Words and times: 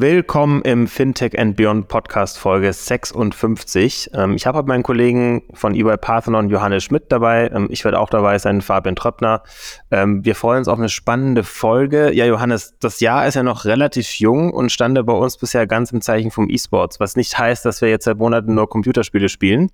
Willkommen 0.00 0.62
im 0.62 0.86
Fintech 0.86 1.36
and 1.36 1.56
Beyond 1.56 1.88
Podcast 1.88 2.38
Folge 2.38 2.72
56. 2.72 4.10
Ähm, 4.14 4.36
ich 4.36 4.46
habe 4.46 4.62
meinen 4.62 4.84
Kollegen 4.84 5.42
von 5.54 5.74
EY 5.74 5.96
Parthenon, 5.96 6.50
Johannes 6.50 6.84
Schmidt, 6.84 7.10
dabei. 7.10 7.50
Ähm, 7.52 7.66
ich 7.68 7.82
werde 7.82 7.98
auch 7.98 8.08
dabei 8.08 8.38
sein, 8.38 8.60
Fabian 8.60 8.94
Tröppner. 8.94 9.42
Ähm, 9.90 10.24
wir 10.24 10.36
freuen 10.36 10.58
uns 10.58 10.68
auf 10.68 10.78
eine 10.78 10.88
spannende 10.88 11.42
Folge. 11.42 12.12
Ja, 12.14 12.26
Johannes, 12.26 12.76
das 12.78 13.00
Jahr 13.00 13.26
ist 13.26 13.34
ja 13.34 13.42
noch 13.42 13.64
relativ 13.64 14.20
jung 14.20 14.52
und 14.52 14.70
stande 14.70 15.02
bei 15.02 15.14
uns 15.14 15.36
bisher 15.36 15.66
ganz 15.66 15.90
im 15.90 16.00
Zeichen 16.00 16.30
vom 16.30 16.48
E-Sports, 16.48 17.00
was 17.00 17.16
nicht 17.16 17.36
heißt, 17.36 17.64
dass 17.64 17.80
wir 17.80 17.88
jetzt 17.88 18.04
seit 18.04 18.18
Monaten 18.18 18.54
nur 18.54 18.68
Computerspiele 18.68 19.28
spielen. 19.28 19.68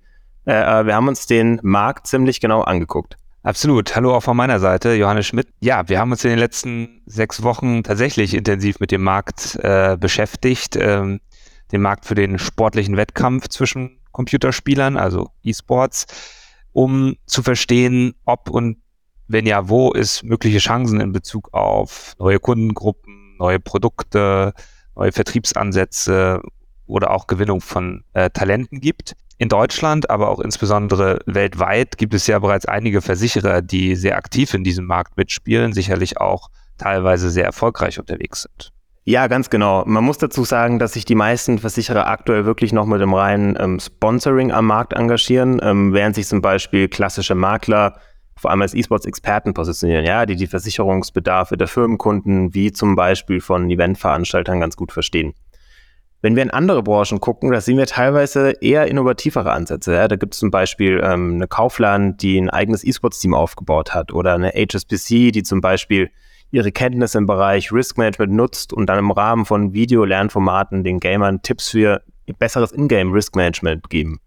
Äh, 0.45 0.85
wir 0.87 0.95
haben 0.95 1.07
uns 1.07 1.27
den 1.27 1.59
Markt 1.61 2.07
ziemlich 2.07 2.39
genau 2.39 2.61
angeguckt. 2.61 3.15
Absolut. 3.45 3.95
Hallo 3.95 4.15
auch 4.15 4.23
von 4.23 4.35
meiner 4.35 4.59
Seite, 4.59 4.95
Johannes 4.95 5.27
Schmidt. 5.27 5.47
Ja, 5.59 5.87
wir 5.87 5.99
haben 5.99 6.11
uns 6.11 6.23
in 6.23 6.31
den 6.31 6.39
letzten 6.39 7.03
sechs 7.05 7.43
Wochen 7.43 7.83
tatsächlich 7.83 8.33
intensiv 8.33 8.79
mit 8.79 8.89
dem 8.89 9.03
Markt 9.03 9.59
äh, 9.61 9.97
beschäftigt, 9.99 10.75
ähm, 10.75 11.19
den 11.71 11.83
Markt 11.83 12.05
für 12.05 12.15
den 12.15 12.39
sportlichen 12.39 12.97
Wettkampf 12.97 13.47
zwischen 13.49 13.99
Computerspielern, 14.13 14.97
also 14.97 15.29
E-Sports, 15.43 16.07
um 16.73 17.17
zu 17.27 17.43
verstehen, 17.43 18.15
ob 18.25 18.49
und 18.49 18.77
wenn 19.27 19.45
ja, 19.45 19.69
wo 19.69 19.93
es 19.93 20.23
mögliche 20.23 20.57
Chancen 20.57 20.99
in 20.99 21.11
Bezug 21.11 21.53
auf 21.53 22.15
neue 22.17 22.39
Kundengruppen, 22.39 23.35
neue 23.37 23.59
Produkte, 23.59 24.55
neue 24.95 25.11
Vertriebsansätze 25.11 26.41
oder 26.87 27.11
auch 27.11 27.27
Gewinnung 27.27 27.61
von 27.61 28.05
äh, 28.13 28.31
Talenten 28.31 28.81
gibt 28.81 29.15
in 29.37 29.49
Deutschland, 29.49 30.09
aber 30.09 30.29
auch 30.29 30.39
insbesondere 30.39 31.19
weltweit 31.25 31.97
gibt 31.97 32.13
es 32.13 32.27
ja 32.27 32.39
bereits 32.39 32.65
einige 32.65 33.01
Versicherer, 33.01 33.61
die 33.61 33.95
sehr 33.95 34.17
aktiv 34.17 34.53
in 34.53 34.63
diesem 34.63 34.85
Markt 34.85 35.17
mitspielen, 35.17 35.73
sicherlich 35.73 36.19
auch 36.19 36.49
teilweise 36.77 37.29
sehr 37.29 37.45
erfolgreich 37.45 37.99
unterwegs 37.99 38.43
sind. 38.43 38.71
Ja, 39.07 39.27
ganz 39.27 39.51
genau. 39.51 39.83
Man 39.85 40.03
muss 40.03 40.17
dazu 40.17 40.43
sagen, 40.43 40.79
dass 40.79 40.93
sich 40.93 41.05
die 41.05 41.13
meisten 41.13 41.59
Versicherer 41.59 42.07
aktuell 42.07 42.45
wirklich 42.45 42.73
noch 42.73 42.87
mit 42.87 43.01
dem 43.01 43.13
reinen 43.13 43.55
ähm, 43.59 43.79
Sponsoring 43.79 44.51
am 44.51 44.65
Markt 44.65 44.93
engagieren, 44.93 45.59
ähm, 45.61 45.93
während 45.93 46.15
sich 46.15 46.27
zum 46.27 46.41
Beispiel 46.41 46.87
klassische 46.87 47.35
Makler 47.35 47.99
vor 48.37 48.51
allem 48.51 48.63
als 48.63 48.73
E-Sports-Experten 48.73 49.53
positionieren, 49.53 50.05
ja, 50.05 50.25
die 50.25 50.35
die 50.35 50.47
Versicherungsbedarfe 50.47 51.55
der 51.55 51.67
Firmenkunden 51.67 52.53
wie 52.53 52.71
zum 52.71 52.95
Beispiel 52.95 53.41
von 53.41 53.69
Eventveranstaltern 53.69 54.59
ganz 54.59 54.75
gut 54.75 54.91
verstehen. 54.91 55.33
Wenn 56.25 56.35
wir 56.35 56.41
in 56.41 56.49
andere 56.49 56.81
Branchen 56.81 57.21
gucken, 57.21 57.51
da 57.51 57.61
sehen 57.61 57.77
wir 57.77 57.85
teilweise 57.85 58.53
eher 58.59 58.87
innovativere 58.87 59.51
Ansätze. 59.51 59.93
Ja. 59.93 60.07
Da 60.07 60.15
gibt 60.15 60.33
es 60.33 60.39
zum 60.39 60.49
Beispiel 60.49 60.99
ähm, 61.03 61.35
eine 61.35 61.47
Kaufland, 61.47 62.23
die 62.23 62.41
ein 62.41 62.49
eigenes 62.49 62.83
E-Sports-Team 62.83 63.35
aufgebaut 63.35 63.93
hat 63.93 64.11
oder 64.11 64.33
eine 64.33 64.49
HSBC, 64.49 65.29
die 65.31 65.43
zum 65.43 65.61
Beispiel 65.61 66.09
ihre 66.49 66.71
Kenntnisse 66.71 67.19
im 67.19 67.27
Bereich 67.27 67.71
Risk 67.71 67.99
Management 67.99 68.33
nutzt 68.33 68.73
und 68.73 68.87
dann 68.87 68.97
im 68.97 69.11
Rahmen 69.11 69.45
von 69.45 69.73
Video-Lernformaten 69.73 70.83
den 70.83 70.99
Gamern 70.99 71.43
Tipps 71.43 71.69
für 71.69 72.01
besseres 72.39 72.71
Ingame 72.71 73.13
Risk 73.13 73.35
Management 73.35 73.87
geben. 73.91 74.19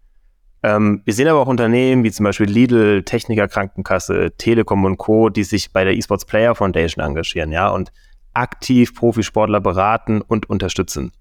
Ähm, 0.63 1.01
wir 1.03 1.13
sehen 1.13 1.27
aber 1.27 1.41
auch 1.41 1.47
Unternehmen 1.47 2.05
wie 2.05 2.11
zum 2.11 2.23
Beispiel 2.23 2.47
Lidl, 2.47 3.03
Techniker 3.03 3.49
Krankenkasse, 3.49 4.31
Telekom 4.37 4.85
und 4.85 4.95
Co., 4.95 5.27
die 5.27 5.43
sich 5.43 5.73
bei 5.73 5.83
der 5.83 5.97
eSports 5.97 6.23
Player 6.23 6.55
Foundation 6.55 7.03
engagieren, 7.03 7.51
ja, 7.51 7.67
und 7.67 7.91
aktiv 8.33 8.95
Profisportler 8.95 9.59
beraten 9.59 10.21
und 10.21 10.49
unterstützen. 10.49 11.11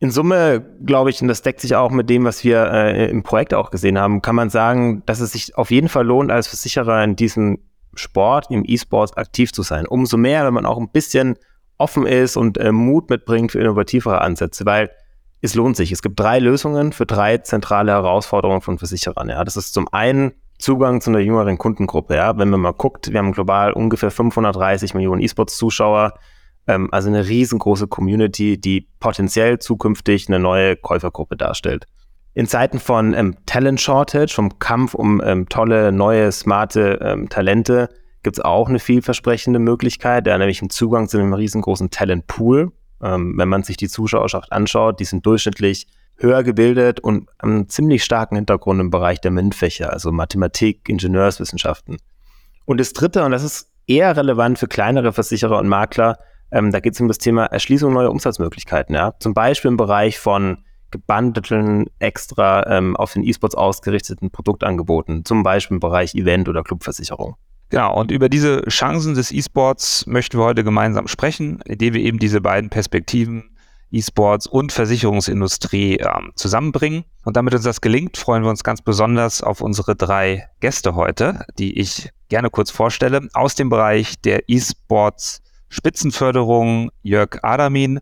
In 0.00 0.10
Summe, 0.10 0.64
glaube 0.84 1.10
ich, 1.10 1.20
und 1.20 1.28
das 1.28 1.42
deckt 1.42 1.60
sich 1.60 1.76
auch 1.76 1.90
mit 1.90 2.08
dem, 2.08 2.24
was 2.24 2.42
wir 2.42 2.72
äh, 2.72 3.10
im 3.10 3.22
Projekt 3.22 3.52
auch 3.52 3.70
gesehen 3.70 3.98
haben, 3.98 4.22
kann 4.22 4.34
man 4.34 4.48
sagen, 4.48 5.02
dass 5.04 5.20
es 5.20 5.32
sich 5.32 5.56
auf 5.56 5.70
jeden 5.70 5.90
Fall 5.90 6.06
lohnt, 6.06 6.30
als 6.30 6.48
Versicherer 6.48 7.04
in 7.04 7.16
diesem 7.16 7.58
Sport, 7.94 8.46
im 8.50 8.64
E-Sport 8.66 9.18
aktiv 9.18 9.52
zu 9.52 9.62
sein. 9.62 9.86
Umso 9.86 10.16
mehr, 10.16 10.46
wenn 10.46 10.54
man 10.54 10.64
auch 10.64 10.78
ein 10.78 10.90
bisschen 10.90 11.36
offen 11.76 12.06
ist 12.06 12.38
und 12.38 12.56
äh, 12.56 12.72
Mut 12.72 13.10
mitbringt 13.10 13.52
für 13.52 13.60
innovativere 13.60 14.22
Ansätze, 14.22 14.64
weil 14.64 14.90
es 15.42 15.54
lohnt 15.54 15.76
sich. 15.76 15.92
Es 15.92 16.02
gibt 16.02 16.18
drei 16.18 16.38
Lösungen 16.38 16.92
für 16.92 17.06
drei 17.06 17.38
zentrale 17.38 17.92
Herausforderungen 17.92 18.60
von 18.60 18.78
Versicherern. 18.78 19.28
Ja. 19.28 19.44
Das 19.44 19.56
ist 19.56 19.72
zum 19.72 19.88
einen 19.92 20.32
Zugang 20.58 21.00
zu 21.00 21.10
einer 21.10 21.20
jüngeren 21.20 21.58
Kundengruppe. 21.58 22.16
Ja. 22.16 22.36
Wenn 22.38 22.50
man 22.50 22.60
mal 22.60 22.72
guckt, 22.72 23.10
wir 23.12 23.18
haben 23.18 23.32
global 23.32 23.72
ungefähr 23.72 24.10
530 24.10 24.94
Millionen 24.94 25.22
E-Sports-Zuschauer. 25.22 26.14
Ähm, 26.70 26.88
also 26.92 27.08
eine 27.08 27.26
riesengroße 27.26 27.88
Community, 27.88 28.60
die 28.60 28.86
potenziell 29.00 29.58
zukünftig 29.58 30.28
eine 30.28 30.38
neue 30.38 30.76
Käufergruppe 30.76 31.36
darstellt. 31.36 31.86
In 32.34 32.46
Zeiten 32.46 32.78
von 32.78 33.12
ähm, 33.12 33.36
Talent 33.44 33.80
Shortage, 33.80 34.32
vom 34.32 34.60
Kampf 34.60 34.94
um 34.94 35.20
ähm, 35.24 35.48
tolle, 35.48 35.90
neue, 35.90 36.30
smarte 36.30 37.00
ähm, 37.02 37.28
Talente, 37.28 37.88
gibt 38.22 38.38
es 38.38 38.44
auch 38.44 38.68
eine 38.68 38.78
vielversprechende 38.78 39.58
Möglichkeit, 39.58 40.28
ja, 40.28 40.38
nämlich 40.38 40.62
einen 40.62 40.70
Zugang 40.70 41.08
zu 41.08 41.18
einem 41.18 41.32
riesengroßen 41.32 41.90
Talent 41.90 42.28
Pool. 42.28 42.70
Ähm, 43.02 43.36
wenn 43.36 43.48
man 43.48 43.64
sich 43.64 43.76
die 43.76 43.88
Zuschauerschaft 43.88 44.52
anschaut, 44.52 45.00
die 45.00 45.04
sind 45.04 45.26
durchschnittlich 45.26 45.88
höher 46.18 46.44
gebildet 46.44 47.00
und 47.00 47.28
einen 47.38 47.68
ziemlich 47.68 48.04
starken 48.04 48.36
Hintergrund 48.36 48.80
im 48.80 48.90
Bereich 48.90 49.20
der 49.20 49.32
MINT-Fächer, 49.32 49.92
also 49.92 50.12
Mathematik, 50.12 50.88
Ingenieurswissenschaften. 50.88 51.96
Und 52.66 52.78
das 52.78 52.92
Dritte, 52.92 53.24
und 53.24 53.32
das 53.32 53.42
ist 53.42 53.70
eher 53.86 54.16
relevant 54.16 54.58
für 54.58 54.68
kleinere 54.68 55.12
Versicherer 55.12 55.58
und 55.58 55.66
Makler, 55.66 56.18
ähm, 56.52 56.70
da 56.70 56.80
geht 56.80 56.94
es 56.94 57.00
um 57.00 57.08
das 57.08 57.18
Thema 57.18 57.46
Erschließung 57.46 57.92
neuer 57.92 58.10
Umsatzmöglichkeiten. 58.10 58.94
Ja? 58.94 59.14
Zum 59.18 59.34
Beispiel 59.34 59.70
im 59.70 59.76
Bereich 59.76 60.18
von 60.18 60.58
gebundelten, 60.90 61.86
extra 61.98 62.66
ähm, 62.66 62.96
auf 62.96 63.12
den 63.12 63.22
E-Sports 63.22 63.54
ausgerichteten 63.54 64.30
Produktangeboten, 64.30 65.24
zum 65.24 65.42
Beispiel 65.42 65.76
im 65.76 65.80
Bereich 65.80 66.14
Event- 66.14 66.48
oder 66.48 66.62
Clubversicherung. 66.62 67.36
Genau, 67.68 67.96
und 68.00 68.10
über 68.10 68.28
diese 68.28 68.62
Chancen 68.62 69.14
des 69.14 69.30
E-Sports 69.30 70.04
möchten 70.06 70.38
wir 70.38 70.44
heute 70.44 70.64
gemeinsam 70.64 71.06
sprechen, 71.06 71.60
indem 71.64 71.94
wir 71.94 72.00
eben 72.00 72.18
diese 72.18 72.40
beiden 72.40 72.68
Perspektiven 72.68 73.56
E-Sports 73.92 74.46
und 74.46 74.72
Versicherungsindustrie 74.72 75.98
ähm, 75.98 76.32
zusammenbringen. 76.34 77.04
Und 77.24 77.36
damit 77.36 77.54
uns 77.54 77.64
das 77.64 77.80
gelingt, 77.80 78.16
freuen 78.16 78.42
wir 78.42 78.50
uns 78.50 78.64
ganz 78.64 78.82
besonders 78.82 79.42
auf 79.42 79.60
unsere 79.60 79.94
drei 79.96 80.48
Gäste 80.60 80.94
heute, 80.94 81.44
die 81.58 81.78
ich 81.78 82.10
gerne 82.28 82.50
kurz 82.50 82.70
vorstelle, 82.70 83.28
aus 83.32 83.54
dem 83.54 83.68
Bereich 83.68 84.20
der 84.20 84.48
E-Sports 84.48 85.42
Spitzenförderung 85.70 86.90
Jörg 87.02 87.38
Adamin 87.42 88.00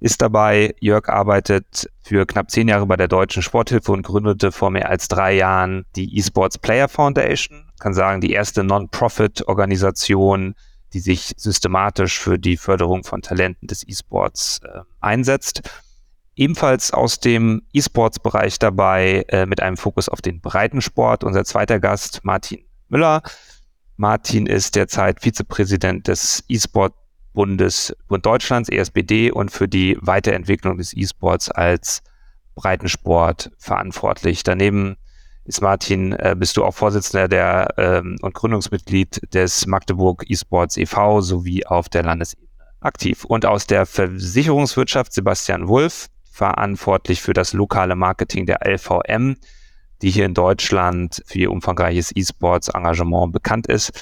ist 0.00 0.22
dabei. 0.22 0.74
Jörg 0.80 1.08
arbeitet 1.08 1.90
für 2.00 2.24
knapp 2.24 2.50
zehn 2.50 2.68
Jahre 2.68 2.86
bei 2.86 2.96
der 2.96 3.08
Deutschen 3.08 3.42
Sporthilfe 3.42 3.92
und 3.92 4.02
gründete 4.02 4.52
vor 4.52 4.70
mehr 4.70 4.88
als 4.88 5.08
drei 5.08 5.34
Jahren 5.34 5.84
die 5.96 6.16
eSports 6.16 6.58
Player 6.58 6.88
Foundation. 6.88 7.70
kann 7.80 7.92
sagen, 7.92 8.20
die 8.20 8.30
erste 8.30 8.64
Non-Profit-Organisation, 8.64 10.54
die 10.92 11.00
sich 11.00 11.34
systematisch 11.36 12.18
für 12.18 12.38
die 12.38 12.56
Förderung 12.56 13.04
von 13.04 13.20
Talenten 13.20 13.66
des 13.66 13.86
E-Sports 13.86 14.60
äh, 14.64 14.80
einsetzt. 15.00 15.68
Ebenfalls 16.36 16.92
aus 16.92 17.18
dem 17.18 17.62
E-Sports-Bereich 17.72 18.58
dabei 18.60 19.24
äh, 19.28 19.44
mit 19.44 19.60
einem 19.60 19.76
Fokus 19.76 20.08
auf 20.08 20.22
den 20.22 20.40
Breitensport. 20.40 21.24
Unser 21.24 21.44
zweiter 21.44 21.80
Gast, 21.80 22.20
Martin 22.22 22.64
Müller. 22.88 23.22
Martin 23.96 24.46
ist 24.46 24.76
derzeit 24.76 25.20
Vizepräsident 25.20 26.06
des 26.06 26.44
E-Sport 26.46 26.94
Bundesbund 27.38 28.26
Deutschlands, 28.26 28.68
ESBD, 28.68 29.30
und 29.30 29.52
für 29.52 29.68
die 29.68 29.96
Weiterentwicklung 30.00 30.76
des 30.76 30.92
E-Sports 30.92 31.52
als 31.52 32.02
Breitensport 32.56 33.52
verantwortlich. 33.58 34.42
Daneben 34.42 34.96
ist 35.44 35.62
Martin, 35.62 36.14
äh, 36.14 36.34
bist 36.36 36.56
du 36.56 36.64
auch 36.64 36.74
Vorsitzender 36.74 37.28
der 37.28 37.74
ähm, 37.76 38.16
und 38.22 38.34
Gründungsmitglied 38.34 39.32
des 39.32 39.68
Magdeburg 39.68 40.24
E-Sports 40.28 40.76
e.V. 40.78 41.20
sowie 41.20 41.64
auf 41.64 41.88
der 41.88 42.02
Landesebene 42.02 42.48
aktiv. 42.80 43.24
Und 43.24 43.46
aus 43.46 43.68
der 43.68 43.86
Versicherungswirtschaft 43.86 45.12
Sebastian 45.12 45.68
Wulff, 45.68 46.08
verantwortlich 46.32 47.22
für 47.22 47.34
das 47.34 47.52
lokale 47.52 47.94
Marketing 47.94 48.46
der 48.46 48.66
LVM, 48.66 49.36
die 50.02 50.10
hier 50.10 50.26
in 50.26 50.34
Deutschland 50.34 51.22
für 51.24 51.38
ihr 51.38 51.52
umfangreiches 51.52 52.10
E-Sports-Engagement 52.16 53.32
bekannt 53.32 53.68
ist 53.68 53.92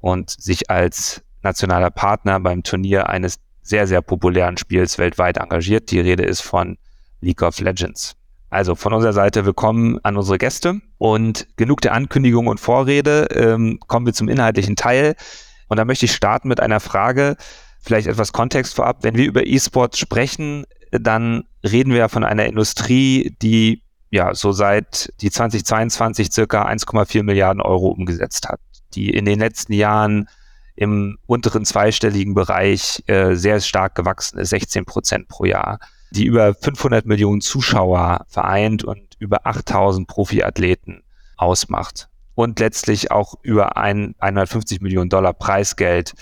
und 0.00 0.30
sich 0.30 0.68
als 0.68 1.22
nationaler 1.42 1.90
Partner 1.90 2.40
beim 2.40 2.62
Turnier 2.62 3.08
eines 3.08 3.38
sehr, 3.62 3.86
sehr 3.86 4.02
populären 4.02 4.56
Spiels 4.56 4.98
weltweit 4.98 5.38
engagiert. 5.38 5.90
Die 5.90 6.00
Rede 6.00 6.24
ist 6.24 6.40
von 6.40 6.78
League 7.20 7.42
of 7.42 7.60
Legends. 7.60 8.16
Also 8.50 8.74
von 8.74 8.92
unserer 8.92 9.12
Seite 9.12 9.46
willkommen 9.46 9.98
an 10.02 10.16
unsere 10.16 10.36
Gäste 10.36 10.80
und 10.98 11.46
genug 11.56 11.80
der 11.80 11.94
Ankündigung 11.94 12.48
und 12.48 12.60
Vorrede. 12.60 13.28
Ähm, 13.34 13.78
kommen 13.86 14.04
wir 14.04 14.12
zum 14.12 14.28
inhaltlichen 14.28 14.76
Teil. 14.76 15.14
Und 15.68 15.78
da 15.78 15.84
möchte 15.84 16.04
ich 16.04 16.12
starten 16.12 16.48
mit 16.48 16.60
einer 16.60 16.80
Frage, 16.80 17.36
vielleicht 17.80 18.08
etwas 18.08 18.32
Kontext 18.32 18.74
vorab. 18.74 18.98
Wenn 19.02 19.16
wir 19.16 19.26
über 19.26 19.46
E-Sports 19.46 19.98
sprechen, 19.98 20.66
dann 20.90 21.44
reden 21.64 21.94
wir 21.94 22.08
von 22.10 22.24
einer 22.24 22.44
Industrie, 22.44 23.34
die 23.40 23.82
ja 24.10 24.34
so 24.34 24.52
seit 24.52 25.10
die 25.22 25.30
2022 25.30 26.30
circa 26.30 26.66
1,4 26.66 27.22
Milliarden 27.22 27.62
Euro 27.62 27.88
umgesetzt 27.88 28.48
hat. 28.48 28.60
die 28.94 29.08
in 29.08 29.24
den 29.24 29.38
letzten 29.38 29.72
Jahren 29.72 30.28
im 30.74 31.18
unteren 31.26 31.64
zweistelligen 31.64 32.34
Bereich 32.34 33.02
äh, 33.06 33.34
sehr 33.34 33.60
stark 33.60 33.94
gewachsen 33.94 34.38
ist, 34.38 34.50
16 34.50 34.84
Prozent 34.84 35.28
pro 35.28 35.44
Jahr, 35.44 35.78
die 36.10 36.24
über 36.24 36.54
500 36.54 37.06
Millionen 37.06 37.40
Zuschauer 37.40 38.24
vereint 38.28 38.84
und 38.84 39.14
über 39.18 39.46
8000 39.46 40.06
Profiathleten 40.08 41.02
ausmacht 41.36 42.08
und 42.34 42.58
letztlich 42.58 43.10
auch 43.10 43.34
über 43.42 43.76
ein, 43.76 44.14
150 44.18 44.80
Millionen 44.80 45.10
Dollar 45.10 45.32
Preisgeld 45.32 46.14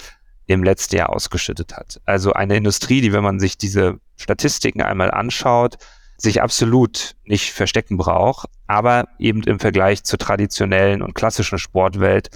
im 0.46 0.64
letzten 0.64 0.96
Jahr 0.96 1.10
ausgeschüttet 1.10 1.76
hat. 1.76 2.00
Also 2.04 2.32
eine 2.32 2.56
Industrie, 2.56 3.00
die, 3.00 3.12
wenn 3.12 3.22
man 3.22 3.38
sich 3.38 3.56
diese 3.56 4.00
Statistiken 4.16 4.82
einmal 4.82 5.10
anschaut, 5.10 5.78
sich 6.16 6.42
absolut 6.42 7.14
nicht 7.24 7.52
verstecken 7.52 7.96
braucht, 7.96 8.48
aber 8.66 9.08
eben 9.18 9.42
im 9.44 9.60
Vergleich 9.60 10.02
zur 10.04 10.18
traditionellen 10.18 11.02
und 11.02 11.14
klassischen 11.14 11.58
Sportwelt 11.58 12.30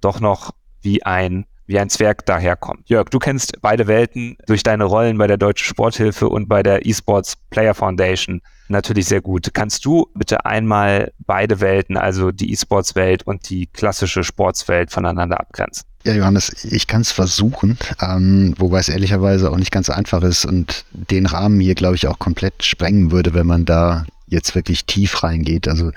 doch 0.00 0.20
noch 0.20 0.52
wie 0.86 1.02
ein 1.02 1.44
wie 1.68 1.80
ein 1.80 1.90
Zwerg 1.90 2.24
daherkommt. 2.26 2.88
Jörg, 2.88 3.08
du 3.08 3.18
kennst 3.18 3.60
beide 3.60 3.88
Welten 3.88 4.36
durch 4.46 4.62
deine 4.62 4.84
Rollen 4.84 5.18
bei 5.18 5.26
der 5.26 5.36
Deutschen 5.36 5.64
Sporthilfe 5.64 6.28
und 6.28 6.48
bei 6.48 6.62
der 6.62 6.86
eSports 6.86 7.36
Player 7.50 7.74
Foundation 7.74 8.40
natürlich 8.68 9.06
sehr 9.06 9.20
gut. 9.20 9.52
Kannst 9.52 9.84
du 9.84 10.06
bitte 10.14 10.44
einmal 10.44 11.12
beide 11.26 11.60
Welten, 11.60 11.96
also 11.96 12.30
die 12.30 12.52
E-Sports-Welt 12.52 13.24
und 13.24 13.50
die 13.50 13.66
klassische 13.66 14.22
Sportswelt 14.22 14.92
voneinander 14.92 15.40
abgrenzen? 15.40 15.84
Ja, 16.04 16.14
Johannes, 16.14 16.64
ich 16.64 16.86
kann 16.86 17.00
es 17.00 17.10
versuchen, 17.10 17.78
ähm, 18.00 18.54
wobei 18.58 18.78
es 18.78 18.88
ehrlicherweise 18.88 19.50
auch 19.50 19.56
nicht 19.56 19.72
ganz 19.72 19.90
einfach 19.90 20.22
ist 20.22 20.44
und 20.44 20.84
den 20.92 21.26
Rahmen 21.26 21.58
hier, 21.58 21.74
glaube 21.74 21.96
ich, 21.96 22.06
auch 22.06 22.20
komplett 22.20 22.62
sprengen 22.62 23.10
würde, 23.10 23.34
wenn 23.34 23.46
man 23.46 23.64
da 23.64 24.06
jetzt 24.28 24.54
wirklich 24.54 24.84
tief 24.84 25.24
reingeht. 25.24 25.66
Also 25.66 25.90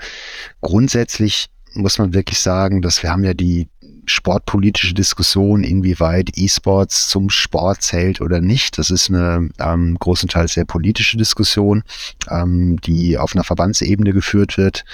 grundsätzlich 0.60 1.48
muss 1.74 1.98
man 1.98 2.12
wirklich 2.12 2.40
sagen, 2.40 2.82
dass 2.82 3.04
wir 3.04 3.10
haben 3.10 3.22
ja 3.22 3.34
die 3.34 3.68
sportpolitische 4.10 4.94
Diskussion, 4.94 5.64
inwieweit 5.64 6.36
E-Sports 6.36 7.08
zum 7.08 7.30
Sport 7.30 7.82
zählt 7.82 8.20
oder 8.20 8.40
nicht. 8.40 8.78
Das 8.78 8.90
ist 8.90 9.08
eine 9.08 9.48
ähm, 9.58 9.96
großenteils 9.98 10.54
sehr 10.54 10.64
politische 10.64 11.16
Diskussion, 11.16 11.82
ähm, 12.28 12.80
die 12.80 13.18
auf 13.18 13.34
einer 13.34 13.44
Verbandsebene 13.44 14.12
geführt 14.12 14.58
wird. 14.58 14.84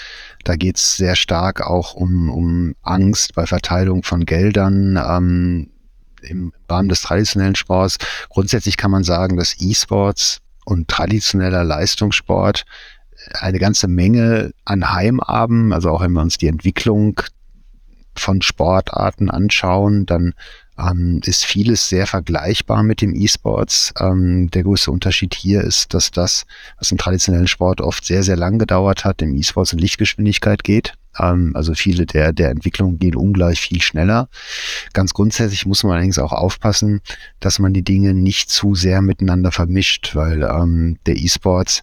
Da 0.45 0.57
geht 0.57 0.77
es 0.77 0.97
sehr 0.97 1.17
stark 1.17 1.61
auch 1.61 1.95
um, 1.95 2.31
um 2.31 2.75
Angst 2.83 3.35
bei 3.35 3.47
Verteilung 3.47 4.03
von 4.03 4.25
Geldern. 4.25 4.97
Ähm, 4.97 5.71
im 6.23 6.53
Rahmen 6.69 6.89
des 6.89 7.03
traditionellen 7.03 7.55
Sports. 7.55 7.99
Grundsätzlich 8.31 8.77
kann 8.77 8.91
man 8.91 9.05
sagen, 9.05 9.37
dass 9.37 9.61
E-Sports 9.61 10.41
und 10.65 10.89
traditioneller 10.89 11.63
Leistungssport 11.63 12.65
eine 13.33 13.59
ganze 13.59 13.89
Menge 13.89 14.53
an 14.65 14.93
Heimabend, 14.93 15.73
also 15.73 15.91
auch 15.91 16.03
wenn 16.03 16.13
wir 16.13 16.23
uns 16.23 16.39
die 16.39 16.49
Entwicklung 16.49 17.21
von 18.21 18.43
Sportarten 18.43 19.31
anschauen, 19.31 20.07
dann 20.07 20.35
ähm, 20.79 21.21
ist 21.25 21.45
vieles 21.45 21.89
sehr 21.89 22.07
vergleichbar 22.07 22.83
mit 22.83 23.01
dem 23.01 23.15
E-Sports. 23.15 23.95
Ähm, 23.99 24.51
der 24.51 24.63
größte 24.63 24.91
Unterschied 24.91 25.35
hier 25.35 25.63
ist, 25.63 25.95
dass 25.95 26.11
das, 26.11 26.45
was 26.79 26.93
im 26.93 26.99
traditionellen 26.99 27.49
Sport 27.49 27.81
oft 27.81 28.05
sehr, 28.05 28.23
sehr 28.23 28.37
lang 28.37 28.59
gedauert 28.59 29.05
hat, 29.05 29.23
im 29.23 29.35
E-Sports 29.37 29.73
in 29.73 29.79
Lichtgeschwindigkeit 29.79 30.65
geht. 30.65 30.95
Ähm, 31.19 31.53
also 31.55 31.75
viele 31.75 32.07
der, 32.07 32.33
der 32.33 32.51
Entwicklungen 32.51 32.99
gehen 32.99 33.17
ungleich 33.17 33.61
viel 33.61 33.81
schneller. 33.81 34.29
Ganz 34.93 35.15
grundsätzlich 35.15 35.67
muss 35.67 35.83
man 35.83 35.93
allerdings 35.93 36.19
auch 36.19 36.33
aufpassen, 36.33 37.01
dass 37.41 37.59
man 37.59 37.73
die 37.73 37.85
Dinge 37.85 38.15
nicht 38.15 38.51
zu 38.51 38.75
sehr 38.75 39.03
miteinander 39.03 39.53
vermischt, 39.53 40.15
weil 40.15 40.43
ähm, 40.43 40.99
der 41.07 41.17
E-Sports 41.17 41.83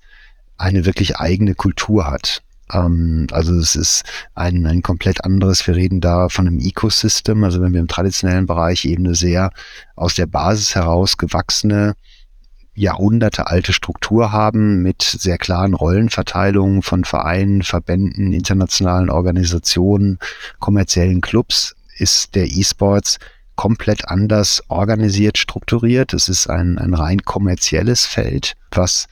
eine 0.58 0.86
wirklich 0.86 1.18
eigene 1.18 1.56
Kultur 1.56 2.08
hat. 2.10 2.44
Ähm, 2.72 3.28
also 3.32 3.54
es 3.56 3.76
ist 3.76 4.04
ein, 4.36 4.66
ein 4.66 4.82
komplett 4.82 5.24
anderes, 5.24 5.66
wir 5.68 5.76
reden 5.76 6.02
da 6.02 6.30
von 6.30 6.48
einem 6.48 6.60
Ecosystem, 6.60 7.44
also 7.44 7.62
wenn 7.62 7.74
wir 7.74 7.80
im 7.80 7.88
traditionellen 7.88 8.46
Bereich 8.46 8.86
eben 8.86 9.06
eine 9.06 9.16
sehr 9.16 9.52
aus 9.96 10.16
der 10.16 10.28
Basis 10.28 10.76
heraus 10.76 11.18
gewachsene, 11.18 11.96
Jahrhunderte 12.76 13.48
alte 13.48 13.72
Struktur 13.72 14.32
haben 14.32 14.82
mit 14.82 15.04
sehr 15.04 15.38
klaren 15.38 15.76
Rollenverteilungen 15.76 16.82
von 16.82 17.04
Vereinen, 17.04 17.62
Verbänden, 17.62 18.34
internationalen 18.34 19.12
Organisationen, 19.12 20.18
kommerziellen 20.60 21.22
Clubs, 21.22 21.76
ist 21.98 22.34
der 22.34 22.48
E-Sports 22.48 23.20
komplett 23.56 24.08
anders 24.08 24.64
organisiert, 24.70 25.38
strukturiert. 25.38 26.14
Es 26.14 26.30
ist 26.30 26.48
ein, 26.48 26.80
ein 26.80 26.96
rein 26.96 27.20
kommerzielles 27.24 28.06
Feld, 28.06 28.56
was 28.72 29.08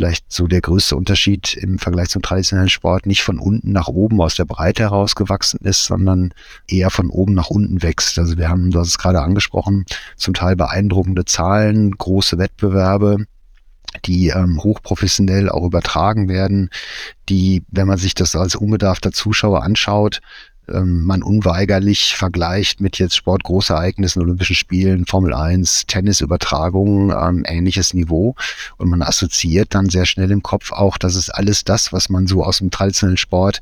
vielleicht 0.00 0.32
so 0.32 0.46
der 0.46 0.62
größte 0.62 0.96
Unterschied 0.96 1.52
im 1.58 1.78
Vergleich 1.78 2.08
zum 2.08 2.22
traditionellen 2.22 2.70
Sport 2.70 3.04
nicht 3.04 3.22
von 3.22 3.38
unten 3.38 3.72
nach 3.72 3.88
oben 3.88 4.22
aus 4.22 4.34
der 4.34 4.46
Breite 4.46 4.84
herausgewachsen 4.84 5.60
ist, 5.62 5.84
sondern 5.84 6.32
eher 6.66 6.88
von 6.88 7.10
oben 7.10 7.34
nach 7.34 7.50
unten 7.50 7.82
wächst. 7.82 8.18
Also 8.18 8.38
wir 8.38 8.48
haben, 8.48 8.70
du 8.70 8.78
hast 8.78 8.96
gerade 8.96 9.20
angesprochen, 9.20 9.84
zum 10.16 10.32
Teil 10.32 10.56
beeindruckende 10.56 11.26
Zahlen, 11.26 11.90
große 11.90 12.38
Wettbewerbe, 12.38 13.26
die 14.06 14.28
ähm, 14.28 14.62
hochprofessionell 14.62 15.50
auch 15.50 15.66
übertragen 15.66 16.30
werden, 16.30 16.70
die, 17.28 17.62
wenn 17.68 17.86
man 17.86 17.98
sich 17.98 18.14
das 18.14 18.34
als 18.34 18.54
unbedarfter 18.54 19.12
Zuschauer 19.12 19.62
anschaut, 19.62 20.22
ähm, 20.72 21.04
man 21.04 21.22
unweigerlich 21.22 22.14
vergleicht 22.16 22.80
mit 22.80 22.98
jetzt 22.98 23.16
Sportgroßereignissen, 23.16 24.22
Olympischen 24.22 24.56
Spielen, 24.56 25.06
Formel 25.06 25.34
1, 25.34 25.86
Tennisübertragungen, 25.86 27.10
ähm, 27.10 27.44
ähnliches 27.46 27.94
Niveau. 27.94 28.34
Und 28.76 28.88
man 28.88 29.02
assoziiert 29.02 29.74
dann 29.74 29.88
sehr 29.88 30.06
schnell 30.06 30.30
im 30.30 30.42
Kopf 30.42 30.72
auch, 30.72 30.98
dass 30.98 31.14
es 31.14 31.30
alles 31.30 31.64
das, 31.64 31.92
was 31.92 32.08
man 32.08 32.26
so 32.26 32.44
aus 32.44 32.58
dem 32.58 32.70
traditionellen 32.70 33.16
Sport 33.16 33.60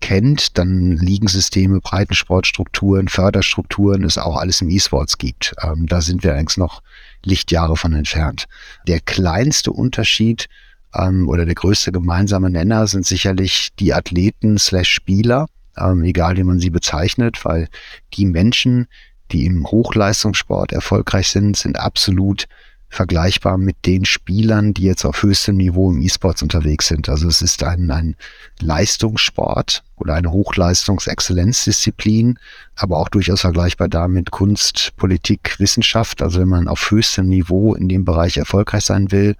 kennt, 0.00 0.58
dann 0.58 0.96
Ligensysteme, 0.96 1.80
Breitensportstrukturen, 1.80 3.08
Förderstrukturen, 3.08 4.04
es 4.04 4.18
auch 4.18 4.36
alles 4.36 4.60
im 4.60 4.68
E-Sports 4.68 5.18
gibt. 5.18 5.54
Ähm, 5.62 5.86
da 5.86 6.00
sind 6.00 6.22
wir 6.22 6.34
eigentlich 6.34 6.58
noch 6.58 6.82
Lichtjahre 7.24 7.76
von 7.76 7.94
entfernt. 7.94 8.46
Der 8.86 9.00
kleinste 9.00 9.72
Unterschied 9.72 10.48
ähm, 10.94 11.28
oder 11.28 11.44
der 11.44 11.54
größte 11.54 11.92
gemeinsame 11.92 12.50
Nenner 12.50 12.86
sind 12.86 13.06
sicherlich 13.06 13.70
die 13.78 13.94
Athleten 13.94 14.58
slash 14.58 14.90
Spieler, 14.90 15.46
ähm, 15.78 16.02
egal 16.04 16.36
wie 16.36 16.44
man 16.44 16.58
sie 16.58 16.70
bezeichnet, 16.70 17.44
weil 17.44 17.68
die 18.14 18.26
Menschen, 18.26 18.86
die 19.32 19.46
im 19.46 19.66
Hochleistungssport 19.66 20.72
erfolgreich 20.72 21.28
sind, 21.28 21.56
sind 21.56 21.78
absolut 21.78 22.46
vergleichbar 22.88 23.58
mit 23.58 23.76
den 23.84 24.04
Spielern, 24.04 24.72
die 24.72 24.84
jetzt 24.84 25.04
auf 25.04 25.20
höchstem 25.22 25.56
Niveau 25.56 25.90
im 25.90 26.00
E-Sports 26.00 26.40
unterwegs 26.42 26.86
sind. 26.86 27.08
Also 27.08 27.26
es 27.28 27.42
ist 27.42 27.64
ein, 27.64 27.90
ein 27.90 28.14
Leistungssport 28.60 29.82
oder 29.96 30.14
eine 30.14 30.30
Hochleistungs-Exzellenzdisziplin, 30.30 32.38
aber 32.76 32.98
auch 32.98 33.08
durchaus 33.08 33.40
vergleichbar 33.40 33.88
damit 33.88 34.30
Kunst, 34.30 34.92
Politik, 34.96 35.58
Wissenschaft. 35.58 36.22
Also 36.22 36.38
wenn 36.40 36.48
man 36.48 36.68
auf 36.68 36.88
höchstem 36.90 37.26
Niveau 37.26 37.74
in 37.74 37.88
dem 37.88 38.04
Bereich 38.04 38.36
erfolgreich 38.36 38.84
sein 38.84 39.10
will, 39.10 39.34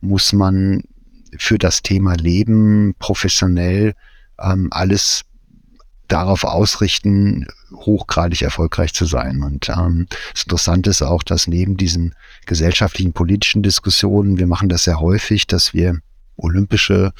muss 0.00 0.32
man 0.32 0.82
für 1.36 1.58
das 1.58 1.82
Thema 1.82 2.14
Leben 2.14 2.94
professionell 2.98 3.94
ähm, 4.40 4.68
alles 4.70 5.24
darauf 6.08 6.44
ausrichten, 6.44 7.46
hochgradig 7.72 8.42
erfolgreich 8.42 8.94
zu 8.94 9.04
sein. 9.04 9.42
Und 9.42 9.68
ähm, 9.68 10.06
das 10.32 10.42
Interessante 10.44 10.90
ist 10.90 11.02
auch, 11.02 11.22
dass 11.22 11.46
neben 11.46 11.76
diesen 11.76 12.14
gesellschaftlichen, 12.46 13.12
politischen 13.12 13.62
Diskussionen, 13.62 14.38
wir 14.38 14.46
machen 14.46 14.68
das 14.68 14.84
sehr 14.84 15.00
häufig, 15.00 15.46
dass 15.46 15.74
wir 15.74 15.98
olympische 16.36 17.12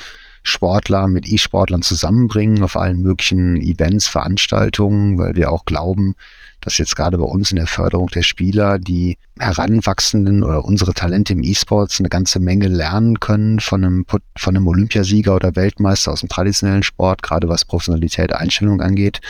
Sportler 0.49 1.07
mit 1.07 1.31
E-Sportlern 1.31 1.83
zusammenbringen 1.83 2.63
auf 2.63 2.77
allen 2.77 3.01
möglichen 3.01 3.57
Events, 3.57 4.09
Veranstaltungen, 4.09 5.19
weil 5.19 5.37
wir 5.37 5.53
auch 5.53 5.65
glauben, 5.65 6.15
dass 6.61 6.79
jetzt 6.79 6.97
gerade 6.97 7.19
bei 7.19 7.25
uns 7.25 7.51
in 7.51 7.57
der 7.57 7.67
Förderung 7.67 8.09
der 8.09 8.23
Spieler 8.23 8.79
die 8.79 9.17
Heranwachsenden 9.39 10.43
oder 10.43 10.65
unsere 10.65 10.93
Talente 10.93 11.33
im 11.33 11.45
E-Sports 11.45 12.01
eine 12.01 12.09
ganze 12.09 12.41
Menge 12.41 12.67
lernen 12.67 13.21
können 13.21 13.61
von 13.61 13.85
einem, 13.85 14.07
von 14.07 14.57
einem 14.57 14.67
Olympiasieger 14.67 15.37
oder 15.37 15.55
Weltmeister 15.55 16.13
aus 16.13 16.21
dem 16.21 16.29
traditionellen 16.29 16.83
Sport, 16.83 17.23
gerade 17.23 17.49
was 17.49 17.65
Professionalität, 17.65 18.33
Einstellung 18.33 18.81
angeht. 18.81 19.21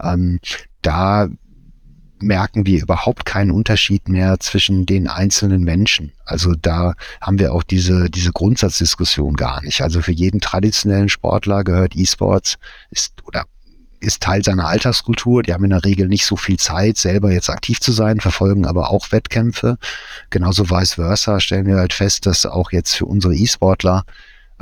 Ähm, 0.00 0.38
da 0.82 1.28
merken 2.20 2.66
wir 2.66 2.82
überhaupt 2.82 3.24
keinen 3.24 3.50
Unterschied 3.50 4.08
mehr 4.08 4.38
zwischen 4.40 4.86
den 4.86 5.08
einzelnen 5.08 5.62
Menschen. 5.62 6.12
Also 6.24 6.54
da 6.54 6.94
haben 7.20 7.38
wir 7.38 7.52
auch 7.52 7.62
diese, 7.62 8.10
diese 8.10 8.32
Grundsatzdiskussion 8.32 9.34
gar 9.34 9.62
nicht. 9.62 9.82
Also 9.82 10.00
für 10.02 10.12
jeden 10.12 10.40
traditionellen 10.40 11.08
Sportler 11.08 11.64
gehört 11.64 11.94
E-Sports 11.94 12.56
ist 12.90 13.12
oder 13.24 13.44
ist 14.00 14.22
Teil 14.22 14.44
seiner 14.44 14.68
Alltagskultur. 14.68 15.42
Die 15.42 15.52
haben 15.52 15.64
in 15.64 15.70
der 15.70 15.84
Regel 15.84 16.08
nicht 16.08 16.26
so 16.26 16.36
viel 16.36 16.58
Zeit, 16.58 16.96
selber 16.96 17.32
jetzt 17.32 17.50
aktiv 17.50 17.80
zu 17.80 17.92
sein, 17.92 18.20
verfolgen 18.20 18.66
aber 18.66 18.90
auch 18.90 19.12
Wettkämpfe. 19.12 19.78
Genauso 20.30 20.70
vice 20.70 20.94
versa 20.94 21.40
stellen 21.40 21.66
wir 21.66 21.76
halt 21.76 21.92
fest, 21.92 22.26
dass 22.26 22.46
auch 22.46 22.72
jetzt 22.72 22.94
für 22.94 23.06
unsere 23.06 23.34
E-Sportler 23.34 24.04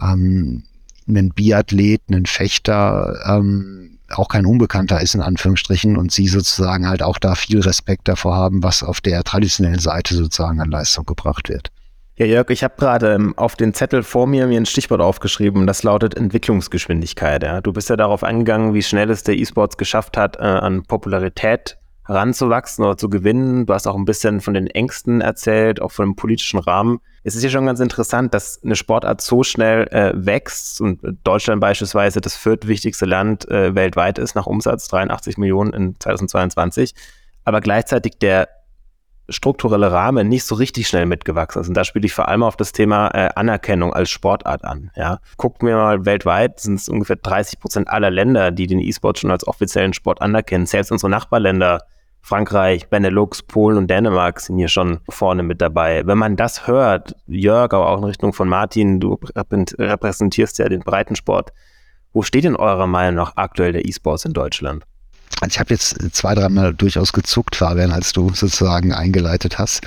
ähm, 0.01 0.65
ein 1.07 1.31
Biathlet, 1.31 2.03
ein 2.11 2.27
Fechter 2.27 3.23
ähm, 3.27 3.94
auch 4.19 4.29
kein 4.29 4.47
Unbekannter 4.47 5.01
ist 5.01 5.15
in 5.15 5.21
Anführungsstrichen 5.21 5.97
und 5.97 6.13
sie 6.13 6.29
sozusagen 6.29 6.89
halt 6.89 7.03
auch 7.03 7.19
da 7.19 7.35
viel 7.35 7.61
Respekt 7.61 8.09
davor 8.09 8.37
haben, 8.37 8.63
was 8.63 8.83
auf 8.83 9.01
der 9.01 9.23
traditionellen 9.25 9.79
Seite 9.79 10.15
sozusagen 10.15 10.61
an 10.61 10.71
Leistung 10.71 11.05
gebracht 11.05 11.49
wird. 11.49 11.71
Ja, 12.17 12.27
Jörg, 12.27 12.49
ich 12.51 12.63
habe 12.63 12.75
gerade 12.79 13.13
ähm, 13.13 13.37
auf 13.37 13.57
den 13.57 13.75
Zettel 13.75 14.05
vor 14.05 14.29
mir 14.29 14.47
mir 14.47 14.61
ein 14.61 14.67
Stichwort 14.67 15.01
aufgeschrieben, 15.01 15.67
das 15.67 15.83
lautet 15.83 16.17
Entwicklungsgeschwindigkeit. 16.17 17.43
Ja. 17.43 17.61
Du 17.61 17.73
bist 17.73 17.91
ja 17.91 17.97
darauf 17.97 18.23
eingegangen, 18.23 18.73
wie 18.73 18.83
schnell 18.83 19.11
es 19.11 19.25
der 19.25 19.37
E-Sports 19.37 19.77
geschafft 19.77 20.17
hat, 20.17 20.37
äh, 20.37 20.43
an 20.43 20.85
Popularität 20.85 21.77
heranzuwachsen 22.07 22.85
oder 22.85 22.97
zu 22.97 23.09
gewinnen. 23.09 23.67
Du 23.67 23.75
hast 23.75 23.89
auch 23.89 23.97
ein 23.97 24.05
bisschen 24.05 24.41
von 24.41 24.55
den 24.55 24.69
Ängsten 24.69 25.23
erzählt, 25.23 25.83
auch 25.83 25.91
von 25.91 26.11
dem 26.11 26.17
politischen 26.17 26.61
Rahmen. 26.61 27.01
Es 27.27 27.35
ist 27.35 27.43
ja 27.43 27.49
schon 27.49 27.65
ganz 27.65 27.81
interessant, 27.81 28.35
dass 28.35 28.63
eine 28.63 28.77
Sportart 28.77 29.23
so 29.23 29.43
schnell 29.43 29.89
äh, 29.89 30.13
wächst 30.15 30.83
und 30.83 31.01
Deutschland 31.25 31.59
beispielsweise 31.59 32.21
das 32.21 32.37
viertwichtigste 32.37 33.07
Land 33.07 33.49
äh, 33.49 33.75
weltweit 33.75 34.19
ist 34.19 34.35
nach 34.35 34.47
Umsatz, 34.47 34.89
83 34.89 35.39
Millionen 35.39 35.73
in 35.73 35.97
2022, 35.99 36.95
aber 37.45 37.63
gleichzeitig 37.63 38.19
der 38.19 38.49
strukturelle 39.31 39.91
Rahmen 39.91 40.29
nicht 40.29 40.45
so 40.45 40.55
richtig 40.55 40.87
schnell 40.87 41.07
mitgewachsen 41.07 41.63
ist. 41.63 41.69
Und 41.69 41.75
da 41.75 41.85
spiele 41.85 42.05
ich 42.05 42.13
vor 42.13 42.29
allem 42.29 42.43
auf 42.43 42.57
das 42.57 42.73
Thema 42.73 43.09
äh, 43.15 43.31
Anerkennung 43.35 43.95
als 43.95 44.11
Sportart 44.11 44.67
an. 44.67 44.91
Ja. 44.95 45.21
Gucken 45.39 45.67
wir 45.67 45.77
mal 45.77 46.05
weltweit, 46.05 46.61
sind 46.61 46.75
es 46.75 46.91
ungefähr 46.91 47.17
30 47.17 47.59
Prozent 47.59 47.89
aller 47.89 48.11
Länder, 48.11 48.51
die 48.51 48.67
den 48.67 48.81
E-Sport 48.81 49.19
schon 49.19 49.31
als 49.31 49.47
offiziellen 49.47 49.95
Sport 49.95 50.21
anerkennen. 50.21 50.67
Selbst 50.67 50.93
unsere 50.93 51.09
Nachbarländer, 51.09 51.87
Frankreich, 52.25 52.89
Benelux, 52.89 53.43
Polen 53.43 53.77
und 53.77 53.91
Dänemark 53.91 54.41
sind 54.41 54.57
hier 54.57 54.69
schon 54.69 55.01
vorne 55.11 55.43
mit 55.43 55.61
dabei. 55.61 56.07
Wenn 56.07 56.17
man 56.17 56.37
das 56.37 56.67
hört, 56.67 57.15
Jörg, 57.27 57.75
aber 57.75 57.91
auch 57.91 57.99
in 57.99 58.05
Richtung 58.05 58.33
von 58.33 58.49
Martin, 58.49 58.99
du 58.99 59.19
repräsentierst 59.37 60.59
ja 60.59 60.71
den 60.71 60.81
Breitensport. 60.81 61.53
Wo 62.15 62.23
steht 62.23 62.47
in 62.47 62.57
eurer 62.57 62.87
Meinung 62.87 63.17
nach 63.17 63.37
aktuell 63.37 63.73
der 63.73 63.85
E-Sports 63.87 64.25
in 64.25 64.33
Deutschland? 64.33 64.85
Also 65.43 65.53
ich 65.53 65.61
habe 65.61 65.75
jetzt 65.75 65.99
zwei, 66.15 66.35
dreimal 66.35 66.73
durchaus 66.73 67.13
gezuckt, 67.13 67.57
Fabian, 67.57 67.93
als 67.93 68.15
du 68.15 68.31
sozusagen 68.31 68.95
eingeleitet 68.95 69.59
hast. 69.59 69.83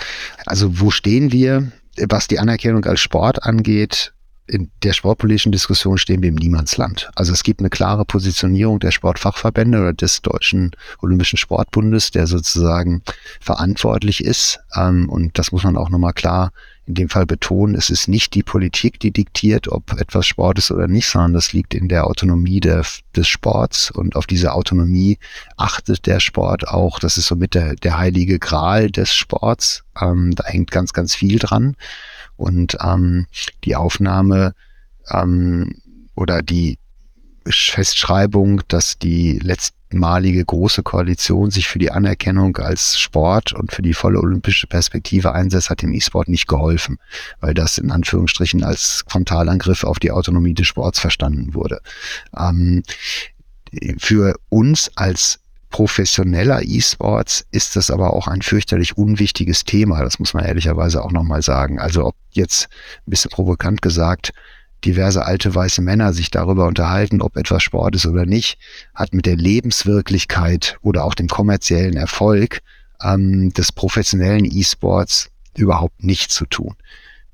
Also 0.45 0.79
wo 0.79 0.91
stehen 0.91 1.31
wir, 1.31 1.71
was 2.07 2.27
die 2.27 2.37
Anerkennung 2.37 2.85
als 2.85 2.99
Sport 2.99 3.45
angeht? 3.45 4.13
In 4.47 4.71
der 4.83 4.93
sportpolitischen 4.93 5.51
Diskussion 5.51 5.97
stehen 5.97 6.21
wir 6.21 6.29
im 6.29 6.35
Niemandsland. 6.35 7.09
Also 7.15 7.33
es 7.33 7.43
gibt 7.43 7.59
eine 7.59 7.69
klare 7.69 8.05
Positionierung 8.05 8.79
der 8.79 8.91
Sportfachverbände 8.91 9.79
oder 9.79 9.93
des 9.93 10.21
Deutschen 10.21 10.71
Olympischen 11.01 11.37
Sportbundes, 11.37 12.11
der 12.11 12.27
sozusagen 12.27 13.03
verantwortlich 13.41 14.23
ist. 14.23 14.59
Ähm, 14.75 15.09
und 15.09 15.37
das 15.37 15.51
muss 15.51 15.63
man 15.63 15.77
auch 15.77 15.89
nochmal 15.89 16.13
klar 16.13 16.51
in 16.87 16.93
dem 16.93 17.09
Fall 17.09 17.25
betonen, 17.25 17.75
es 17.75 17.89
ist 17.89 18.07
nicht 18.07 18.33
die 18.33 18.43
Politik, 18.43 18.99
die 18.99 19.11
diktiert, 19.11 19.67
ob 19.67 19.99
etwas 19.99 20.25
Sport 20.25 20.57
ist 20.57 20.71
oder 20.71 20.87
nicht, 20.87 21.07
sondern 21.07 21.33
das 21.33 21.51
liegt 21.51 21.73
in 21.73 21.89
der 21.89 22.07
Autonomie 22.07 22.61
der, 22.61 22.85
des 23.13 23.27
Sports 23.27 23.91
und 23.91 24.15
auf 24.15 24.25
diese 24.25 24.53
Autonomie 24.53 25.19
achtet 25.57 26.05
der 26.05 26.21
Sport 26.21 26.67
auch. 26.69 26.99
Das 26.99 27.17
ist 27.17 27.27
somit 27.27 27.55
der, 27.55 27.75
der 27.75 27.97
heilige 27.97 28.39
Gral 28.39 28.89
des 28.89 29.13
Sports. 29.13 29.83
Ähm, 30.01 30.33
da 30.33 30.45
hängt 30.45 30.71
ganz, 30.71 30.93
ganz 30.93 31.13
viel 31.13 31.39
dran. 31.39 31.75
Und 32.37 32.77
ähm, 32.81 33.27
die 33.63 33.75
Aufnahme 33.75 34.53
ähm, 35.09 35.75
oder 36.15 36.41
die 36.41 36.77
Festschreibung, 37.49 38.61
dass 38.67 38.97
die 38.99 39.39
letztmalige 39.39 40.43
große 40.43 40.83
Koalition 40.83 41.51
sich 41.51 41.67
für 41.67 41.79
die 41.79 41.91
Anerkennung 41.91 42.57
als 42.57 42.99
Sport 42.99 43.53
und 43.53 43.71
für 43.71 43.81
die 43.81 43.93
volle 43.93 44.19
olympische 44.19 44.67
Perspektive 44.67 45.33
einsetzt, 45.33 45.69
hat 45.69 45.81
dem 45.81 45.93
E-Sport 45.93 46.27
nicht 46.27 46.47
geholfen, 46.47 46.99
weil 47.39 47.53
das 47.53 47.77
in 47.77 47.91
Anführungsstrichen 47.91 48.63
als 48.63 49.03
Frontalangriff 49.07 49.83
auf 49.83 49.99
die 49.99 50.11
Autonomie 50.11 50.53
des 50.53 50.67
Sports 50.67 50.99
verstanden 50.99 51.53
wurde. 51.53 51.79
Ähm, 52.37 52.83
für 53.97 54.35
uns 54.49 54.91
als 54.95 55.39
professioneller 55.69 56.61
E-Sports 56.63 57.45
ist 57.51 57.75
das 57.75 57.91
aber 57.91 58.13
auch 58.13 58.27
ein 58.27 58.41
fürchterlich 58.41 58.97
unwichtiges 58.97 59.65
Thema. 59.65 60.01
Das 60.01 60.19
muss 60.19 60.33
man 60.33 60.45
ehrlicherweise 60.45 61.03
auch 61.03 61.11
nochmal 61.11 61.41
sagen. 61.41 61.79
Also 61.79 62.05
ob 62.05 62.15
jetzt 62.31 62.69
ein 63.05 63.11
bisschen 63.11 63.31
provokant 63.31 63.81
gesagt, 63.81 64.31
diverse 64.85 65.25
alte 65.25 65.53
weiße 65.53 65.81
Männer 65.81 66.13
sich 66.13 66.31
darüber 66.31 66.67
unterhalten, 66.67 67.21
ob 67.21 67.35
etwas 67.35 67.63
Sport 67.63 67.95
ist 67.95 68.05
oder 68.05 68.25
nicht, 68.25 68.57
hat 68.95 69.13
mit 69.13 69.25
der 69.25 69.35
Lebenswirklichkeit 69.35 70.77
oder 70.81 71.03
auch 71.03 71.15
dem 71.15 71.27
kommerziellen 71.27 71.97
Erfolg 71.97 72.61
ähm, 73.03 73.51
des 73.53 73.71
professionellen 73.71 74.45
E-Sports 74.45 75.29
überhaupt 75.55 76.03
nichts 76.03 76.35
zu 76.35 76.45
tun 76.45 76.75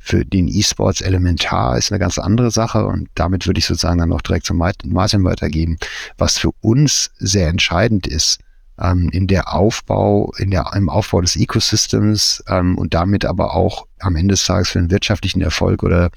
für 0.03 0.25
den 0.25 0.49
E-Sports 0.49 0.99
elementar 0.99 1.77
ist 1.77 1.91
eine 1.91 1.99
ganz 1.99 2.17
andere 2.19 2.51
Sache 2.51 2.85
und 2.85 3.07
damit 3.15 3.47
würde 3.47 3.59
ich 3.59 3.65
sozusagen 3.65 3.99
dann 3.99 4.09
noch 4.09 4.21
direkt 4.21 4.45
zum 4.45 4.57
Martin 4.57 5.23
weitergeben. 5.23 5.77
Was 6.17 6.37
für 6.37 6.51
uns 6.61 7.11
sehr 7.19 7.47
entscheidend 7.47 8.05
ist, 8.05 8.39
ähm, 8.79 9.09
in 9.11 9.27
der 9.27 9.53
Aufbau, 9.53 10.33
in 10.37 10.51
der, 10.51 10.71
im 10.75 10.89
Aufbau 10.89 11.21
des 11.21 11.35
Ecosystems 11.35 12.43
ähm, 12.47 12.77
und 12.77 12.93
damit 12.93 13.23
aber 13.23 13.55
auch 13.55 13.85
am 13.99 14.15
Ende 14.15 14.33
des 14.33 14.45
Tages 14.45 14.69
für 14.69 14.79
den 14.79 14.91
wirtschaftlichen 14.91 15.41
Erfolg 15.41 15.83
oder 15.83 16.09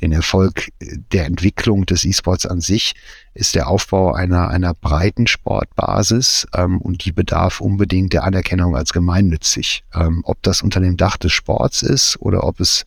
den 0.00 0.12
Erfolg 0.12 0.70
der 0.80 1.26
Entwicklung 1.26 1.86
des 1.86 2.04
E-Sports 2.04 2.46
an 2.46 2.60
sich, 2.60 2.94
ist 3.34 3.54
der 3.54 3.68
Aufbau 3.68 4.12
einer, 4.12 4.48
einer 4.48 4.74
breiten 4.74 5.26
Sportbasis 5.26 6.46
ähm, 6.54 6.78
und 6.78 7.04
die 7.04 7.12
bedarf 7.12 7.60
unbedingt 7.60 8.12
der 8.12 8.24
Anerkennung 8.24 8.74
als 8.74 8.92
gemeinnützig. 8.92 9.84
Ähm, 9.94 10.22
ob 10.24 10.42
das 10.42 10.62
unter 10.62 10.80
dem 10.80 10.96
Dach 10.96 11.18
des 11.18 11.32
Sports 11.32 11.82
ist 11.82 12.20
oder 12.20 12.44
ob 12.44 12.58
es 12.58 12.84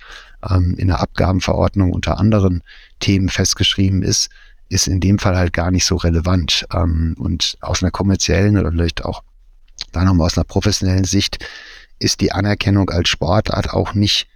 ähm, 0.49 0.75
in 0.77 0.87
der 0.87 0.99
Abgabenverordnung 0.99 1.91
unter 1.91 2.19
anderen 2.19 2.63
Themen 2.99 3.29
festgeschrieben 3.29 4.03
ist, 4.03 4.29
ist 4.69 4.87
in 4.87 4.99
dem 4.99 5.19
Fall 5.19 5.37
halt 5.37 5.53
gar 5.53 5.71
nicht 5.71 5.85
so 5.85 5.97
relevant. 5.97 6.65
Ähm, 6.73 7.15
und 7.19 7.57
aus 7.61 7.83
einer 7.83 7.91
kommerziellen 7.91 8.57
oder 8.57 8.71
vielleicht 8.71 9.03
auch 9.03 9.23
da 9.91 10.03
nochmal 10.03 10.27
aus 10.27 10.37
einer 10.37 10.45
professionellen 10.45 11.03
Sicht 11.03 11.45
ist 11.99 12.21
die 12.21 12.31
Anerkennung 12.31 12.89
als 12.89 13.09
Sportart 13.09 13.71
auch 13.71 13.93
nicht 13.93 14.27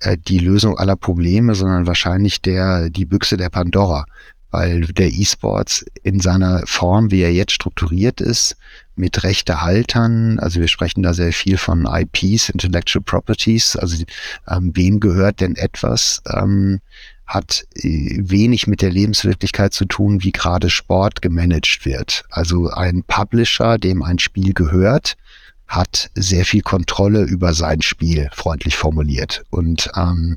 äh, 0.00 0.16
die 0.18 0.38
Lösung 0.38 0.78
aller 0.78 0.96
Probleme, 0.96 1.54
sondern 1.54 1.86
wahrscheinlich 1.86 2.42
der, 2.42 2.90
die 2.90 3.04
Büchse 3.04 3.36
der 3.36 3.50
Pandora. 3.50 4.06
Weil 4.50 4.82
der 4.82 5.10
E-Sports 5.10 5.84
in 6.02 6.20
seiner 6.20 6.66
Form, 6.66 7.10
wie 7.10 7.22
er 7.22 7.32
jetzt 7.32 7.52
strukturiert 7.52 8.20
ist, 8.20 8.56
mit 8.94 9.22
Rechtehaltern, 9.22 10.38
also 10.38 10.60
wir 10.60 10.68
sprechen 10.68 11.02
da 11.02 11.14
sehr 11.14 11.32
viel 11.32 11.56
von 11.56 11.86
IPs, 11.86 12.48
Intellectual 12.48 13.02
Properties, 13.02 13.76
also 13.76 14.04
ähm, 14.48 14.72
wem 14.74 15.00
gehört 15.00 15.40
denn 15.40 15.56
etwas, 15.56 16.22
ähm, 16.26 16.80
hat 17.26 17.64
äh, 17.74 18.18
wenig 18.18 18.66
mit 18.66 18.82
der 18.82 18.90
Lebenswirklichkeit 18.90 19.72
zu 19.72 19.86
tun, 19.86 20.22
wie 20.22 20.32
gerade 20.32 20.70
Sport 20.70 21.22
gemanagt 21.22 21.84
wird. 21.84 22.24
Also 22.30 22.68
ein 22.68 23.04
Publisher, 23.04 23.78
dem 23.78 24.02
ein 24.02 24.18
Spiel 24.18 24.52
gehört, 24.52 25.16
hat 25.72 26.10
sehr 26.14 26.44
viel 26.44 26.60
Kontrolle 26.60 27.22
über 27.22 27.54
sein 27.54 27.80
Spiel, 27.80 28.28
freundlich 28.34 28.76
formuliert. 28.76 29.42
Und 29.48 29.90
ähm, 29.96 30.36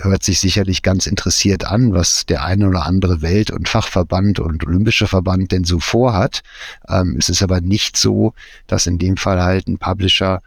hört 0.00 0.22
sich 0.22 0.38
sicherlich 0.38 0.82
ganz 0.82 1.08
interessiert 1.08 1.64
an, 1.64 1.92
was 1.92 2.24
der 2.24 2.44
eine 2.44 2.68
oder 2.68 2.86
andere 2.86 3.20
Welt- 3.20 3.50
und 3.50 3.68
Fachverband 3.68 4.38
und 4.38 4.64
Olympische 4.64 5.08
Verband 5.08 5.50
denn 5.50 5.64
so 5.64 5.80
vorhat. 5.80 6.44
Ähm, 6.88 7.16
es 7.18 7.28
ist 7.28 7.42
aber 7.42 7.60
nicht 7.60 7.96
so, 7.96 8.32
dass 8.68 8.86
in 8.86 8.98
dem 8.98 9.16
Fall 9.16 9.42
halt 9.42 9.66
ein 9.66 9.78
Publisher 9.78 10.40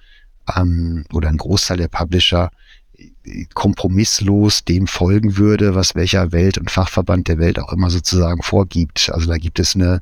ähm, 0.55 1.03
oder 1.11 1.27
ein 1.27 1.37
Großteil 1.37 1.77
der 1.77 1.89
Publisher 1.89 2.49
kompromisslos 3.53 4.65
dem 4.65 4.87
folgen 4.87 5.37
würde, 5.37 5.75
was 5.75 5.95
welcher 5.95 6.31
Welt- 6.31 6.57
und 6.57 6.71
Fachverband 6.71 7.27
der 7.27 7.37
Welt 7.39 7.59
auch 7.59 7.71
immer 7.71 7.89
sozusagen 7.89 8.41
vorgibt. 8.41 9.09
Also 9.13 9.27
da 9.27 9.37
gibt 9.37 9.59
es 9.59 9.75
eine, 9.75 10.01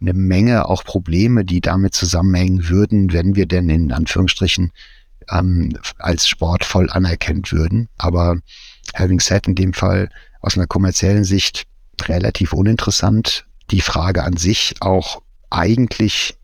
eine 0.00 0.14
Menge 0.14 0.68
auch 0.68 0.84
Probleme, 0.84 1.44
die 1.44 1.60
damit 1.60 1.94
zusammenhängen 1.94 2.68
würden, 2.68 3.12
wenn 3.12 3.36
wir 3.36 3.46
denn 3.46 3.68
in 3.68 3.92
Anführungsstrichen 3.92 4.72
ähm, 5.30 5.78
als 5.98 6.28
Sport 6.28 6.64
voll 6.64 6.90
anerkennt 6.90 7.52
würden. 7.52 7.88
Aber 7.98 8.38
having 8.94 9.20
said 9.20 9.46
in 9.46 9.54
dem 9.54 9.72
Fall 9.72 10.10
aus 10.40 10.56
einer 10.56 10.66
kommerziellen 10.66 11.24
Sicht 11.24 11.64
relativ 12.02 12.52
uninteressant. 12.52 13.46
Die 13.70 13.80
Frage 13.80 14.22
an 14.22 14.36
sich 14.36 14.76
auch 14.80 15.22
eigentlich 15.50 16.36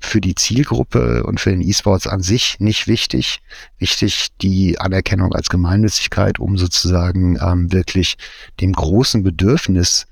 für 0.00 0.20
die 0.20 0.34
Zielgruppe 0.34 1.24
und 1.24 1.40
für 1.40 1.50
den 1.50 1.60
E-Sports 1.60 2.06
an 2.06 2.20
sich 2.20 2.60
nicht 2.60 2.86
wichtig. 2.86 3.40
Wichtig 3.78 4.28
die 4.40 4.78
Anerkennung 4.78 5.34
als 5.34 5.48
Gemeinnützigkeit, 5.48 6.38
um 6.38 6.56
sozusagen 6.56 7.38
ähm, 7.42 7.72
wirklich 7.72 8.16
dem 8.60 8.72
großen 8.72 9.22
Bedürfnis 9.22 10.06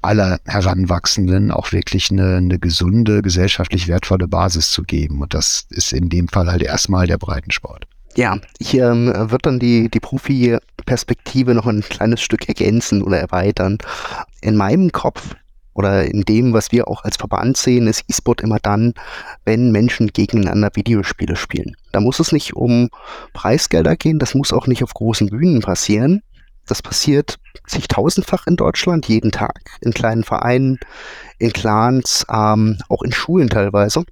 aller 0.00 0.38
Heranwachsenden 0.46 1.50
auch 1.50 1.72
wirklich 1.72 2.10
eine, 2.10 2.36
eine 2.36 2.58
gesunde, 2.58 3.20
gesellschaftlich 3.22 3.88
wertvolle 3.88 4.28
Basis 4.28 4.70
zu 4.70 4.82
geben. 4.82 5.20
Und 5.20 5.34
das 5.34 5.66
ist 5.70 5.92
in 5.92 6.08
dem 6.08 6.28
Fall 6.28 6.50
halt 6.50 6.62
erstmal 6.62 7.06
der 7.06 7.18
Breitensport. 7.18 7.86
Ja, 8.14 8.38
hier 8.60 8.90
ähm, 8.90 9.12
wird 9.30 9.46
dann 9.46 9.58
die, 9.58 9.88
die 9.88 10.00
Profi-Perspektive 10.00 11.54
noch 11.54 11.66
ein 11.66 11.82
kleines 11.82 12.20
Stück 12.20 12.48
ergänzen 12.48 13.02
oder 13.02 13.18
erweitern. 13.18 13.78
In 14.40 14.56
meinem 14.56 14.92
Kopf 14.92 15.34
oder 15.78 16.06
in 16.06 16.22
dem, 16.22 16.52
was 16.52 16.72
wir 16.72 16.88
auch 16.88 17.04
als 17.04 17.16
Verband 17.16 17.56
sehen, 17.56 17.86
ist 17.86 18.02
E-Sport 18.08 18.40
immer 18.40 18.58
dann, 18.60 18.94
wenn 19.44 19.70
Menschen 19.70 20.08
gegeneinander 20.08 20.70
Videospiele 20.74 21.36
spielen. 21.36 21.76
Da 21.92 22.00
muss 22.00 22.18
es 22.18 22.32
nicht 22.32 22.56
um 22.56 22.88
Preisgelder 23.32 23.94
gehen, 23.94 24.18
das 24.18 24.34
muss 24.34 24.52
auch 24.52 24.66
nicht 24.66 24.82
auf 24.82 24.92
großen 24.92 25.28
Bühnen 25.28 25.60
passieren. 25.60 26.22
Das 26.66 26.82
passiert 26.82 27.38
sich 27.64 27.86
tausendfach 27.86 28.48
in 28.48 28.56
Deutschland 28.56 29.06
jeden 29.06 29.30
Tag, 29.30 29.70
in 29.80 29.94
kleinen 29.94 30.24
Vereinen, 30.24 30.80
in 31.38 31.52
Clans, 31.52 32.26
ähm, 32.28 32.78
auch 32.88 33.02
in 33.02 33.12
Schulen 33.12 33.48
teilweise 33.48 34.02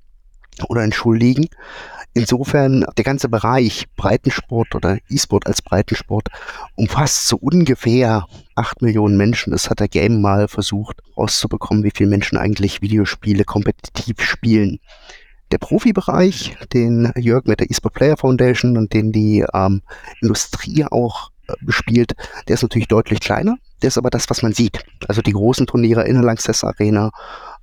oder 0.68 0.84
in 0.84 0.92
Schulligen. 0.92 1.48
Insofern, 2.16 2.86
der 2.96 3.04
ganze 3.04 3.28
Bereich 3.28 3.84
Breitensport 3.94 4.74
oder 4.74 4.96
E-Sport 5.10 5.46
als 5.46 5.60
Breitensport 5.60 6.28
umfasst 6.74 7.28
so 7.28 7.36
ungefähr 7.36 8.24
acht 8.54 8.80
Millionen 8.80 9.18
Menschen. 9.18 9.50
Das 9.50 9.68
hat 9.68 9.80
der 9.80 9.88
Game 9.88 10.22
mal 10.22 10.48
versucht 10.48 11.02
rauszubekommen, 11.14 11.84
wie 11.84 11.92
viele 11.94 12.08
Menschen 12.08 12.38
eigentlich 12.38 12.80
Videospiele 12.80 13.44
kompetitiv 13.44 14.22
spielen. 14.22 14.78
Der 15.50 15.58
Profibereich, 15.58 16.56
den 16.72 17.12
Jörg 17.16 17.44
mit 17.44 17.60
der 17.60 17.70
eSport 17.70 17.92
Player 17.92 18.16
Foundation 18.16 18.78
und 18.78 18.94
den 18.94 19.12
die 19.12 19.44
ähm, 19.52 19.82
Industrie 20.22 20.86
auch 20.86 21.32
äh, 21.48 21.52
bespielt, 21.60 22.14
der 22.48 22.54
ist 22.54 22.62
natürlich 22.62 22.88
deutlich 22.88 23.20
kleiner. 23.20 23.58
Der 23.82 23.88
ist 23.88 23.98
aber 23.98 24.08
das, 24.08 24.30
was 24.30 24.40
man 24.40 24.54
sieht. 24.54 24.82
Also 25.06 25.20
die 25.20 25.32
großen 25.32 25.66
Turniere 25.66 26.06
in 26.06 26.14
der 26.14 26.24
Lanxess 26.24 26.64
Arena, 26.64 27.10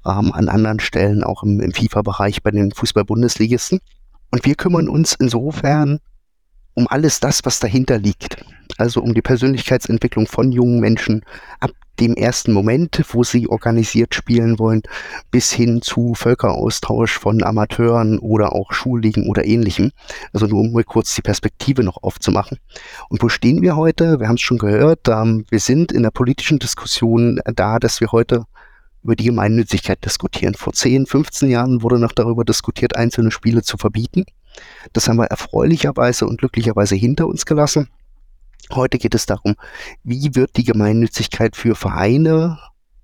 ähm, 0.06 0.32
an 0.32 0.48
anderen 0.48 0.80
Stellen 0.80 1.24
auch 1.24 1.42
im, 1.42 1.60
im 1.60 1.74
FIFA-Bereich 1.74 2.44
bei 2.44 2.52
den 2.52 2.72
Fußball-Bundesligisten. 2.72 3.80
Und 4.34 4.46
wir 4.46 4.56
kümmern 4.56 4.90
uns 4.90 5.14
insofern 5.20 6.00
um 6.74 6.88
alles 6.88 7.20
das, 7.20 7.42
was 7.44 7.60
dahinter 7.60 8.00
liegt. 8.00 8.44
Also 8.80 9.00
um 9.00 9.14
die 9.14 9.22
Persönlichkeitsentwicklung 9.22 10.26
von 10.26 10.52
jungen 10.52 10.80
Menschen 10.80 11.24
ab 11.60 11.70
dem 12.00 12.16
ersten 12.16 12.52
Moment, 12.52 13.00
wo 13.12 13.24
sie 13.24 13.48
organisiert 13.48 14.16
spielen 14.16 14.58
wollen, 14.58 14.82
bis 15.30 15.52
hin 15.52 15.84
zu 15.84 16.16
Völkeraustausch 16.16 17.20
von 17.20 17.44
Amateuren 17.44 18.18
oder 18.18 18.54
auch 18.54 18.74
Schulligen 18.74 19.30
oder 19.30 19.46
ähnlichem. 19.46 19.92
Also 20.34 20.48
nur 20.48 20.62
um 20.62 20.74
mal 20.74 20.84
kurz 20.84 21.14
die 21.14 21.22
Perspektive 21.22 21.84
noch 21.84 22.02
aufzumachen. 22.02 22.58
Und 23.10 23.22
wo 23.22 23.30
stehen 23.30 23.62
wir 23.62 23.76
heute? 23.76 24.20
Wir 24.20 24.30
haben 24.30 24.38
es 24.38 24.42
schon 24.42 24.58
gehört. 24.58 25.08
Ähm, 25.10 25.46
wir 25.52 25.60
sind 25.60 25.92
in 25.92 26.02
der 26.02 26.10
politischen 26.10 26.58
Diskussion 26.58 27.40
da, 27.46 27.78
dass 27.78 28.02
wir 28.02 28.12
heute 28.12 28.46
über 29.04 29.16
die 29.16 29.26
Gemeinnützigkeit 29.26 30.04
diskutieren. 30.04 30.54
Vor 30.54 30.74
10, 30.74 31.06
15 31.06 31.50
Jahren 31.50 31.82
wurde 31.82 32.00
noch 32.00 32.14
darüber 32.14 32.44
diskutiert, 32.46 32.96
einzelne 32.96 33.32
Spiele 33.32 33.62
zu 33.62 33.78
verbieten. 33.78 34.26
Das 34.94 35.08
haben 35.08 35.18
wir 35.18 35.26
erfreulicherweise 35.26 36.26
und 36.26 36.40
glücklicherweise 36.40 36.96
hinter 36.96 37.28
uns 37.28 37.46
gelassen. 37.46 37.90
Heute 38.72 38.98
geht 38.98 39.14
es 39.14 39.26
darum, 39.26 39.56
wie 40.04 40.36
wird 40.36 40.56
die 40.56 40.64
Gemeinnützigkeit 40.64 41.56
für 41.56 41.76
Vereine 41.76 42.60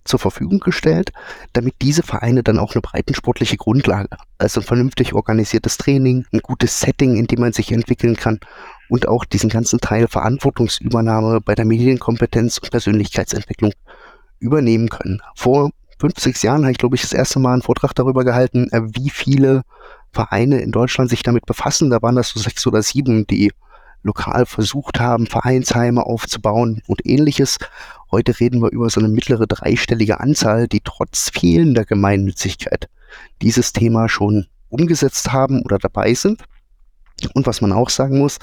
zur 0.05 0.19
Verfügung 0.19 0.59
gestellt, 0.59 1.11
damit 1.53 1.75
diese 1.81 2.01
Vereine 2.01 2.41
dann 2.43 2.57
auch 2.57 2.73
eine 2.73 2.81
breitensportliche 2.81 3.57
Grundlage, 3.57 4.17
also 4.37 4.61
ein 4.61 4.65
vernünftig 4.65 5.13
organisiertes 5.13 5.77
Training, 5.77 6.25
ein 6.31 6.39
gutes 6.39 6.79
Setting, 6.79 7.15
in 7.15 7.27
dem 7.27 7.41
man 7.41 7.53
sich 7.53 7.71
entwickeln 7.71 8.15
kann 8.15 8.39
und 8.87 9.07
auch 9.07 9.25
diesen 9.25 9.49
ganzen 9.49 9.79
Teil 9.79 10.07
Verantwortungsübernahme 10.07 11.41
bei 11.41 11.53
der 11.53 11.65
Medienkompetenz 11.65 12.57
und 12.57 12.71
Persönlichkeitsentwicklung 12.71 13.73
übernehmen 14.39 14.89
können. 14.89 15.21
Vor 15.35 15.71
fünf, 15.99 16.19
sechs 16.19 16.41
Jahren 16.41 16.63
habe 16.63 16.71
ich, 16.71 16.77
glaube 16.77 16.95
ich, 16.95 17.01
das 17.01 17.13
erste 17.13 17.39
Mal 17.39 17.53
einen 17.53 17.61
Vortrag 17.61 17.93
darüber 17.93 18.23
gehalten, 18.23 18.69
äh, 18.71 18.81
wie 18.83 19.09
viele 19.09 19.63
Vereine 20.11 20.59
in 20.61 20.71
Deutschland 20.71 21.09
sich 21.09 21.23
damit 21.23 21.45
befassen. 21.45 21.89
Da 21.89 22.01
waren 22.01 22.15
das 22.15 22.29
so 22.29 22.39
sechs 22.39 22.65
oder 22.65 22.81
sieben, 22.81 23.27
die 23.27 23.51
lokal 24.01 24.45
versucht 24.45 24.99
haben, 24.99 25.27
Vereinsheime 25.27 26.05
aufzubauen 26.05 26.81
und 26.87 27.05
ähnliches. 27.05 27.57
Heute 28.11 28.39
reden 28.39 28.61
wir 28.61 28.71
über 28.71 28.89
so 28.89 29.01
eine 29.01 29.09
mittlere 29.09 29.45
dreistellige 29.45 30.19
Anzahl, 30.19 30.67
die 30.67 30.81
trotz 30.81 31.29
fehlender 31.29 31.83
Gemeinnützigkeit 31.83 32.89
dieses 33.41 33.73
Thema 33.73 34.07
schon 34.07 34.47
umgesetzt 34.69 35.33
haben 35.33 35.61
oder 35.63 35.77
dabei 35.79 36.13
sind. 36.13 36.43
Und 37.27 37.47
was 37.47 37.61
man 37.61 37.71
auch 37.71 37.89
sagen 37.89 38.19
muss, 38.19 38.39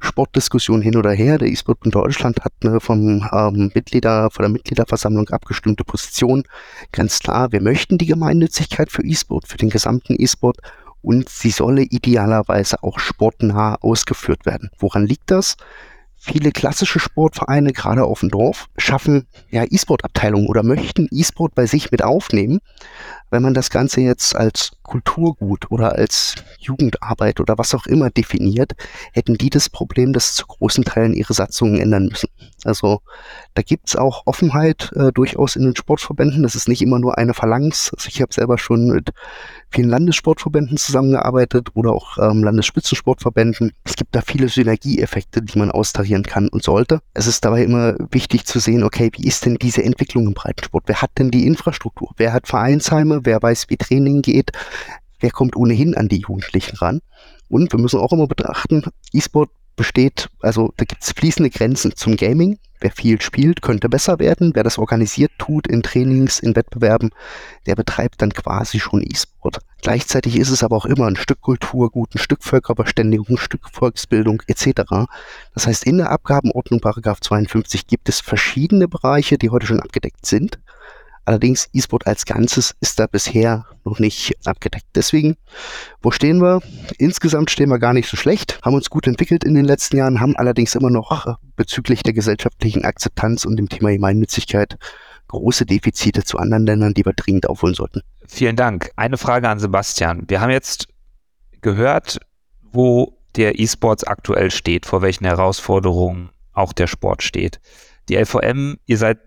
Sportdiskussion 0.00 0.82
hin 0.82 0.96
oder 0.96 1.12
her, 1.12 1.38
der 1.38 1.48
E-Sport 1.48 1.78
in 1.84 1.90
Deutschland 1.90 2.40
hat 2.44 2.52
eine 2.62 2.80
vom 2.80 3.26
ähm, 3.32 3.70
Mitglieder, 3.74 4.30
von 4.30 4.42
der 4.42 4.50
Mitgliederversammlung 4.50 5.28
abgestimmte 5.28 5.84
Position. 5.84 6.44
Ganz 6.92 7.20
klar, 7.20 7.52
wir 7.52 7.60
möchten 7.60 7.98
die 7.98 8.06
Gemeinnützigkeit 8.06 8.90
für 8.90 9.04
E-Sport, 9.04 9.48
für 9.48 9.56
den 9.56 9.70
gesamten 9.70 10.16
E-Sport 10.18 10.58
und 11.02 11.28
sie 11.28 11.50
solle 11.50 11.82
idealerweise 11.82 12.82
auch 12.82 12.98
sportnah 12.98 13.76
ausgeführt 13.76 14.46
werden. 14.46 14.70
Woran 14.78 15.06
liegt 15.06 15.30
das? 15.30 15.56
Viele 16.22 16.52
klassische 16.52 17.00
Sportvereine, 17.00 17.72
gerade 17.72 18.04
auf 18.04 18.20
dem 18.20 18.28
Dorf, 18.28 18.66
schaffen 18.76 19.26
ja 19.48 19.64
E-Sport-Abteilungen 19.64 20.48
oder 20.48 20.62
möchten 20.62 21.08
E-Sport 21.10 21.54
bei 21.54 21.64
sich 21.64 21.90
mit 21.90 22.02
aufnehmen. 22.04 22.60
Wenn 23.30 23.42
man 23.42 23.54
das 23.54 23.70
Ganze 23.70 24.02
jetzt 24.02 24.36
als 24.36 24.72
Kulturgut 24.90 25.70
oder 25.70 25.94
als 25.94 26.34
Jugendarbeit 26.58 27.38
oder 27.38 27.56
was 27.58 27.74
auch 27.76 27.86
immer 27.86 28.10
definiert, 28.10 28.72
hätten 29.12 29.38
die 29.38 29.48
das 29.48 29.68
Problem, 29.68 30.12
dass 30.12 30.34
zu 30.34 30.46
großen 30.46 30.84
Teilen 30.84 31.14
ihre 31.14 31.32
Satzungen 31.32 31.80
ändern 31.80 32.06
müssen. 32.06 32.28
Also 32.64 33.00
da 33.54 33.62
gibt's 33.62 33.94
auch 33.94 34.22
Offenheit 34.26 34.90
äh, 34.96 35.12
durchaus 35.12 35.54
in 35.54 35.62
den 35.62 35.76
Sportverbänden. 35.76 36.42
Das 36.42 36.56
ist 36.56 36.68
nicht 36.68 36.82
immer 36.82 36.98
nur 36.98 37.18
eine 37.18 37.34
Phalanx. 37.34 37.92
Also 37.94 38.08
ich 38.08 38.20
habe 38.20 38.34
selber 38.34 38.58
schon 38.58 38.88
mit 38.88 39.10
vielen 39.70 39.88
Landessportverbänden 39.88 40.76
zusammengearbeitet 40.76 41.68
oder 41.74 41.92
auch 41.92 42.18
ähm, 42.18 42.42
Landesspitzensportverbänden. 42.42 43.72
Es 43.84 43.94
gibt 43.94 44.14
da 44.14 44.22
viele 44.22 44.48
Synergieeffekte, 44.48 45.40
die 45.40 45.58
man 45.58 45.70
austarieren 45.70 46.24
kann 46.24 46.48
und 46.48 46.64
sollte. 46.64 47.00
Es 47.14 47.28
ist 47.28 47.44
dabei 47.44 47.62
immer 47.62 47.94
wichtig 48.10 48.44
zu 48.44 48.58
sehen, 48.58 48.82
okay, 48.82 49.10
wie 49.14 49.26
ist 49.26 49.46
denn 49.46 49.54
diese 49.54 49.84
Entwicklung 49.84 50.26
im 50.26 50.34
Breitensport? 50.34 50.84
Wer 50.86 51.00
hat 51.00 51.12
denn 51.18 51.30
die 51.30 51.46
Infrastruktur? 51.46 52.10
Wer 52.16 52.32
hat 52.32 52.48
Vereinsheime? 52.48 53.20
Wer 53.22 53.40
weiß, 53.40 53.66
wie 53.68 53.76
Training 53.76 54.22
geht? 54.22 54.50
Wer 55.20 55.30
kommt 55.30 55.56
ohnehin 55.56 55.94
an 55.94 56.08
die 56.08 56.20
Jugendlichen 56.20 56.76
ran? 56.76 57.00
Und 57.48 57.72
wir 57.72 57.78
müssen 57.80 58.00
auch 58.00 58.12
immer 58.12 58.26
betrachten, 58.26 58.84
E-Sport 59.12 59.50
besteht, 59.76 60.28
also 60.40 60.72
da 60.76 60.84
gibt 60.84 61.02
es 61.02 61.12
fließende 61.12 61.50
Grenzen 61.50 61.96
zum 61.96 62.16
Gaming. 62.16 62.58
Wer 62.80 62.90
viel 62.90 63.20
spielt, 63.20 63.60
könnte 63.60 63.90
besser 63.90 64.18
werden. 64.18 64.52
Wer 64.54 64.62
das 64.62 64.78
organisiert 64.78 65.32
tut 65.38 65.66
in 65.66 65.82
Trainings, 65.82 66.38
in 66.38 66.56
Wettbewerben, 66.56 67.10
der 67.66 67.74
betreibt 67.76 68.22
dann 68.22 68.32
quasi 68.32 68.80
schon 68.80 69.02
E-Sport. 69.02 69.58
Gleichzeitig 69.82 70.36
ist 70.36 70.50
es 70.50 70.62
aber 70.62 70.76
auch 70.76 70.86
immer 70.86 71.06
ein 71.06 71.16
Stück 71.16 71.42
Kulturgut, 71.42 72.14
ein 72.14 72.18
Stück 72.18 72.42
Völkerverständigung, 72.42 73.26
ein 73.28 73.36
Stück 73.36 73.68
Volksbildung 73.70 74.42
etc. 74.46 74.82
Das 75.54 75.66
heißt, 75.66 75.84
in 75.84 75.98
der 75.98 76.10
Abgabenordnung 76.10 76.80
Paragraph 76.80 77.20
52 77.20 77.86
gibt 77.86 78.08
es 78.08 78.20
verschiedene 78.20 78.88
Bereiche, 78.88 79.36
die 79.36 79.50
heute 79.50 79.66
schon 79.66 79.80
abgedeckt 79.80 80.24
sind. 80.24 80.58
Allerdings 81.30 81.68
E-Sport 81.72 82.08
als 82.08 82.24
Ganzes 82.24 82.74
ist 82.80 82.98
da 82.98 83.06
bisher 83.06 83.64
noch 83.84 84.00
nicht 84.00 84.34
abgedeckt. 84.46 84.86
Deswegen, 84.96 85.36
wo 86.02 86.10
stehen 86.10 86.42
wir? 86.42 86.60
Insgesamt 86.98 87.52
stehen 87.52 87.68
wir 87.68 87.78
gar 87.78 87.92
nicht 87.92 88.08
so 88.08 88.16
schlecht, 88.16 88.58
haben 88.64 88.74
uns 88.74 88.90
gut 88.90 89.06
entwickelt 89.06 89.44
in 89.44 89.54
den 89.54 89.64
letzten 89.64 89.96
Jahren, 89.96 90.18
haben 90.18 90.34
allerdings 90.36 90.74
immer 90.74 90.90
noch 90.90 91.36
bezüglich 91.54 92.02
der 92.02 92.14
gesellschaftlichen 92.14 92.84
Akzeptanz 92.84 93.44
und 93.44 93.54
dem 93.58 93.68
Thema 93.68 93.92
Gemeinnützigkeit 93.92 94.76
große 95.28 95.66
Defizite 95.66 96.24
zu 96.24 96.36
anderen 96.36 96.66
Ländern, 96.66 96.94
die 96.94 97.04
wir 97.04 97.12
dringend 97.12 97.48
aufholen 97.48 97.76
sollten. 97.76 98.02
Vielen 98.26 98.56
Dank. 98.56 98.90
Eine 98.96 99.16
Frage 99.16 99.48
an 99.48 99.60
Sebastian. 99.60 100.24
Wir 100.26 100.40
haben 100.40 100.50
jetzt 100.50 100.88
gehört, 101.60 102.18
wo 102.72 103.16
der 103.36 103.60
E-Sports 103.60 104.02
aktuell 104.02 104.50
steht, 104.50 104.84
vor 104.84 105.00
welchen 105.00 105.26
Herausforderungen 105.26 106.30
auch 106.54 106.72
der 106.72 106.88
Sport 106.88 107.22
steht. 107.22 107.60
Die 108.08 108.16
LVM, 108.16 108.78
ihr 108.86 108.98
seid 108.98 109.20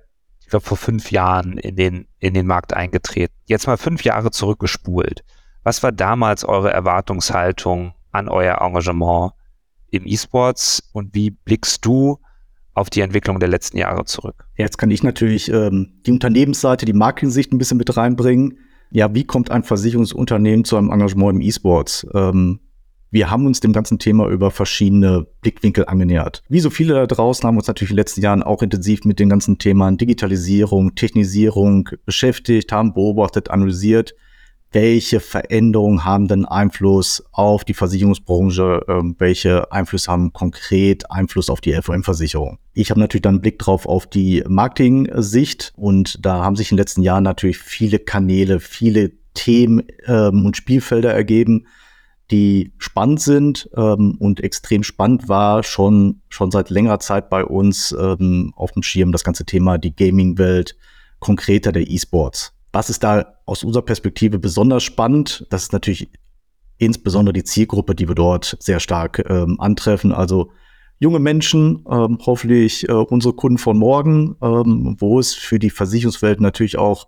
glaube, 0.53 0.65
vor 0.65 0.77
fünf 0.77 1.11
Jahren 1.11 1.57
in 1.57 1.75
den, 1.75 2.07
in 2.19 2.35
den 2.35 2.45
Markt 2.45 2.73
eingetreten. 2.73 3.33
Jetzt 3.45 3.65
mal 3.65 3.77
fünf 3.77 4.03
Jahre 4.03 4.29
zurückgespult. 4.29 5.23
Was 5.63 5.81
war 5.81 5.91
damals 5.91 6.45
eure 6.45 6.71
Erwartungshaltung 6.71 7.93
an 8.11 8.29
euer 8.29 8.61
Engagement 8.61 9.31
im 9.89 10.05
E-Sports 10.05 10.89
und 10.93 11.15
wie 11.15 11.31
blickst 11.31 11.83
du 11.85 12.19
auf 12.75 12.89
die 12.89 13.01
Entwicklung 13.01 13.39
der 13.39 13.49
letzten 13.49 13.77
Jahre 13.77 14.05
zurück? 14.05 14.45
Jetzt 14.55 14.77
kann 14.77 14.91
ich 14.91 15.01
natürlich 15.01 15.51
ähm, 15.51 16.01
die 16.05 16.11
Unternehmensseite, 16.11 16.85
die 16.85 16.93
Marketing-Sicht 16.93 17.51
ein 17.51 17.57
bisschen 17.57 17.77
mit 17.77 17.95
reinbringen. 17.97 18.59
Ja, 18.91 19.13
wie 19.15 19.23
kommt 19.23 19.49
ein 19.49 19.63
Versicherungsunternehmen 19.63 20.65
zu 20.65 20.77
einem 20.77 20.91
Engagement 20.91 21.35
im 21.35 21.41
E-Sports? 21.41 22.05
Ähm, 22.13 22.59
wir 23.13 23.29
haben 23.29 23.45
uns 23.45 23.59
dem 23.59 23.73
ganzen 23.73 23.99
Thema 23.99 24.27
über 24.27 24.49
verschiedene 24.49 25.27
Blickwinkel 25.41 25.85
angenähert. 25.85 26.41
Wie 26.49 26.59
so 26.59 26.71
viele 26.71 26.95
da 26.95 27.05
draußen 27.05 27.47
haben 27.47 27.57
uns 27.57 27.67
natürlich 27.67 27.91
in 27.91 27.95
den 27.95 28.01
letzten 28.01 28.21
Jahren 28.21 28.41
auch 28.41 28.63
intensiv 28.63 29.05
mit 29.05 29.19
den 29.19 29.29
ganzen 29.29 29.59
Themen 29.59 29.97
Digitalisierung, 29.97 30.95
Technisierung 30.95 31.89
beschäftigt, 32.05 32.71
haben 32.71 32.95
beobachtet, 32.95 33.51
analysiert, 33.51 34.15
welche 34.71 35.19
Veränderungen 35.19 36.03
haben 36.03 36.27
denn 36.27 36.45
Einfluss 36.45 37.23
auf 37.31 37.63
die 37.63 37.75
Versicherungsbranche, 37.75 38.83
ähm, 38.87 39.15
welche 39.19 39.71
Einflüsse 39.71 40.11
haben 40.11 40.33
konkret 40.33 41.11
Einfluss 41.11 41.51
auf 41.51 41.61
die 41.61 41.73
LVM-Versicherung. 41.73 42.57
Ich 42.73 42.89
habe 42.89 42.99
natürlich 42.99 43.21
dann 43.21 43.35
einen 43.35 43.41
Blick 43.41 43.59
drauf 43.59 43.85
auf 43.85 44.07
die 44.07 44.43
Marketing-Sicht 44.47 45.71
und 45.75 46.17
da 46.25 46.43
haben 46.43 46.55
sich 46.55 46.71
in 46.71 46.77
den 46.77 46.81
letzten 46.81 47.03
Jahren 47.03 47.23
natürlich 47.23 47.59
viele 47.59 47.99
Kanäle, 47.99 48.59
viele 48.59 49.11
Themen 49.35 49.83
ähm, 50.07 50.47
und 50.47 50.57
Spielfelder 50.57 51.13
ergeben, 51.13 51.67
die 52.31 52.73
spannend 52.77 53.21
sind 53.21 53.69
ähm, 53.75 54.15
und 54.19 54.41
extrem 54.41 54.83
spannend 54.83 55.27
war 55.29 55.63
schon, 55.63 56.21
schon 56.29 56.51
seit 56.51 56.69
längerer 56.69 56.99
Zeit 56.99 57.29
bei 57.29 57.43
uns 57.43 57.95
ähm, 57.99 58.53
auf 58.55 58.71
dem 58.71 58.83
Schirm 58.83 59.11
das 59.11 59.23
ganze 59.23 59.45
Thema 59.45 59.77
die 59.77 59.95
Gaming-Welt, 59.95 60.75
konkreter 61.19 61.71
der 61.71 61.89
E-Sports. 61.89 62.53
Was 62.71 62.89
ist 62.89 63.03
da 63.03 63.35
aus 63.45 63.63
unserer 63.63 63.83
Perspektive 63.83 64.39
besonders 64.39 64.83
spannend? 64.83 65.45
Das 65.49 65.63
ist 65.63 65.73
natürlich 65.73 66.09
insbesondere 66.77 67.33
die 67.33 67.43
Zielgruppe, 67.43 67.95
die 67.95 68.07
wir 68.07 68.15
dort 68.15 68.57
sehr 68.59 68.79
stark 68.79 69.23
ähm, 69.29 69.59
antreffen. 69.59 70.11
Also 70.11 70.51
junge 70.99 71.19
Menschen, 71.19 71.85
ähm, 71.89 72.17
hoffentlich 72.25 72.87
äh, 72.89 72.93
unsere 72.93 73.33
Kunden 73.33 73.57
von 73.57 73.77
morgen, 73.77 74.35
ähm, 74.41 74.95
wo 74.99 75.19
es 75.19 75.33
für 75.33 75.59
die 75.59 75.69
Versicherungswelt 75.69 76.41
natürlich 76.41 76.77
auch 76.77 77.07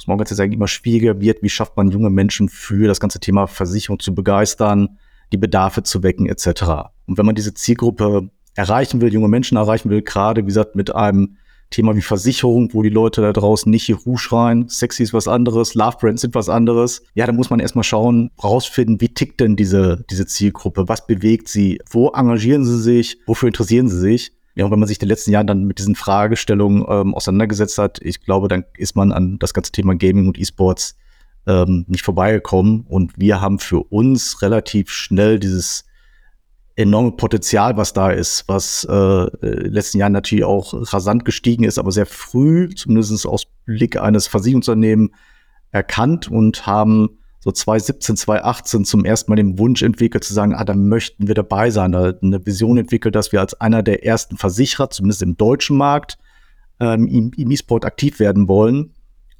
muss 0.00 0.06
man 0.08 0.18
ganz 0.18 0.30
sagen, 0.30 0.52
immer 0.52 0.68
schwieriger 0.68 1.20
wird. 1.20 1.42
Wie 1.42 1.48
schafft 1.48 1.76
man 1.76 1.90
junge 1.90 2.10
Menschen 2.10 2.48
für 2.48 2.86
das 2.86 3.00
ganze 3.00 3.20
Thema 3.20 3.46
Versicherung 3.46 3.98
zu 3.98 4.14
begeistern? 4.14 4.98
die 5.32 5.36
Bedarfe 5.36 5.82
zu 5.82 6.02
wecken 6.02 6.26
etc. 6.26 6.62
Und 7.06 7.18
wenn 7.18 7.26
man 7.26 7.34
diese 7.34 7.54
Zielgruppe 7.54 8.30
erreichen 8.54 9.00
will, 9.00 9.12
junge 9.12 9.28
Menschen 9.28 9.56
erreichen 9.56 9.90
will, 9.90 10.02
gerade 10.02 10.42
wie 10.42 10.46
gesagt 10.46 10.76
mit 10.76 10.94
einem 10.94 11.36
Thema 11.70 11.94
wie 11.94 12.02
Versicherung, 12.02 12.70
wo 12.72 12.82
die 12.82 12.88
Leute 12.88 13.20
da 13.20 13.32
draußen 13.32 13.70
nicht 13.70 13.94
Ruh 14.04 14.16
schreien, 14.16 14.68
sexy 14.68 15.04
ist 15.04 15.14
was 15.14 15.28
anderes, 15.28 15.74
Love 15.74 15.98
Brands 16.00 16.22
sind 16.22 16.34
was 16.34 16.48
anderes. 16.48 17.02
Ja, 17.14 17.26
da 17.26 17.32
muss 17.32 17.48
man 17.48 17.60
erstmal 17.60 17.84
schauen, 17.84 18.30
rausfinden, 18.42 19.00
wie 19.00 19.14
tickt 19.14 19.38
denn 19.38 19.54
diese, 19.54 20.04
diese 20.10 20.26
Zielgruppe, 20.26 20.88
was 20.88 21.06
bewegt 21.06 21.48
sie, 21.48 21.80
wo 21.88 22.08
engagieren 22.08 22.64
sie 22.64 22.80
sich, 22.80 23.18
wofür 23.26 23.46
interessieren 23.46 23.88
sie 23.88 24.00
sich. 24.00 24.32
Ja, 24.60 24.66
und 24.66 24.72
wenn 24.72 24.78
man 24.78 24.88
sich 24.88 24.98
in 24.98 25.06
den 25.06 25.08
letzten 25.08 25.30
Jahren 25.30 25.46
dann 25.46 25.64
mit 25.64 25.78
diesen 25.78 25.94
Fragestellungen 25.94 26.84
ähm, 26.86 27.14
auseinandergesetzt 27.14 27.78
hat, 27.78 27.98
ich 28.02 28.20
glaube, 28.20 28.46
dann 28.46 28.66
ist 28.76 28.94
man 28.94 29.10
an 29.10 29.38
das 29.38 29.54
ganze 29.54 29.72
Thema 29.72 29.94
Gaming 29.94 30.28
und 30.28 30.38
E-Sports 30.38 30.98
ähm, 31.46 31.86
nicht 31.88 32.04
vorbeigekommen. 32.04 32.82
Und 32.86 33.12
wir 33.16 33.40
haben 33.40 33.58
für 33.58 33.82
uns 33.84 34.42
relativ 34.42 34.90
schnell 34.90 35.38
dieses 35.38 35.86
enorme 36.76 37.12
Potenzial, 37.12 37.78
was 37.78 37.94
da 37.94 38.10
ist, 38.10 38.44
was 38.48 38.84
äh, 38.84 38.94
in 39.40 39.62
den 39.62 39.72
letzten 39.72 39.96
Jahren 39.96 40.12
natürlich 40.12 40.44
auch 40.44 40.74
rasant 40.92 41.24
gestiegen 41.24 41.64
ist, 41.64 41.78
aber 41.78 41.90
sehr 41.90 42.04
früh, 42.04 42.68
zumindest 42.74 43.26
aus 43.26 43.46
Blick 43.64 43.98
eines 43.98 44.26
Versicherungsunternehmens, 44.26 45.10
erkannt 45.70 46.30
und 46.30 46.66
haben 46.66 47.19
so 47.40 47.50
2017, 47.50 48.16
2018 48.16 48.84
zum 48.84 49.04
ersten 49.04 49.30
Mal 49.30 49.36
den 49.36 49.58
Wunsch 49.58 49.82
entwickelt, 49.82 50.24
zu 50.24 50.34
sagen, 50.34 50.54
ah, 50.54 50.64
da 50.64 50.74
möchten 50.74 51.26
wir 51.26 51.34
dabei 51.34 51.70
sein, 51.70 51.92
da 51.92 52.12
eine 52.22 52.44
Vision 52.44 52.78
entwickelt, 52.78 53.14
dass 53.14 53.32
wir 53.32 53.40
als 53.40 53.60
einer 53.60 53.82
der 53.82 54.04
ersten 54.04 54.36
Versicherer, 54.36 54.90
zumindest 54.90 55.22
im 55.22 55.36
deutschen 55.36 55.76
Markt, 55.76 56.18
ähm, 56.80 57.06
im, 57.08 57.50
E-Sport 57.50 57.84
aktiv 57.84 58.20
werden 58.20 58.46
wollen. 58.46 58.92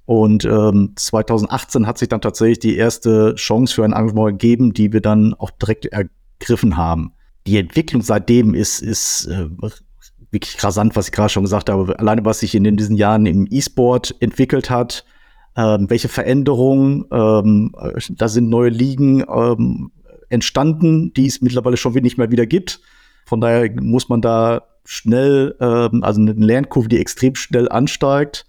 Und 0.07 0.45
ähm, 0.45 0.95
2018 0.97 1.87
hat 1.87 1.99
sich 1.99 2.09
dann 2.09 2.21
tatsächlich 2.21 2.59
die 2.59 2.77
erste 2.77 3.35
Chance 3.37 3.75
für 3.75 3.85
ein 3.85 3.93
Engagement 3.93 4.41
gegeben, 4.41 4.73
die 4.73 4.93
wir 4.93 5.01
dann 5.01 5.35
auch 5.35 5.51
direkt 5.51 5.87
ergriffen 5.87 6.77
haben 6.77 7.13
die 7.47 7.59
Entwicklung 7.59 8.03
seitdem 8.03 8.55
ist, 8.55 8.81
ist 8.81 9.27
äh, 9.27 9.49
wirklich 10.31 10.63
rasant, 10.63 10.97
was 10.97 11.07
ich 11.07 11.13
gerade 11.13 11.31
schon 11.31 11.45
gesagt 11.45 11.71
habe. 11.71 11.99
Alleine, 11.99 12.25
was 12.25 12.41
sich 12.41 12.55
in 12.55 12.77
diesen 12.77 12.97
Jahren 12.97 13.27
im 13.27 13.47
E-Sport 13.51 14.15
entwickelt 14.21 14.71
hat, 14.71 15.05
welche 15.63 16.09
Veränderungen, 16.09 17.05
ähm, 17.11 17.73
da 18.11 18.29
sind 18.29 18.49
neue 18.49 18.71
Ligen 18.71 19.25
ähm, 19.29 19.91
entstanden, 20.29 21.13
die 21.13 21.27
es 21.27 21.43
mittlerweile 21.43 21.77
schon 21.77 21.93
nicht 21.95 22.19
mehr 22.19 22.31
wieder 22.31 22.47
gibt. 22.47 22.81
Von 23.27 23.41
daher 23.41 23.71
muss 23.81 24.09
man 24.09 24.23
da 24.23 24.63
schnell, 24.85 25.57
ähm, 25.61 26.03
also 26.03 26.21
eine 26.21 26.33
Lernkurve, 26.33 26.89
die 26.89 26.99
extrem 26.99 27.35
schnell 27.35 27.69
ansteigt, 27.69 28.47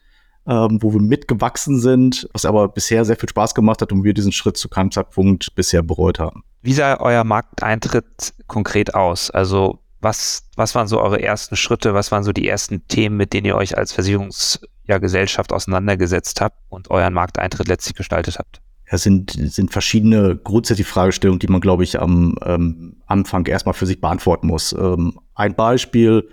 ähm, 0.48 0.82
wo 0.82 0.94
wir 0.94 1.02
mitgewachsen 1.02 1.80
sind, 1.80 2.30
was 2.34 2.46
aber 2.46 2.68
bisher 2.68 3.06
sehr 3.06 3.18
viel 3.18 3.30
Spaß 3.30 3.54
gemacht 3.54 3.82
hat 3.82 3.92
und 3.92 4.04
wir 4.04 4.14
diesen 4.14 4.32
Schritt 4.32 4.58
zu 4.58 4.70
keinem 4.70 4.92
Zeitpunkt 4.92 5.54
bisher 5.56 5.84
bereut 5.84 6.20
haben. 6.20 6.44
Wie 6.62 6.74
sah 6.74 7.00
euer 7.00 7.24
Markteintritt 7.24 8.34
konkret 8.48 8.96
aus? 8.96 9.32
Also 9.32 9.80
was, 10.00 10.48
was 10.56 10.74
waren 10.74 10.88
so 10.88 11.00
eure 11.00 11.22
ersten 11.22 11.56
Schritte? 11.56 11.94
Was 11.94 12.12
waren 12.12 12.24
so 12.24 12.32
die 12.32 12.48
ersten 12.48 12.88
Themen, 12.88 13.18
mit 13.18 13.34
denen 13.34 13.46
ihr 13.46 13.56
euch 13.56 13.78
als 13.78 13.94
Versicherungsgesellschaft 13.94 14.72
ja, 14.92 15.54
auseinandergesetzt 15.54 16.42
habt 16.42 16.58
und 16.70 16.90
euren 16.92 17.14
Markteintritt 17.14 17.68
letztlich 17.68 17.96
gestaltet 17.96 18.38
habt? 18.40 18.62
Es 18.86 19.04
sind, 19.04 19.32
sind 19.32 19.72
verschiedene 19.72 20.36
grundsätzliche 20.36 20.90
Fragestellungen, 20.90 21.40
die 21.40 21.48
man, 21.48 21.62
glaube 21.62 21.84
ich, 21.84 22.00
am 22.00 22.36
ähm, 22.44 22.98
Anfang 23.06 23.46
erstmal 23.46 23.74
für 23.74 23.86
sich 23.86 24.02
beantworten 24.02 24.48
muss. 24.48 24.74
Ähm, 24.74 25.18
ein 25.34 25.56
Beispiel 25.56 26.28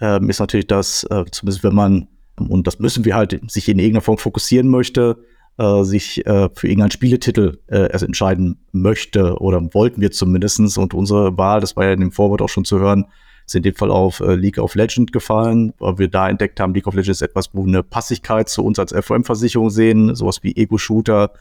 ähm, 0.00 0.28
ist 0.28 0.38
natürlich 0.38 0.66
das, 0.66 1.04
äh, 1.04 1.24
zumindest 1.30 1.64
wenn 1.64 1.74
man, 1.74 2.08
und 2.36 2.66
das 2.66 2.78
müssen 2.78 3.06
wir 3.06 3.14
halt, 3.14 3.40
sich 3.50 3.66
in 3.68 3.78
irgendeiner 3.78 4.02
Form 4.02 4.18
fokussieren 4.18 4.68
möchte, 4.68 5.24
äh, 5.56 5.84
sich 5.84 6.26
äh, 6.26 6.50
für 6.54 6.66
irgendeinen 6.66 6.90
Spieletitel 6.90 7.60
äh, 7.68 7.90
erst 7.90 8.04
entscheiden 8.04 8.58
möchte 8.72 9.38
oder 9.40 9.62
wollten 9.72 10.02
wir 10.02 10.10
zumindestens 10.10 10.76
Und 10.76 10.92
unsere 10.92 11.38
Wahl, 11.38 11.60
das 11.60 11.76
war 11.76 11.86
ja 11.86 11.92
in 11.92 12.00
dem 12.00 12.12
Vorwort 12.12 12.42
auch 12.42 12.48
schon 12.48 12.66
zu 12.66 12.78
hören, 12.78 13.06
ist 13.46 13.54
in 13.54 13.62
dem 13.62 13.74
Fall 13.74 13.90
auf 13.90 14.20
äh, 14.20 14.34
League 14.34 14.58
of 14.58 14.74
Legends 14.74 15.12
gefallen, 15.12 15.72
weil 15.78 15.98
wir 15.98 16.08
da 16.08 16.28
entdeckt 16.28 16.60
haben, 16.60 16.74
League 16.74 16.86
of 16.86 16.94
Legends 16.94 17.20
ist 17.20 17.28
etwas, 17.28 17.50
wo 17.52 17.64
wir 17.64 17.68
eine 17.68 17.82
Passigkeit 17.82 18.48
zu 18.48 18.64
uns 18.64 18.78
als 18.78 18.92
FOM-Versicherung 18.92 19.70
sehen, 19.70 20.14
sowas 20.14 20.42
wie 20.42 20.56
Ego-Shooter. 20.56 21.32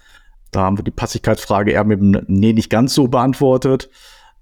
Da 0.52 0.62
haben 0.62 0.78
wir 0.78 0.84
die 0.84 0.92
Passigkeitsfrage 0.92 1.72
eher 1.72 1.84
mit 1.84 2.00
dem 2.00 2.26
Nee 2.28 2.54
nicht 2.54 2.70
ganz 2.70 2.94
so 2.94 3.08
beantwortet. 3.08 3.90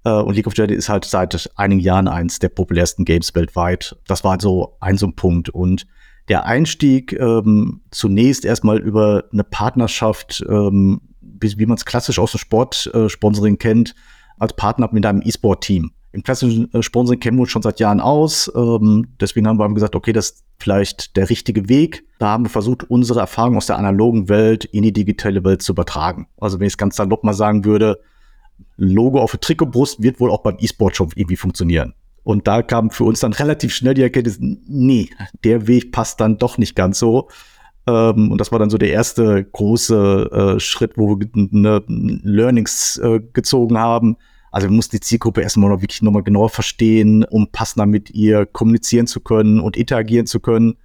Uh, 0.02 0.22
und 0.22 0.34
League 0.34 0.46
of 0.46 0.56
Legends 0.56 0.84
ist 0.84 0.88
halt 0.88 1.04
seit 1.04 1.50
einigen 1.56 1.82
Jahren 1.82 2.08
eins 2.08 2.38
der 2.38 2.48
populärsten 2.48 3.04
Games 3.04 3.34
weltweit. 3.34 3.96
Das 4.06 4.24
war 4.24 4.40
so 4.40 4.78
ein 4.80 4.96
so 4.96 5.06
ein 5.06 5.14
Punkt. 5.14 5.50
Und 5.50 5.86
der 6.30 6.46
Einstieg 6.46 7.12
ähm, 7.12 7.82
zunächst 7.90 8.46
erstmal 8.46 8.78
über 8.78 9.24
eine 9.32 9.44
Partnerschaft, 9.44 10.42
ähm, 10.48 11.02
wie, 11.20 11.58
wie 11.58 11.66
man 11.66 11.76
es 11.76 11.84
klassisch 11.84 12.18
aus 12.18 12.30
dem 12.30 12.38
Sportsponsoring 12.38 13.54
äh, 13.54 13.58
kennt, 13.58 13.94
als 14.38 14.54
Partner 14.54 14.88
mit 14.92 15.04
einem 15.04 15.22
E-Sport-Team. 15.22 15.90
Im 16.12 16.22
klassischen 16.22 16.72
äh, 16.74 16.82
Sponsoring 16.82 17.20
kennen 17.20 17.36
wir 17.36 17.42
uns 17.42 17.50
schon 17.50 17.62
seit 17.62 17.78
Jahren 17.78 18.00
aus. 18.00 18.50
Ähm, 18.54 19.08
deswegen 19.20 19.46
haben 19.46 19.58
wir 19.58 19.68
gesagt, 19.72 19.94
okay, 19.94 20.12
das 20.12 20.30
ist 20.30 20.44
vielleicht 20.58 21.16
der 21.16 21.30
richtige 21.30 21.68
Weg. 21.68 22.04
Da 22.18 22.28
haben 22.28 22.44
wir 22.44 22.50
versucht, 22.50 22.84
unsere 22.90 23.20
Erfahrungen 23.20 23.56
aus 23.56 23.66
der 23.66 23.78
analogen 23.78 24.28
Welt 24.28 24.64
in 24.64 24.82
die 24.82 24.92
digitale 24.92 25.44
Welt 25.44 25.62
zu 25.62 25.72
übertragen. 25.72 26.26
Also 26.40 26.58
wenn 26.58 26.66
ich 26.66 26.74
es 26.74 26.78
ganz 26.78 26.96
salopp 26.96 27.22
mal 27.22 27.34
sagen 27.34 27.64
würde, 27.64 28.00
Logo 28.76 29.20
auf 29.20 29.30
der 29.30 29.40
Trikotbrust 29.40 30.02
wird 30.02 30.20
wohl 30.20 30.30
auch 30.30 30.42
beim 30.42 30.56
E-Sport 30.58 30.96
schon 30.96 31.10
irgendwie 31.14 31.36
funktionieren. 31.36 31.94
Und 32.22 32.46
da 32.46 32.62
kam 32.62 32.90
für 32.90 33.04
uns 33.04 33.20
dann 33.20 33.32
relativ 33.32 33.74
schnell 33.74 33.94
die 33.94 34.02
Erkenntnis, 34.02 34.38
nee, 34.40 35.08
der 35.44 35.66
Weg 35.66 35.92
passt 35.92 36.20
dann 36.20 36.38
doch 36.38 36.58
nicht 36.58 36.76
ganz 36.76 36.98
so. 36.98 37.28
Ähm, 37.86 38.30
und 38.30 38.38
das 38.38 38.52
war 38.52 38.58
dann 38.58 38.70
so 38.70 38.78
der 38.78 38.90
erste 38.90 39.42
große 39.44 40.56
äh, 40.56 40.60
Schritt, 40.60 40.92
wo 40.96 41.18
wir 41.18 41.28
ne, 41.32 41.82
Learnings 41.86 42.98
äh, 42.98 43.20
gezogen 43.32 43.78
haben. 43.78 44.16
Also 44.50 44.68
wir 44.68 44.74
mussten 44.74 44.96
die 44.96 45.00
Zielgruppe 45.00 45.42
erstmal 45.42 45.70
noch 45.70 45.80
wirklich 45.80 46.02
nochmal 46.02 46.22
genauer 46.22 46.48
verstehen, 46.48 47.24
um 47.24 47.48
passender 47.50 47.86
mit 47.86 48.10
ihr 48.10 48.46
kommunizieren 48.46 49.06
zu 49.06 49.20
können 49.20 49.60
und 49.60 49.76
interagieren 49.76 50.26
zu 50.26 50.40
können. 50.40 50.76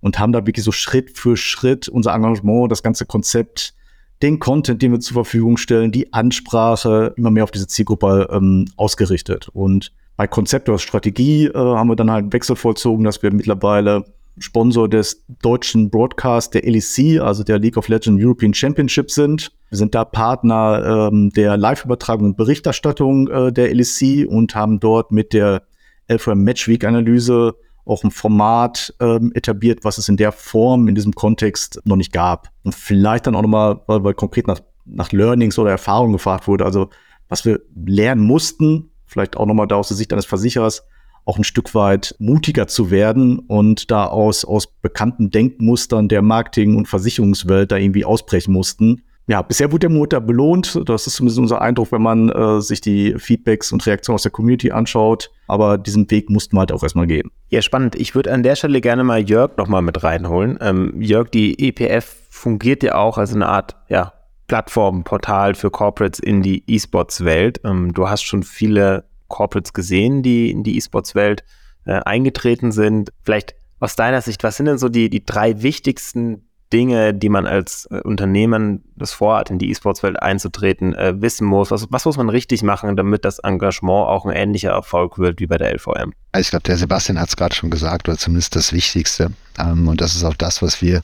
Und 0.00 0.18
haben 0.18 0.32
da 0.32 0.46
wirklich 0.46 0.64
so 0.64 0.72
Schritt 0.72 1.16
für 1.16 1.36
Schritt 1.36 1.88
unser 1.88 2.14
Engagement, 2.14 2.70
das 2.70 2.82
ganze 2.82 3.06
Konzept, 3.06 3.74
den 4.20 4.38
Content, 4.38 4.82
den 4.82 4.92
wir 4.92 5.00
zur 5.00 5.14
Verfügung 5.14 5.56
stellen, 5.56 5.92
die 5.92 6.12
Ansprache 6.12 7.14
immer 7.16 7.30
mehr 7.30 7.44
auf 7.44 7.50
diese 7.50 7.66
Zielgruppe 7.66 8.28
ähm, 8.30 8.66
ausgerichtet. 8.76 9.48
Und 9.48 9.92
bei 10.16 10.26
Konzept 10.26 10.68
oder 10.68 10.78
Strategie 10.78 11.46
äh, 11.46 11.54
haben 11.54 11.88
wir 11.88 11.96
dann 11.96 12.10
halt 12.10 12.24
einen 12.24 12.32
Wechsel 12.32 12.54
vollzogen, 12.54 13.04
dass 13.04 13.22
wir 13.22 13.32
mittlerweile 13.32 14.04
Sponsor 14.38 14.88
des 14.88 15.24
deutschen 15.42 15.90
Broadcast 15.90 16.54
der 16.54 16.62
LEC, 16.62 17.20
also 17.20 17.44
der 17.44 17.58
League 17.58 17.76
of 17.76 17.88
Legends 17.88 18.22
European 18.22 18.52
Championship 18.52 19.10
sind. 19.10 19.52
Wir 19.68 19.78
sind 19.78 19.94
da 19.94 20.04
Partner 20.04 21.08
ähm, 21.12 21.30
der 21.30 21.56
Live-Übertragung 21.56 22.26
und 22.26 22.36
Berichterstattung 22.36 23.28
äh, 23.28 23.52
der 23.52 23.72
LEC 23.72 24.28
und 24.28 24.54
haben 24.54 24.80
dort 24.80 25.12
mit 25.12 25.32
der 25.32 25.62
LVM 26.08 26.42
Matchweek 26.42 26.84
Analyse 26.84 27.54
auch 27.86 28.02
ein 28.02 28.10
Format 28.10 28.94
ähm, 29.00 29.32
etabliert, 29.34 29.84
was 29.84 29.98
es 29.98 30.08
in 30.08 30.16
der 30.16 30.32
Form, 30.32 30.88
in 30.88 30.94
diesem 30.94 31.12
Kontext 31.12 31.80
noch 31.84 31.96
nicht 31.96 32.12
gab. 32.12 32.48
Und 32.62 32.74
vielleicht 32.74 33.26
dann 33.26 33.34
auch 33.36 33.42
nochmal, 33.42 33.80
weil, 33.86 34.04
weil 34.04 34.14
konkret 34.14 34.46
nach, 34.46 34.60
nach 34.84 35.12
Learnings 35.12 35.58
oder 35.58 35.70
Erfahrungen 35.70 36.14
gefragt 36.14 36.48
wurde, 36.48 36.64
also 36.64 36.88
was 37.28 37.44
wir 37.44 37.60
lernen 37.74 38.22
mussten, 38.22 38.90
vielleicht 39.06 39.36
auch 39.36 39.46
nochmal 39.46 39.66
da 39.66 39.76
aus 39.76 39.88
der 39.88 39.96
Sicht 39.96 40.12
eines 40.12 40.26
Versicherers, 40.26 40.86
auch 41.24 41.38
ein 41.38 41.44
Stück 41.44 41.74
weit 41.74 42.14
mutiger 42.18 42.66
zu 42.66 42.90
werden 42.90 43.38
und 43.38 43.90
da 43.90 44.06
aus, 44.06 44.44
aus 44.44 44.66
bekannten 44.66 45.30
Denkmustern 45.30 46.08
der 46.08 46.22
Marketing- 46.22 46.76
und 46.76 46.86
Versicherungswelt 46.86 47.72
da 47.72 47.76
irgendwie 47.76 48.04
ausbrechen 48.04 48.52
mussten. 48.52 49.02
Ja, 49.26 49.40
bisher 49.40 49.72
wurde 49.72 49.88
der 49.88 49.90
Mut 49.90 50.12
da 50.12 50.20
belohnt. 50.20 50.78
Das 50.84 51.06
ist 51.06 51.16
zumindest 51.16 51.38
unser 51.38 51.62
Eindruck, 51.62 51.92
wenn 51.92 52.02
man 52.02 52.28
äh, 52.28 52.60
sich 52.60 52.82
die 52.82 53.14
Feedbacks 53.18 53.72
und 53.72 53.86
Reaktionen 53.86 54.16
aus 54.16 54.22
der 54.22 54.32
Community 54.32 54.70
anschaut. 54.70 55.30
Aber 55.48 55.78
diesen 55.78 56.10
Weg 56.10 56.28
mussten 56.28 56.56
wir 56.56 56.60
halt 56.60 56.72
auch 56.72 56.82
erstmal 56.82 57.06
gehen. 57.06 57.30
Ja, 57.48 57.62
spannend. 57.62 57.94
Ich 57.94 58.14
würde 58.14 58.32
an 58.32 58.42
der 58.42 58.54
Stelle 58.54 58.82
gerne 58.82 59.02
mal 59.02 59.22
Jörg 59.22 59.56
nochmal 59.56 59.80
mit 59.80 60.02
reinholen. 60.04 60.58
Ähm, 60.60 61.00
Jörg, 61.00 61.30
die 61.30 61.68
EPF 61.68 62.16
fungiert 62.28 62.82
ja 62.82 62.96
auch 62.96 63.16
als 63.16 63.34
eine 63.34 63.48
Art, 63.48 63.76
ja, 63.88 64.12
Plattform, 64.46 65.04
Portal 65.04 65.54
für 65.54 65.70
Corporates 65.70 66.20
in 66.20 66.42
die 66.42 66.62
E-Sports-Welt. 66.66 67.62
Ähm, 67.64 67.94
du 67.94 68.08
hast 68.10 68.24
schon 68.24 68.42
viele 68.42 69.04
Corporates 69.28 69.72
gesehen, 69.72 70.22
die 70.22 70.50
in 70.50 70.62
die 70.62 70.76
E-Sports-Welt 70.76 71.44
äh, 71.84 72.00
eingetreten 72.04 72.72
sind. 72.72 73.12
Vielleicht 73.22 73.54
aus 73.80 73.96
deiner 73.96 74.20
Sicht, 74.22 74.42
was 74.42 74.56
sind 74.56 74.66
denn 74.66 74.78
so 74.78 74.88
die, 74.88 75.10
die 75.10 75.24
drei 75.24 75.62
wichtigsten 75.62 76.48
Dinge, 76.72 77.14
die 77.14 77.28
man 77.28 77.46
als 77.46 77.86
äh, 77.90 78.00
Unternehmen, 78.00 78.84
das 78.96 79.12
vorhat, 79.12 79.50
in 79.50 79.58
die 79.58 79.70
E-Sports-Welt 79.70 80.20
einzutreten, 80.20 80.94
äh, 80.94 81.14
wissen 81.20 81.46
muss? 81.46 81.70
Was, 81.70 81.86
was 81.90 82.04
muss 82.04 82.16
man 82.16 82.28
richtig 82.28 82.62
machen, 82.62 82.96
damit 82.96 83.24
das 83.24 83.38
Engagement 83.38 84.08
auch 84.08 84.26
ein 84.26 84.34
ähnlicher 84.34 84.70
Erfolg 84.70 85.18
wird 85.18 85.40
wie 85.40 85.46
bei 85.46 85.58
der 85.58 85.72
LVM? 85.74 86.12
Also 86.32 86.40
ich 86.40 86.50
glaube, 86.50 86.64
der 86.64 86.76
Sebastian 86.76 87.20
hat 87.20 87.28
es 87.28 87.36
gerade 87.36 87.54
schon 87.54 87.70
gesagt, 87.70 88.08
oder 88.08 88.18
zumindest 88.18 88.56
das 88.56 88.72
Wichtigste. 88.72 89.30
Ähm, 89.58 89.86
und 89.86 90.00
das 90.00 90.16
ist 90.16 90.24
auch 90.24 90.34
das, 90.34 90.62
was 90.62 90.82
wir 90.82 91.02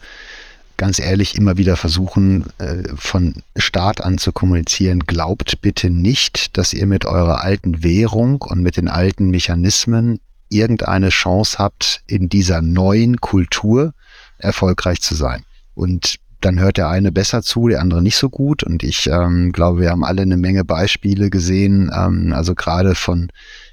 ganz 0.81 0.99
ehrlich 0.99 1.37
immer 1.37 1.59
wieder 1.59 1.77
versuchen, 1.77 2.47
äh, 2.57 2.85
von 2.97 3.35
Start 3.55 4.03
an 4.03 4.17
zu 4.17 4.33
kommunizieren. 4.33 5.01
Glaubt 5.01 5.61
bitte 5.61 5.91
nicht, 5.91 6.57
dass 6.57 6.73
ihr 6.73 6.87
mit 6.87 7.05
eurer 7.05 7.45
alten 7.45 7.85
Währung 7.85 8.41
und 8.41 8.63
mit 8.63 8.79
den 8.79 8.89
alten 8.89 9.29
Mechanismen 9.29 10.21
irgendeine 10.49 11.11
Chance 11.11 11.59
habt, 11.59 12.01
in 12.07 12.31
dieser 12.31 12.63
neuen 12.63 13.21
Kultur 13.21 13.93
erfolgreich 14.39 15.03
zu 15.03 15.15
sein. 15.15 15.45
Und 15.75 16.17
dann 16.41 16.59
hört 16.59 16.79
der 16.79 16.89
eine 16.89 17.13
besser 17.13 17.43
zu, 17.43 17.69
der 17.69 17.83
andere 17.83 18.01
nicht 18.01 18.17
so 18.17 18.31
gut. 18.31 18.63
Und 18.63 18.83
ich 18.83 19.07
ähm, 19.07 19.53
glaube, 19.53 19.83
wir 19.83 19.91
haben 19.91 20.03
alle 20.03 20.23
eine 20.23 20.39
Menge 20.39 20.65
Beispiele 20.65 21.29
gesehen, 21.29 21.91
ähm, 21.95 22.33
also 22.33 22.55
gerade 22.55 22.95
von 22.95 23.29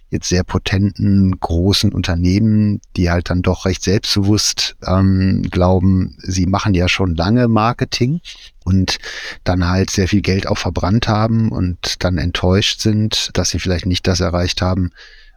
jetzt 0.09 0.29
sehr 0.29 0.43
potenten, 0.43 1.37
großen 1.39 1.91
Unternehmen, 1.91 2.79
die 2.95 3.09
halt 3.09 3.29
dann 3.29 3.41
doch 3.41 3.65
recht 3.65 3.83
selbstbewusst 3.83 4.77
ähm, 4.85 5.43
glauben, 5.49 6.15
sie 6.19 6.45
machen 6.45 6.73
ja 6.73 6.87
schon 6.87 7.15
lange 7.15 7.47
Marketing 7.47 8.21
und 8.63 8.99
dann 9.43 9.67
halt 9.67 9.89
sehr 9.89 10.07
viel 10.07 10.21
Geld 10.21 10.47
auch 10.47 10.57
verbrannt 10.57 11.07
haben 11.07 11.51
und 11.51 12.03
dann 12.03 12.17
enttäuscht 12.17 12.79
sind, 12.79 13.31
dass 13.33 13.49
sie 13.49 13.59
vielleicht 13.59 13.85
nicht 13.85 14.07
das 14.07 14.19
erreicht 14.19 14.61
haben, 14.61 14.91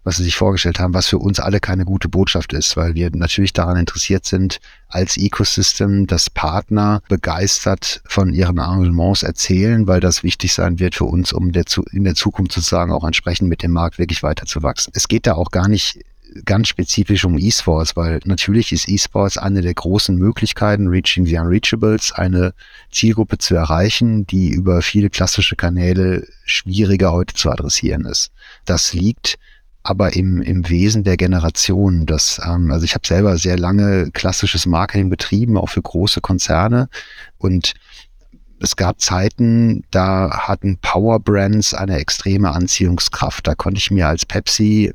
was 0.05 0.17
sie 0.17 0.25
sich 0.25 0.37
vorgestellt 0.37 0.79
haben, 0.79 0.95
was 0.95 1.09
für 1.09 1.19
uns 1.19 1.41
alle 1.41 1.61
keine 1.61 1.85
gute 1.85 2.09
Botschaft 2.09 2.53
ist, 2.53 2.77
weil 2.77 2.95
wir 2.95 3.11
natürlich 3.13 3.53
daran 3.53 3.77
interessiert 3.77 4.25
sind, 4.25 4.61
als 4.89 5.17
Ecosystem, 5.17 6.07
dass 6.07 6.31
Partner 6.31 7.03
begeistert 7.09 8.03
von 8.07 8.33
ihren 8.33 8.59
Arrangements 8.59 9.23
erzählen, 9.23 9.87
weil 9.87 10.01
das 10.01 10.23
wichtig 10.23 10.53
sein 10.53 10.79
wird 10.79 10.95
für 10.95 11.05
uns, 11.05 11.33
um 11.33 11.53
der, 11.53 11.65
in 11.93 12.05
der 12.05 12.15
Zukunft 12.15 12.53
sozusagen 12.53 12.93
auch 12.93 13.05
entsprechend 13.05 13.49
mit 13.49 13.63
dem 13.63 13.73
Markt 13.73 13.99
wirklich 13.99 14.23
weiterzuwachsen. 14.23 14.93
Es 14.97 15.09
geht 15.09 15.27
da 15.27 15.35
auch 15.35 15.51
gar 15.51 15.69
nicht 15.69 16.01
ganz 16.45 16.69
spezifisch 16.69 17.25
um 17.25 17.39
E-Sports, 17.39 17.97
weil 17.97 18.21
natürlich 18.25 18.73
ist 18.73 18.89
E-Sports 18.89 19.37
eine 19.37 19.63
der 19.63 19.75
großen 19.75 20.17
Möglichkeiten, 20.17 20.89
Reaching 20.89 21.27
the 21.27 21.39
Unreachables, 21.39 22.13
eine 22.13 22.55
Zielgruppe 22.91 23.39
zu 23.39 23.55
erreichen, 23.55 24.27
die 24.27 24.51
über 24.51 24.83
viele 24.83 25.11
klassische 25.11 25.57
Kanäle 25.57 26.27
schwieriger 26.45 27.13
heute 27.13 27.35
zu 27.35 27.51
adressieren 27.51 28.05
ist. 28.05 28.31
Das 28.65 28.93
liegt 28.93 29.39
aber 29.83 30.15
im, 30.15 30.43
im 30.43 30.69
Wesen 30.69 31.05
der 31.05 31.17
Generation. 31.17 32.07
Das, 32.07 32.41
ähm, 32.45 32.71
also 32.71 32.85
ich 32.85 32.95
habe 32.95 33.07
selber 33.07 33.37
sehr 33.39 33.59
lange 33.59 34.11
klassisches 34.11 34.67
Marketing 34.67 35.09
betrieben, 35.09 35.57
auch 35.57 35.71
für 35.71 35.83
große 35.83 36.21
Konzerne. 36.21 36.89
Und 37.39 37.75
es 38.61 38.77
gab 38.77 39.01
Zeiten, 39.01 39.85
da 39.91 40.31
hatten 40.47 40.79
Power 40.79 41.19
Brands 41.19 41.73
eine 41.73 41.99
extreme 41.99 42.51
Anziehungskraft. 42.51 43.47
Da 43.47 43.55
konnte 43.55 43.79
ich 43.79 43.91
mir 43.91 44.07
als 44.07 44.27
Pepsi 44.27 44.93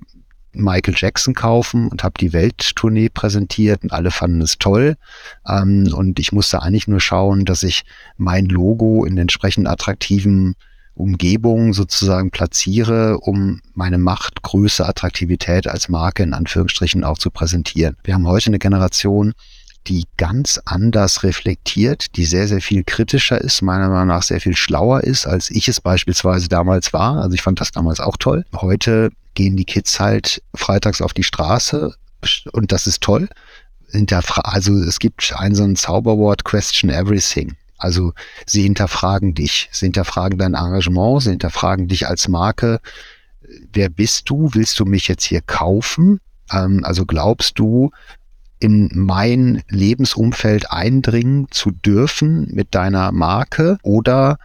Michael 0.54 0.94
Jackson 0.96 1.34
kaufen 1.34 1.90
und 1.90 2.04
habe 2.04 2.14
die 2.20 2.32
Welttournee 2.32 3.10
präsentiert 3.10 3.84
und 3.84 3.92
alle 3.92 4.12
fanden 4.12 4.42
es 4.42 4.58
toll. 4.58 4.96
Ähm, 5.48 5.92
und 5.94 6.20
ich 6.20 6.32
musste 6.32 6.62
eigentlich 6.62 6.88
nur 6.88 7.00
schauen, 7.02 7.44
dass 7.44 7.64
ich 7.64 7.84
mein 8.18 8.46
Logo 8.46 9.04
in 9.04 9.18
entsprechend 9.18 9.68
attraktiven 9.68 10.56
Umgebung 10.96 11.74
sozusagen 11.74 12.32
platziere, 12.32 13.20
um 13.20 13.62
meine 13.74 13.98
Macht, 13.98 14.42
Größe, 14.42 14.86
Attraktivität 14.86 15.68
als 15.68 15.90
Marke 15.90 16.24
in 16.24 16.34
Anführungsstrichen 16.34 17.04
auch 17.04 17.18
zu 17.18 17.30
präsentieren. 17.30 17.98
Wir 18.04 18.14
haben 18.14 18.28
heute 18.28 18.48
eine 18.48 18.60
Generation, 18.60 19.34
die 19.88 20.06
ganz 20.18 20.60
anders 20.66 21.24
reflektiert, 21.24 22.16
die 22.16 22.26
sehr, 22.26 22.48
sehr 22.48 22.62
viel 22.62 22.84
kritischer 22.84 23.40
ist, 23.40 23.62
meiner 23.62 23.90
Meinung 23.90 24.08
nach 24.08 24.24
sehr 24.24 24.42
viel 24.42 24.56
schlauer 24.56 25.04
ist, 25.04 25.28
als 25.28 25.52
ich 25.52 25.68
es 25.68 25.80
beispielsweise 25.80 26.48
damals 26.48 26.94
war. 26.94 27.22
Also 27.22 27.36
ich 27.36 27.42
fand 27.42 27.62
das 27.62 27.72
damals 27.72 28.00
auch 28.00 28.18
toll. 28.18 28.46
Heute 28.56 29.12
gehen 29.36 29.58
die 29.58 29.66
Kids 29.66 30.00
halt 30.00 30.42
freitags 30.56 31.02
auf 31.02 31.14
die 31.14 31.24
Straße 31.24 31.94
und 32.52 32.72
das 32.72 32.88
ist 32.88 33.02
toll. 33.02 33.30
Also 34.44 34.74
es 34.74 35.00
gibt 35.00 35.34
ein 35.38 35.54
so 35.54 35.64
ein 35.64 35.76
Zauberwort, 35.76 36.44
question 36.44 36.90
everything. 36.90 37.56
Also 37.78 38.14
sie 38.46 38.64
hinterfragen 38.64 39.34
dich, 39.34 39.70
sie 39.72 39.88
hinterfragen 39.88 40.38
dein 40.40 40.54
Engagement, 40.54 41.24
sie 41.24 41.32
hinterfragen 41.32 41.88
dich 41.88 42.08
als 42.08 42.28
Marke. 42.28 42.80
Wer 43.74 43.90
bist 43.90 44.30
du? 44.30 44.50
Willst 44.54 44.80
du 44.80 44.86
mich 44.86 45.08
jetzt 45.08 45.26
hier 45.26 45.42
kaufen? 45.42 46.20
Ähm, 46.52 46.84
also 46.84 47.06
glaubst 47.06 47.60
du, 47.60 47.92
in 48.60 48.90
mein 48.94 49.62
Lebensumfeld 49.70 50.72
eindringen 50.72 51.48
zu 51.52 51.72
dürfen 51.72 52.48
mit 52.52 52.74
deiner 52.74 53.12
Marke? 53.12 53.78
Oder 53.84 54.38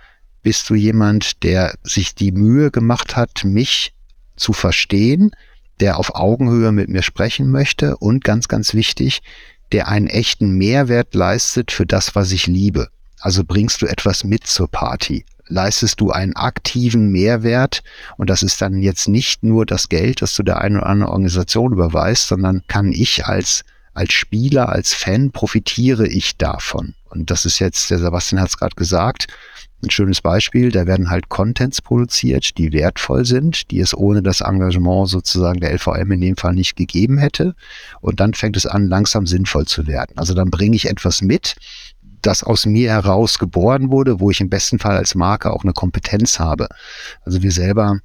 bist 0.43 0.69
du 0.69 0.75
jemand, 0.75 1.43
der 1.43 1.75
sich 1.83 2.15
die 2.15 2.33
Mühe 2.33 2.71
gemacht 2.71 3.17
hat, 3.17 3.45
mich 3.45 3.95
zu 4.37 4.53
verstehen, 4.53 5.31
der 5.81 5.99
auf 5.99 6.15
Augenhöhe 6.15 6.73
mit 6.73 6.89
mir 6.89 7.03
sprechen 7.03 7.51
möchte 7.51 7.97
und 7.97 8.25
ganz, 8.25 8.49
ganz 8.49 8.75
wichtig, 8.75 9.23
der 9.73 9.89
einen 9.89 10.09
echten 10.09 10.51
Mehrwert 10.53 11.15
leistet 11.15 11.71
für 11.71 11.87
das, 11.87 12.15
was 12.15 12.33
ich 12.33 12.47
liebe. 12.47 12.89
Also 13.21 13.45
bringst 13.45 13.83
du 13.83 13.87
etwas 13.87 14.25
mit 14.25 14.47
zur 14.47 14.69
Party. 14.69 15.25
Leistest 15.47 16.01
du 16.01 16.11
einen 16.11 16.37
aktiven 16.37 17.11
Mehrwert 17.11 17.83
und 18.17 18.31
das 18.31 18.43
ist 18.43 18.61
dann 18.63 18.83
jetzt 18.83 19.09
nicht 19.09 19.43
nur 19.43 19.67
das 19.67 19.89
Geld, 19.89 20.23
das 20.23 20.35
du 20.37 20.43
der 20.43 20.61
einen 20.61 20.77
oder 20.77 20.87
anderen 20.87 21.13
Organisation 21.13 21.73
überweist, 21.73 22.29
sondern 22.29 22.63
kann 22.69 22.93
ich 22.93 23.27
als 23.27 23.65
als 23.93 24.13
Spieler, 24.13 24.69
als 24.69 24.95
Fan 24.95 25.33
profitiere 25.33 26.07
ich 26.07 26.37
davon. 26.37 26.95
Und 27.09 27.31
das 27.31 27.45
ist 27.45 27.59
jetzt, 27.59 27.91
der 27.91 27.99
Sebastian 27.99 28.41
hat 28.41 28.51
es 28.51 28.57
gerade 28.57 28.77
gesagt, 28.77 29.27
ein 29.83 29.91
schönes 29.91 30.21
Beispiel, 30.21 30.71
da 30.71 30.87
werden 30.87 31.09
halt 31.09 31.31
Contents 31.31 31.81
produziert, 31.81 32.59
die 32.59 32.73
wertvoll 32.73 33.25
sind, 33.25 33.71
die 33.71 33.81
es 33.81 33.97
ohne 33.97 34.23
das 34.23 34.43
Engagement 34.43 35.09
sozusagen 35.09 35.61
der 35.61 35.73
LVM 35.73 36.13
in 36.13 36.21
dem 36.21 36.37
Fall 36.37 36.53
nicht 36.53 36.77
gegeben 36.77 37.17
hätte. 37.17 37.55
Und 38.03 38.21
dann 38.21 38.35
fängt 38.35 38.59
es 38.59 38.67
an, 38.67 38.89
langsam 38.89 39.27
sinnvoll 39.27 39.67
zu 39.67 39.87
werden. 39.87 40.13
Also 40.17 40.35
dann 40.35 40.51
bringe 40.51 40.77
ich 40.77 40.89
etwas 40.89 41.23
mit, 41.23 41.57
das 42.23 42.43
aus 42.43 42.67
mir 42.67 42.91
heraus 42.91 43.39
geboren 43.39 43.91
wurde, 43.91 44.21
wo 44.21 44.31
ich 44.31 44.41
im 44.41 44.51
besten 44.51 44.79
Fall 44.79 44.97
als 44.97 45.15
Marke 45.15 45.53
auch 45.53 45.63
eine 45.65 45.73
Kompetenz 45.73 46.39
habe. 46.39 46.69
Also 47.25 47.43
wir 47.43 47.53
selber 47.53 48.01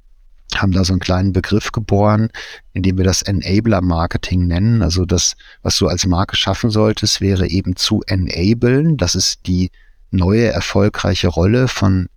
haben 0.54 0.72
da 0.72 0.84
so 0.84 0.92
einen 0.92 1.00
kleinen 1.00 1.32
Begriff 1.32 1.72
geboren, 1.72 2.30
indem 2.72 2.98
wir 2.98 3.04
das 3.04 3.22
Enabler-Marketing 3.22 4.46
nennen. 4.46 4.82
Also 4.82 5.04
das, 5.04 5.34
was 5.62 5.76
du 5.78 5.88
als 5.88 6.06
Marke 6.06 6.36
schaffen 6.36 6.70
solltest, 6.70 7.20
wäre 7.20 7.48
eben 7.48 7.76
zu 7.76 8.02
enablen. 8.06 8.96
Das 8.96 9.14
ist 9.14 9.46
die 9.46 9.70
neue 10.10 10.46
erfolgreiche 10.46 11.28
Rolle 11.28 11.68
von 11.68 12.08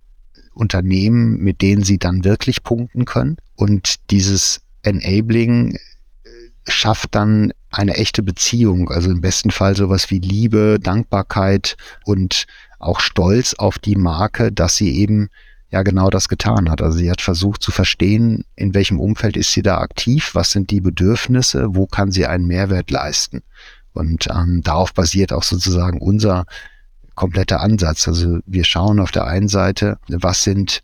Unternehmen, 0.54 1.38
mit 1.38 1.60
denen 1.60 1.82
sie 1.82 1.98
dann 1.98 2.24
wirklich 2.24 2.62
punkten 2.62 3.04
können. 3.04 3.36
Und 3.56 4.10
dieses 4.10 4.60
Enabling 4.82 5.76
schafft 6.66 7.14
dann 7.14 7.52
eine 7.70 7.96
echte 7.96 8.22
Beziehung, 8.22 8.90
also 8.90 9.10
im 9.10 9.20
besten 9.20 9.50
Fall 9.50 9.76
sowas 9.76 10.10
wie 10.10 10.18
Liebe, 10.18 10.78
Dankbarkeit 10.80 11.76
und 12.04 12.46
auch 12.78 13.00
Stolz 13.00 13.54
auf 13.54 13.78
die 13.78 13.96
Marke, 13.96 14.52
dass 14.52 14.76
sie 14.76 14.96
eben 14.96 15.28
ja 15.70 15.82
genau 15.82 16.10
das 16.10 16.28
getan 16.28 16.70
hat. 16.70 16.82
Also 16.82 16.98
sie 16.98 17.10
hat 17.10 17.20
versucht 17.20 17.62
zu 17.62 17.70
verstehen, 17.70 18.44
in 18.56 18.74
welchem 18.74 18.98
Umfeld 18.98 19.36
ist 19.36 19.52
sie 19.52 19.62
da 19.62 19.78
aktiv, 19.78 20.30
was 20.34 20.50
sind 20.50 20.70
die 20.70 20.80
Bedürfnisse, 20.80 21.74
wo 21.74 21.86
kann 21.86 22.10
sie 22.10 22.26
einen 22.26 22.46
Mehrwert 22.46 22.90
leisten. 22.90 23.42
Und 23.92 24.28
ähm, 24.30 24.62
darauf 24.62 24.94
basiert 24.94 25.32
auch 25.32 25.42
sozusagen 25.42 26.00
unser 26.00 26.46
kompletter 27.14 27.60
Ansatz. 27.60 28.08
Also 28.08 28.38
wir 28.46 28.64
schauen 28.64 28.98
auf 28.98 29.10
der 29.10 29.26
einen 29.26 29.48
Seite, 29.48 29.98
was 30.08 30.42
sind 30.42 30.82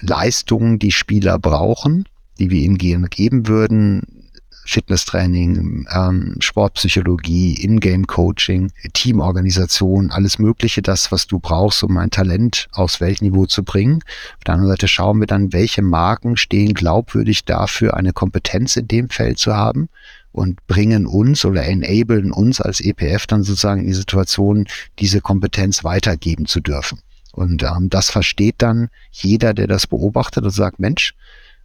Leistungen, 0.00 0.78
die 0.78 0.92
Spieler 0.92 1.38
brauchen, 1.38 2.08
die 2.38 2.50
wir 2.50 2.60
ihnen 2.60 2.78
geben 2.78 3.46
würden, 3.46 4.21
Fitnesstraining, 4.64 5.86
ähm, 5.92 6.36
Sportpsychologie, 6.38 7.62
Ingame-Coaching, 7.64 8.72
Teamorganisation, 8.92 10.10
alles 10.10 10.38
Mögliche, 10.38 10.82
das, 10.82 11.10
was 11.10 11.26
du 11.26 11.38
brauchst, 11.38 11.82
um 11.82 11.96
ein 11.96 12.10
Talent 12.10 12.68
aufs 12.72 13.00
Weltniveau 13.00 13.46
zu 13.46 13.64
bringen. 13.64 14.02
Auf 14.38 14.44
der 14.44 14.54
anderen 14.54 14.72
Seite 14.72 14.88
schauen 14.88 15.20
wir 15.20 15.26
dann, 15.26 15.52
welche 15.52 15.82
Marken 15.82 16.36
stehen 16.36 16.74
glaubwürdig 16.74 17.44
dafür, 17.44 17.94
eine 17.94 18.12
Kompetenz 18.12 18.76
in 18.76 18.88
dem 18.88 19.08
Feld 19.08 19.38
zu 19.38 19.54
haben 19.54 19.88
und 20.32 20.66
bringen 20.66 21.06
uns 21.06 21.44
oder 21.44 21.64
enablen 21.64 22.32
uns 22.32 22.60
als 22.60 22.80
EPF 22.80 23.26
dann 23.26 23.42
sozusagen 23.42 23.82
in 23.82 23.88
die 23.88 23.94
Situation, 23.94 24.66
diese 24.98 25.20
Kompetenz 25.20 25.84
weitergeben 25.84 26.46
zu 26.46 26.60
dürfen. 26.60 27.00
Und 27.32 27.62
ähm, 27.62 27.90
das 27.90 28.10
versteht 28.10 28.56
dann 28.58 28.88
jeder, 29.10 29.54
der 29.54 29.66
das 29.66 29.86
beobachtet 29.86 30.44
und 30.44 30.50
sagt, 30.50 30.78
Mensch, 30.78 31.14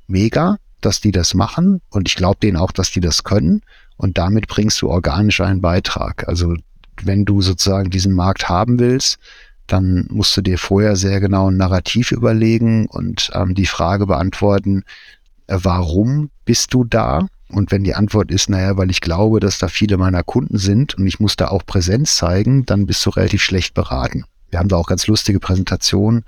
mega, 0.08 0.58
dass 0.82 1.02
die 1.02 1.12
das 1.12 1.34
machen 1.34 1.82
und 1.90 2.08
ich 2.08 2.16
glaube 2.16 2.38
denen 2.42 2.58
auch, 2.58 2.72
dass 2.72 2.92
die 2.92 3.00
das 3.00 3.24
können 3.24 3.62
und 3.98 4.18
damit 4.18 4.48
bringst 4.48 4.82
du 4.82 4.90
organisch 4.90 5.42
einen 5.42 5.62
Beitrag. 5.62 6.28
Also 6.28 6.56
wenn 7.04 7.26
du 7.26 7.42
sozusagen 7.42 7.90
diesen 7.90 8.14
Markt 8.14 8.50
haben 8.50 8.80
willst, 8.80 9.20
dann 9.68 10.08
musst 10.10 10.36
du 10.38 10.42
dir 10.42 10.58
vorher 10.58 10.96
sehr 10.96 11.20
genau 11.20 11.52
ein 11.52 11.58
Narrativ 11.58 12.12
überlegen 12.12 12.88
und 12.88 13.30
ähm, 13.34 13.54
die 13.54 13.66
Frage 13.66 14.08
beantworten, 14.08 14.84
äh, 15.48 15.58
warum 15.62 16.30
bist 16.46 16.74
du 16.74 16.86
da? 16.86 17.28
Und 17.50 17.72
wenn 17.72 17.84
die 17.84 17.96
Antwort 17.96 18.32
ist, 18.32 18.50
naja, 18.50 18.78
weil 18.78 18.92
ich 18.92 19.02
glaube, 19.02 19.40
dass 19.40 19.58
da 19.58 19.68
viele 19.68 19.98
meiner 19.98 20.24
Kunden 20.24 20.58
sind 20.58 20.96
und 20.96 21.08
ich 21.08 21.20
muss 21.20 21.36
da 21.36 21.50
auch 21.50 21.66
Präsenz 21.66 22.16
zeigen, 22.16 22.66
dann 22.66 22.86
bist 22.86 23.06
du 23.06 23.10
relativ 23.10 23.42
schlecht 23.42 23.74
beraten. 23.74 24.26
Wir 24.50 24.60
haben 24.60 24.70
da 24.70 24.78
auch 24.78 24.88
ganz 24.88 25.08
lustige 25.08 25.40
Präsentationen, 25.40 26.24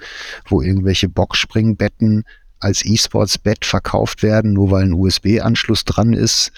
wo 0.45 0.61
irgendwelche 0.61 1.07
Boxspringbetten 1.07 2.23
als 2.59 2.85
E-Sports-Bett 2.85 3.65
verkauft 3.65 4.23
werden, 4.23 4.53
nur 4.53 4.71
weil 4.71 4.83
ein 4.83 4.93
USB-Anschluss 4.93 5.85
dran 5.85 6.13
ist. 6.13 6.51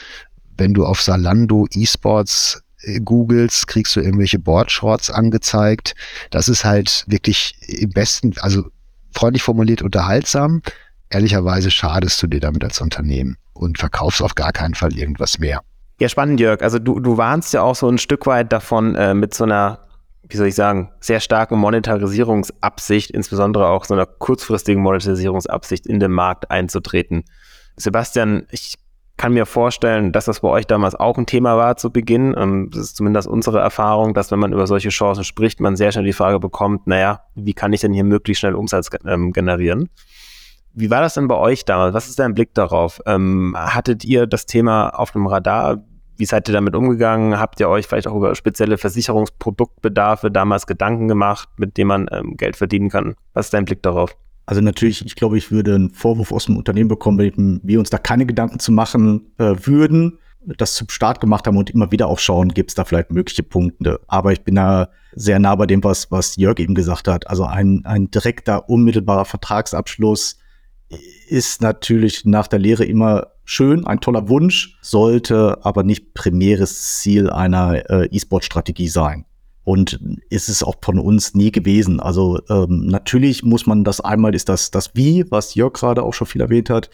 Wenn 0.57 0.73
du 0.73 0.85
auf 0.85 1.01
Salando 1.01 1.67
E-Sports 1.71 2.63
äh, 2.81 2.99
googelst, 2.99 3.67
kriegst 3.67 3.95
du 3.95 3.99
irgendwelche 3.99 4.39
Boardshorts 4.39 5.09
angezeigt. 5.09 5.95
Das 6.29 6.47
ist 6.47 6.65
halt 6.65 7.05
wirklich 7.07 7.55
im 7.67 7.89
besten, 7.91 8.33
also 8.39 8.65
freundlich 9.11 9.43
formuliert 9.43 9.81
unterhaltsam. 9.81 10.61
Ehrlicherweise 11.09 11.71
schadest 11.71 12.21
du 12.23 12.27
dir 12.27 12.39
damit 12.39 12.63
als 12.63 12.79
Unternehmen 12.81 13.37
und 13.53 13.77
verkaufst 13.77 14.21
auf 14.21 14.35
gar 14.35 14.51
keinen 14.51 14.75
Fall 14.75 14.93
irgendwas 14.97 15.39
mehr. 15.39 15.61
Ja, 15.99 16.09
spannend, 16.09 16.39
Jörg. 16.39 16.61
Also 16.61 16.79
du, 16.79 16.99
du 16.99 17.17
warnst 17.17 17.53
ja 17.53 17.61
auch 17.61 17.75
so 17.75 17.87
ein 17.87 17.99
Stück 17.99 18.25
weit 18.25 18.51
davon, 18.51 18.95
äh, 18.95 19.13
mit 19.13 19.33
so 19.35 19.43
einer 19.43 19.79
wie 20.31 20.37
soll 20.37 20.47
ich 20.47 20.55
sagen, 20.55 20.91
sehr 20.99 21.19
starken 21.19 21.57
Monetarisierungsabsicht, 21.57 23.11
insbesondere 23.11 23.67
auch 23.67 23.85
so 23.85 23.93
einer 23.93 24.05
kurzfristigen 24.05 24.81
Monetarisierungsabsicht 24.81 25.85
in 25.85 25.99
den 25.99 26.11
Markt 26.11 26.49
einzutreten. 26.49 27.23
Sebastian, 27.75 28.47
ich 28.51 28.75
kann 29.17 29.33
mir 29.33 29.45
vorstellen, 29.45 30.11
dass 30.11 30.25
das 30.25 30.39
bei 30.39 30.47
euch 30.47 30.65
damals 30.65 30.95
auch 30.95 31.17
ein 31.17 31.25
Thema 31.25 31.55
war 31.55 31.77
zu 31.77 31.91
Beginn. 31.91 32.33
Ähm, 32.37 32.69
das 32.71 32.81
ist 32.81 32.95
zumindest 32.95 33.27
unsere 33.27 33.59
Erfahrung, 33.59 34.13
dass 34.13 34.31
wenn 34.31 34.39
man 34.39 34.53
über 34.53 34.65
solche 34.65 34.89
Chancen 34.89 35.23
spricht, 35.23 35.59
man 35.59 35.75
sehr 35.75 35.91
schnell 35.91 36.05
die 36.05 36.13
Frage 36.13 36.39
bekommt, 36.39 36.87
naja, 36.87 37.21
wie 37.35 37.53
kann 37.53 37.73
ich 37.73 37.81
denn 37.81 37.93
hier 37.93 38.03
möglichst 38.03 38.39
schnell 38.39 38.55
Umsatz 38.55 38.89
ähm, 39.05 39.31
generieren? 39.31 39.89
Wie 40.73 40.89
war 40.89 41.01
das 41.01 41.13
denn 41.13 41.27
bei 41.27 41.35
euch 41.35 41.65
damals? 41.65 41.93
Was 41.93 42.07
ist 42.07 42.17
dein 42.17 42.33
Blick 42.33 42.53
darauf? 42.53 43.01
Ähm, 43.05 43.55
hattet 43.57 44.05
ihr 44.05 44.25
das 44.25 44.45
Thema 44.45 44.89
auf 44.89 45.11
dem 45.11 45.27
Radar? 45.27 45.83
Wie 46.17 46.25
seid 46.25 46.47
ihr 46.49 46.53
damit 46.53 46.75
umgegangen? 46.75 47.39
Habt 47.39 47.59
ihr 47.59 47.69
euch 47.69 47.87
vielleicht 47.87 48.07
auch 48.07 48.15
über 48.15 48.35
spezielle 48.35 48.77
Versicherungsproduktbedarfe 48.77 50.31
damals 50.31 50.67
Gedanken 50.67 51.07
gemacht, 51.07 51.49
mit 51.57 51.77
denen 51.77 51.87
man 51.87 52.07
ähm, 52.11 52.37
Geld 52.37 52.55
verdienen 52.55 52.89
kann? 52.89 53.15
Was 53.33 53.47
ist 53.47 53.53
dein 53.53 53.65
Blick 53.65 53.81
darauf? 53.81 54.15
Also 54.45 54.61
natürlich, 54.61 55.05
ich 55.05 55.15
glaube, 55.15 55.37
ich 55.37 55.51
würde 55.51 55.75
einen 55.75 55.91
Vorwurf 55.91 56.31
aus 56.31 56.45
dem 56.45 56.57
Unternehmen 56.57 56.89
bekommen, 56.89 57.19
wenn 57.19 57.61
wir 57.63 57.79
uns 57.79 57.89
da 57.89 57.97
keine 57.97 58.25
Gedanken 58.25 58.59
zu 58.59 58.71
machen 58.71 59.31
äh, 59.37 59.55
würden, 59.63 60.19
das 60.57 60.73
zum 60.73 60.89
Start 60.89 61.21
gemacht 61.21 61.47
haben 61.47 61.57
und 61.57 61.69
immer 61.69 61.91
wieder 61.91 62.07
auch 62.07 62.19
schauen, 62.19 62.49
gibt 62.49 62.71
es 62.71 62.75
da 62.75 62.83
vielleicht 62.83 63.11
mögliche 63.11 63.43
Punkte. 63.43 63.99
Aber 64.07 64.31
ich 64.31 64.41
bin 64.41 64.55
da 64.55 64.89
sehr 65.13 65.39
nah 65.39 65.55
bei 65.55 65.67
dem, 65.67 65.83
was, 65.83 66.11
was 66.11 66.35
Jörg 66.35 66.59
eben 66.59 66.73
gesagt 66.73 67.07
hat. 67.07 67.27
Also 67.27 67.45
ein, 67.45 67.85
ein 67.85 68.09
direkter, 68.09 68.67
unmittelbarer 68.69 69.25
Vertragsabschluss 69.25 70.37
ist 71.27 71.61
natürlich 71.61 72.25
nach 72.25 72.47
der 72.47 72.59
Lehre 72.59 72.85
immer 72.85 73.27
schön, 73.45 73.85
ein 73.85 73.99
toller 73.99 74.29
Wunsch, 74.29 74.77
sollte 74.81 75.63
aber 75.63 75.83
nicht 75.83 76.13
primäres 76.13 76.99
Ziel 76.99 77.29
einer 77.29 77.89
äh, 77.89 78.07
E-Sport-Strategie 78.11 78.87
sein. 78.87 79.25
Und 79.63 79.99
ist 80.29 80.49
es 80.49 80.63
auch 80.63 80.75
von 80.81 80.97
uns 80.97 81.35
nie 81.35 81.51
gewesen. 81.51 81.99
Also 81.99 82.39
ähm, 82.49 82.87
natürlich 82.87 83.43
muss 83.43 83.67
man 83.67 83.83
das 83.83 84.01
einmal 84.01 84.33
ist 84.33 84.49
das 84.49 84.71
das 84.71 84.95
Wie, 84.95 85.23
was 85.29 85.53
Jörg 85.53 85.73
gerade 85.73 86.01
auch 86.01 86.13
schon 86.15 86.25
viel 86.25 86.41
erwähnt 86.41 86.69
hat. 86.71 86.89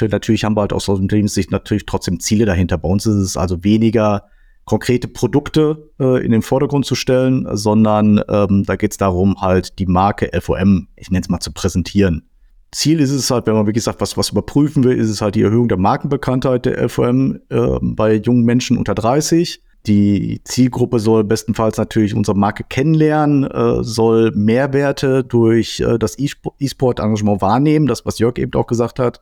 Natürlich 0.00 0.44
haben 0.44 0.56
wir 0.56 0.62
halt 0.62 0.72
aus 0.72 0.88
Unternehmenssicht 0.88 1.50
natürlich 1.50 1.86
trotzdem 1.86 2.20
Ziele 2.20 2.44
dahinter. 2.44 2.78
Bei 2.78 2.88
uns 2.88 3.06
ist 3.06 3.16
es 3.16 3.36
also 3.36 3.64
weniger 3.64 4.24
konkrete 4.64 5.08
Produkte 5.08 5.90
äh, 5.98 6.24
in 6.24 6.32
den 6.32 6.42
Vordergrund 6.42 6.86
zu 6.86 6.94
stellen, 6.94 7.46
sondern 7.56 8.22
ähm, 8.28 8.64
da 8.64 8.76
geht 8.76 8.92
es 8.92 8.96
darum, 8.96 9.40
halt 9.40 9.78
die 9.78 9.86
Marke 9.86 10.30
FOM, 10.40 10.88
ich 10.96 11.10
nenne 11.10 11.22
es 11.22 11.28
mal, 11.28 11.40
zu 11.40 11.52
präsentieren. 11.52 12.28
Ziel 12.72 13.00
ist 13.00 13.10
es 13.10 13.30
halt, 13.30 13.46
wenn 13.46 13.54
man, 13.54 13.66
wie 13.66 13.72
gesagt, 13.72 14.00
was, 14.00 14.16
was 14.16 14.30
überprüfen 14.30 14.82
will, 14.82 14.96
ist 14.96 15.10
es 15.10 15.20
halt 15.20 15.34
die 15.34 15.42
Erhöhung 15.42 15.68
der 15.68 15.78
Markenbekanntheit 15.78 16.64
der 16.64 16.88
FOM 16.88 17.38
äh, 17.50 17.78
bei 17.80 18.14
jungen 18.14 18.44
Menschen 18.44 18.78
unter 18.78 18.94
30. 18.94 19.62
Die 19.86 20.40
Zielgruppe 20.44 20.98
soll 20.98 21.24
bestenfalls 21.24 21.76
natürlich 21.76 22.14
unsere 22.14 22.36
Marke 22.36 22.64
kennenlernen, 22.64 23.44
äh, 23.44 23.82
soll 23.82 24.30
Mehrwerte 24.34 25.22
durch 25.22 25.80
äh, 25.80 25.98
das 25.98 26.16
E-Sport-Engagement 26.18 27.42
wahrnehmen, 27.42 27.86
das, 27.86 28.06
was 28.06 28.18
Jörg 28.18 28.38
eben 28.38 28.52
auch 28.54 28.66
gesagt 28.66 28.98
hat. 28.98 29.20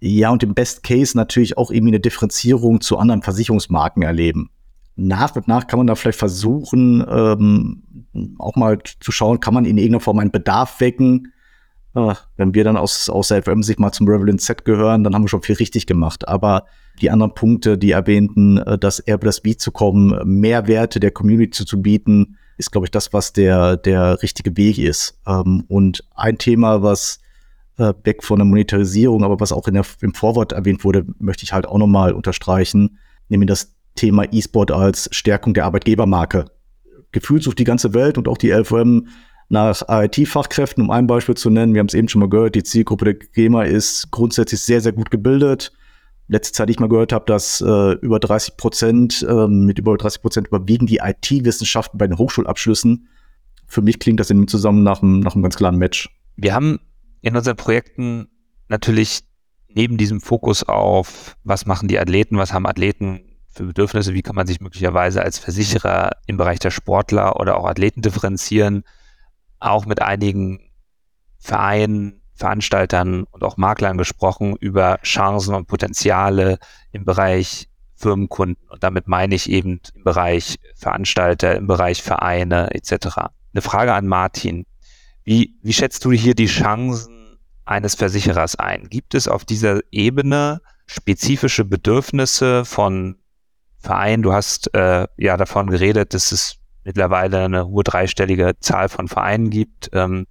Ja, 0.00 0.30
und 0.30 0.42
im 0.42 0.54
Best 0.54 0.82
Case 0.82 1.16
natürlich 1.16 1.58
auch 1.58 1.70
irgendwie 1.70 1.90
eine 1.92 2.00
Differenzierung 2.00 2.80
zu 2.80 2.96
anderen 2.96 3.20
Versicherungsmarken 3.20 4.02
erleben. 4.02 4.50
Nach 4.96 5.34
und 5.36 5.48
nach 5.48 5.66
kann 5.66 5.78
man 5.78 5.86
da 5.86 5.96
vielleicht 5.96 6.18
versuchen, 6.18 7.04
ähm, 7.06 8.36
auch 8.38 8.56
mal 8.56 8.78
zu 9.00 9.12
schauen, 9.12 9.40
kann 9.40 9.54
man 9.54 9.66
in 9.66 9.76
irgendeiner 9.76 10.00
Form 10.00 10.18
einen 10.18 10.30
Bedarf 10.30 10.80
wecken, 10.80 11.32
wenn 11.92 12.54
wir 12.54 12.64
dann 12.64 12.76
aus, 12.76 13.08
aus 13.10 13.28
der 13.28 13.42
FM-Sicht 13.42 13.80
mal 13.80 13.92
zum 13.92 14.08
Revelant 14.08 14.40
Set 14.40 14.64
gehören, 14.64 15.02
dann 15.02 15.14
haben 15.14 15.24
wir 15.24 15.28
schon 15.28 15.42
viel 15.42 15.56
richtig 15.56 15.86
gemacht. 15.86 16.28
Aber 16.28 16.66
die 17.00 17.10
anderen 17.10 17.34
Punkte, 17.34 17.78
die 17.78 17.90
erwähnten, 17.90 18.58
äh, 18.58 18.78
das 18.78 19.00
eher 19.00 19.16
über 19.16 19.26
das 19.26 19.40
Beat 19.40 19.60
zu 19.60 19.72
kommen, 19.72 20.18
Mehrwerte 20.24 21.00
der 21.00 21.10
Community 21.10 21.64
zu 21.64 21.82
bieten, 21.82 22.36
ist, 22.58 22.70
glaube 22.70 22.86
ich, 22.86 22.90
das, 22.90 23.12
was 23.12 23.32
der, 23.32 23.76
der 23.76 24.22
richtige 24.22 24.56
Weg 24.56 24.78
ist. 24.78 25.18
Ähm, 25.26 25.64
und 25.68 26.04
ein 26.14 26.38
Thema, 26.38 26.82
was 26.82 27.20
äh, 27.78 27.94
weg 28.04 28.22
von 28.22 28.38
der 28.38 28.44
Monetarisierung, 28.44 29.24
aber 29.24 29.40
was 29.40 29.52
auch 29.52 29.66
in 29.66 29.74
der, 29.74 29.86
im 30.00 30.14
Vorwort 30.14 30.52
erwähnt 30.52 30.84
wurde, 30.84 31.06
möchte 31.18 31.44
ich 31.44 31.52
halt 31.52 31.66
auch 31.66 31.78
nochmal 31.78 32.12
unterstreichen, 32.12 32.98
nämlich 33.28 33.48
das 33.48 33.74
Thema 33.96 34.24
E-Sport 34.30 34.70
als 34.70 35.08
Stärkung 35.12 35.54
der 35.54 35.64
Arbeitgebermarke. 35.64 36.44
Gefühlt 37.12 37.42
sucht 37.42 37.58
die 37.58 37.64
ganze 37.64 37.92
Welt 37.94 38.18
und 38.18 38.28
auch 38.28 38.38
die 38.38 38.50
LVM 38.50 39.08
nach 39.50 39.82
IT-Fachkräften, 39.88 40.84
um 40.84 40.90
ein 40.90 41.08
Beispiel 41.08 41.36
zu 41.36 41.50
nennen. 41.50 41.74
Wir 41.74 41.80
haben 41.80 41.88
es 41.88 41.94
eben 41.94 42.08
schon 42.08 42.20
mal 42.20 42.28
gehört, 42.28 42.54
die 42.54 42.62
Zielgruppe 42.62 43.04
der 43.04 43.14
GEMA 43.14 43.64
ist 43.64 44.10
grundsätzlich 44.12 44.60
sehr, 44.60 44.80
sehr 44.80 44.92
gut 44.92 45.10
gebildet. 45.10 45.72
Letzte 46.28 46.52
Zeit, 46.52 46.68
die 46.68 46.72
ich 46.72 46.78
mal 46.78 46.88
gehört 46.88 47.12
habe, 47.12 47.24
dass 47.26 47.60
äh, 47.60 47.92
über 47.94 48.20
30 48.20 48.56
Prozent, 48.56 49.26
äh, 49.28 49.48
mit 49.48 49.80
über 49.80 49.96
30 49.96 50.22
Prozent 50.22 50.46
überwiegen 50.46 50.86
die 50.86 51.00
IT-Wissenschaften 51.02 51.98
bei 51.98 52.06
den 52.06 52.16
Hochschulabschlüssen. 52.16 53.08
Für 53.66 53.82
mich 53.82 53.98
klingt 53.98 54.20
das 54.20 54.30
in 54.30 54.38
dem 54.38 54.48
Zusammen 54.48 54.84
nach 54.84 55.02
einem, 55.02 55.18
nach 55.18 55.34
einem 55.34 55.42
ganz 55.42 55.56
klaren 55.56 55.76
Match. 55.76 56.08
Wir 56.36 56.54
haben 56.54 56.78
in 57.20 57.36
unseren 57.36 57.56
Projekten 57.56 58.28
natürlich 58.68 59.24
neben 59.68 59.96
diesem 59.96 60.20
Fokus 60.20 60.62
auf, 60.62 61.36
was 61.42 61.66
machen 61.66 61.88
die 61.88 61.98
Athleten, 61.98 62.38
was 62.38 62.52
haben 62.52 62.66
Athleten 62.66 63.22
für 63.48 63.64
Bedürfnisse, 63.64 64.14
wie 64.14 64.22
kann 64.22 64.36
man 64.36 64.46
sich 64.46 64.60
möglicherweise 64.60 65.22
als 65.22 65.38
Versicherer 65.40 66.12
im 66.26 66.36
Bereich 66.36 66.60
der 66.60 66.70
Sportler 66.70 67.40
oder 67.40 67.56
auch 67.56 67.66
Athleten 67.66 68.00
differenzieren, 68.00 68.84
auch 69.60 69.86
mit 69.86 70.02
einigen 70.02 70.70
Vereinen, 71.38 72.22
Veranstaltern 72.34 73.24
und 73.30 73.44
auch 73.44 73.58
Maklern 73.58 73.98
gesprochen 73.98 74.56
über 74.58 74.98
Chancen 75.02 75.54
und 75.54 75.66
Potenziale 75.66 76.58
im 76.90 77.04
Bereich 77.04 77.68
Firmenkunden. 77.94 78.66
Und 78.70 78.82
damit 78.82 79.06
meine 79.06 79.34
ich 79.34 79.50
eben 79.50 79.80
im 79.94 80.04
Bereich 80.04 80.56
Veranstalter, 80.74 81.54
im 81.56 81.66
Bereich 81.66 82.02
Vereine 82.02 82.74
etc. 82.74 83.18
Eine 83.52 83.62
Frage 83.62 83.92
an 83.92 84.06
Martin. 84.06 84.64
Wie, 85.22 85.58
wie 85.62 85.72
schätzt 85.74 86.04
du 86.06 86.12
hier 86.12 86.34
die 86.34 86.46
Chancen 86.46 87.38
eines 87.66 87.94
Versicherers 87.94 88.56
ein? 88.56 88.88
Gibt 88.88 89.14
es 89.14 89.28
auf 89.28 89.44
dieser 89.44 89.80
Ebene 89.90 90.62
spezifische 90.86 91.66
Bedürfnisse 91.66 92.64
von 92.64 93.18
Vereinen? 93.78 94.22
Du 94.22 94.32
hast 94.32 94.74
äh, 94.74 95.06
ja 95.18 95.36
davon 95.36 95.68
geredet, 95.68 96.14
dass 96.14 96.32
es 96.32 96.59
mittlerweile 96.84 97.44
eine 97.44 97.66
hohe 97.66 97.84
dreistellige 97.84 98.52
Zahl 98.60 98.88
von 98.88 99.08
Vereinen 99.08 99.50
gibt, 99.50 99.90
ähm, 99.92 100.26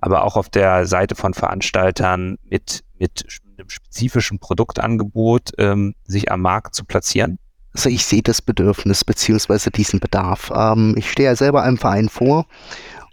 aber 0.00 0.24
auch 0.24 0.36
auf 0.36 0.48
der 0.48 0.86
Seite 0.86 1.14
von 1.14 1.34
Veranstaltern 1.34 2.36
mit, 2.42 2.84
mit 2.98 3.24
einem 3.58 3.70
spezifischen 3.70 4.38
Produktangebot 4.38 5.52
ähm, 5.58 5.94
sich 6.04 6.30
am 6.30 6.42
Markt 6.42 6.74
zu 6.74 6.84
platzieren? 6.84 7.38
Also 7.72 7.88
ich 7.88 8.04
sehe 8.04 8.22
das 8.22 8.40
Bedürfnis 8.40 9.04
beziehungsweise 9.04 9.70
diesen 9.70 10.00
Bedarf. 10.00 10.52
Ähm, 10.54 10.94
ich 10.96 11.10
stehe 11.10 11.28
ja 11.28 11.36
selber 11.36 11.62
einem 11.62 11.78
Verein 11.78 12.08
vor 12.08 12.46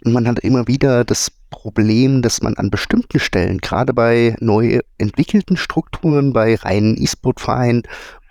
und 0.04 0.12
man 0.12 0.28
hat 0.28 0.38
immer 0.40 0.68
wieder 0.68 1.04
das 1.04 1.32
Problem, 1.50 2.22
dass 2.22 2.42
man 2.42 2.54
an 2.56 2.70
bestimmten 2.70 3.18
Stellen, 3.18 3.58
gerade 3.58 3.92
bei 3.92 4.36
neu 4.40 4.80
entwickelten 4.98 5.56
Strukturen, 5.56 6.32
bei 6.32 6.54
reinen 6.54 6.96
E-Sport-Vereinen, 6.96 7.82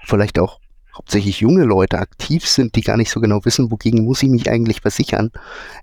vielleicht 0.04 0.40
auch 0.40 0.61
hauptsächlich 1.02 1.40
junge 1.40 1.64
Leute 1.64 1.98
aktiv 1.98 2.48
sind, 2.48 2.76
die 2.76 2.82
gar 2.82 2.96
nicht 2.96 3.10
so 3.10 3.20
genau 3.20 3.44
wissen, 3.44 3.72
wogegen 3.72 4.06
muss 4.06 4.22
ich 4.22 4.30
mich 4.30 4.52
eigentlich 4.52 4.82
versichern, 4.82 5.32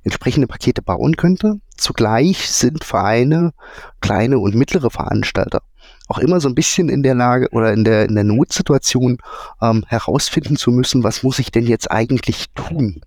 entsprechende 0.04 0.46
Pakete 0.46 0.80
bauen 0.80 1.16
könnte. 1.16 1.60
Zugleich 1.76 2.48
sind 2.48 2.84
Vereine, 2.84 3.52
kleine 4.00 4.38
und 4.38 4.54
mittlere 4.54 4.90
Veranstalter 4.90 5.62
auch 6.06 6.18
immer 6.18 6.40
so 6.40 6.48
ein 6.48 6.54
bisschen 6.54 6.88
in 6.88 7.02
der 7.02 7.14
Lage 7.14 7.48
oder 7.50 7.72
in 7.74 7.84
der, 7.84 8.08
in 8.08 8.14
der 8.14 8.24
Notsituation 8.24 9.18
ähm, 9.60 9.84
herausfinden 9.88 10.56
zu 10.56 10.70
müssen, 10.70 11.02
was 11.02 11.22
muss 11.22 11.38
ich 11.38 11.50
denn 11.50 11.66
jetzt 11.66 11.90
eigentlich 11.90 12.46
tun? 12.54 13.02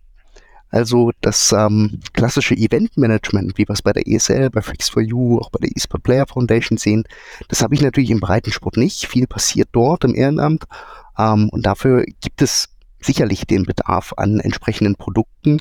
Also 0.69 1.12
das 1.19 1.52
ähm, 1.52 2.00
klassische 2.13 2.56
Eventmanagement, 2.56 3.58
wie 3.58 3.67
wir 3.67 3.74
es 3.74 3.82
bei 3.82 3.91
der 3.91 4.08
ESL, 4.08 4.52
bei 4.52 4.62
Fix4U, 4.62 5.39
auch 5.39 5.50
bei 5.50 5.60
der 5.62 5.76
eSport 5.76 6.04
Player 6.04 6.28
Foundation 6.28 6.78
sehen, 6.78 7.04
das 7.47 7.62
habe 7.63 7.74
ich 7.74 7.82
natürlich 7.82 8.12
im 8.12 8.19
Breitensport 8.19 8.78
nicht. 8.78 9.08
Viel 9.08 9.26
passiert 9.26 9.69
dort 9.71 10.04
im 10.04 10.13
Ehrenamt. 10.13 10.65
Ähm, 11.17 11.50
und 11.50 11.65
dafür 11.65 12.06
gibt 12.21 12.41
es 12.41 12.69
sicherlich 13.00 13.45
den 13.47 13.63
Bedarf 13.63 14.13
an 14.17 14.39
entsprechenden 14.39 14.95
Produkten. 14.95 15.60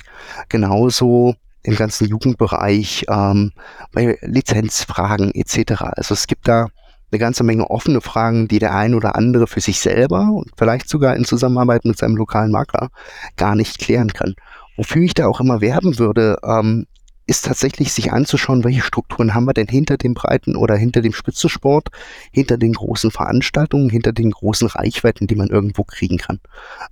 Genauso 0.49 1.35
im 1.63 1.75
ganzen 1.75 2.07
Jugendbereich, 2.07 3.05
ähm, 3.09 3.51
bei 3.91 4.17
Lizenzfragen 4.21 5.33
etc. 5.33 5.81
Also 5.81 6.13
es 6.13 6.27
gibt 6.27 6.47
da 6.47 6.67
eine 7.11 7.19
ganze 7.19 7.43
Menge 7.43 7.69
offene 7.69 8.01
Fragen, 8.01 8.47
die 8.47 8.59
der 8.59 8.73
ein 8.73 8.95
oder 8.95 9.15
andere 9.15 9.47
für 9.47 9.59
sich 9.59 9.79
selber 9.79 10.29
und 10.31 10.51
vielleicht 10.57 10.89
sogar 10.89 11.15
in 11.15 11.25
Zusammenarbeit 11.25 11.85
mit 11.85 11.97
seinem 11.97 12.15
lokalen 12.15 12.51
Makler 12.51 12.89
gar 13.35 13.55
nicht 13.55 13.79
klären 13.79 14.13
kann. 14.13 14.35
Wofür 14.77 15.01
ich 15.01 15.13
da 15.13 15.27
auch 15.27 15.41
immer 15.41 15.61
werben 15.61 15.99
würde, 15.99 16.37
ähm, 16.43 16.87
ist 17.31 17.45
tatsächlich 17.45 17.93
sich 17.93 18.11
anzuschauen, 18.11 18.65
welche 18.65 18.81
Strukturen 18.81 19.33
haben 19.33 19.45
wir 19.45 19.53
denn 19.53 19.69
hinter 19.69 19.95
dem 19.95 20.13
Breiten 20.13 20.57
oder 20.57 20.75
hinter 20.75 20.99
dem 21.01 21.13
Spitzensport, 21.13 21.87
hinter 22.33 22.57
den 22.57 22.73
großen 22.73 23.09
Veranstaltungen, 23.09 23.89
hinter 23.89 24.11
den 24.11 24.31
großen 24.31 24.67
Reichweiten, 24.67 25.27
die 25.27 25.35
man 25.35 25.47
irgendwo 25.47 25.85
kriegen 25.85 26.17
kann. 26.17 26.41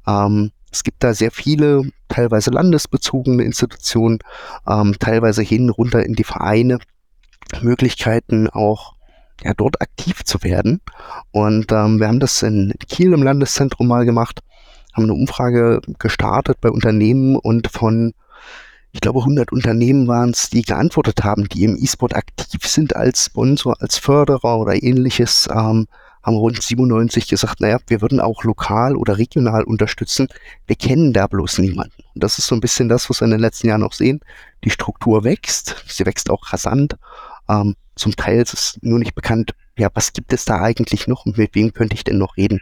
Ähm, 0.07 0.51
es 0.71 0.85
gibt 0.85 1.03
da 1.03 1.13
sehr 1.13 1.31
viele, 1.31 1.91
teilweise 2.07 2.51
landesbezogene 2.51 3.43
Institutionen, 3.43 4.19
ähm, 4.65 4.95
teilweise 4.97 5.41
hin, 5.41 5.69
runter 5.69 6.05
in 6.05 6.13
die 6.13 6.23
Vereine, 6.23 6.79
Möglichkeiten 7.61 8.47
auch 8.47 8.93
ja, 9.43 9.53
dort 9.53 9.81
aktiv 9.81 10.23
zu 10.23 10.41
werden. 10.41 10.79
Und 11.31 11.73
ähm, 11.73 11.99
wir 11.99 12.07
haben 12.07 12.21
das 12.21 12.41
in 12.43 12.73
Kiel 12.87 13.11
im 13.11 13.23
Landeszentrum 13.23 13.89
mal 13.89 14.05
gemacht, 14.05 14.39
haben 14.93 15.03
eine 15.03 15.13
Umfrage 15.15 15.81
gestartet 15.99 16.61
bei 16.61 16.69
Unternehmen 16.69 17.35
und 17.35 17.67
von 17.69 18.13
ich 18.91 19.01
glaube 19.01 19.19
100 19.19 19.51
Unternehmen 19.51 20.07
waren 20.07 20.31
es, 20.31 20.49
die 20.49 20.63
geantwortet 20.63 21.23
haben, 21.23 21.47
die 21.47 21.63
im 21.63 21.77
E-Sport 21.77 22.15
aktiv 22.15 22.65
sind 22.65 22.95
als 22.95 23.25
Sponsor, 23.25 23.75
als 23.79 23.97
Förderer 23.97 24.57
oder 24.57 24.81
ähnliches, 24.81 25.47
ähm, 25.51 25.87
haben 26.23 26.35
rund 26.35 26.61
97 26.61 27.27
gesagt, 27.27 27.61
naja, 27.61 27.79
wir 27.87 28.01
würden 28.01 28.19
auch 28.19 28.43
lokal 28.43 28.95
oder 28.95 29.17
regional 29.17 29.63
unterstützen. 29.63 30.27
Wir 30.67 30.75
kennen 30.75 31.13
da 31.13 31.27
bloß 31.27 31.59
niemanden. 31.59 32.03
Und 32.13 32.23
das 32.23 32.37
ist 32.37 32.47
so 32.47 32.55
ein 32.55 32.61
bisschen 32.61 32.89
das, 32.89 33.09
was 33.09 33.21
wir 33.21 33.25
in 33.25 33.31
den 33.31 33.39
letzten 33.39 33.67
Jahren 33.67 33.83
auch 33.83 33.93
sehen. 33.93 34.19
Die 34.63 34.69
Struktur 34.69 35.23
wächst, 35.23 35.83
sie 35.87 36.05
wächst 36.05 36.29
auch 36.29 36.51
rasant. 36.51 36.97
Ähm, 37.47 37.75
zum 37.95 38.15
Teil 38.15 38.41
ist 38.41 38.53
es 38.53 38.79
nur 38.81 38.99
nicht 38.99 39.15
bekannt, 39.15 39.53
ja, 39.77 39.89
was 39.93 40.13
gibt 40.13 40.33
es 40.33 40.45
da 40.45 40.61
eigentlich 40.61 41.07
noch 41.07 41.25
und 41.25 41.37
mit 41.37 41.55
wem 41.55 41.73
könnte 41.73 41.95
ich 41.95 42.03
denn 42.03 42.17
noch 42.17 42.37
reden? 42.37 42.59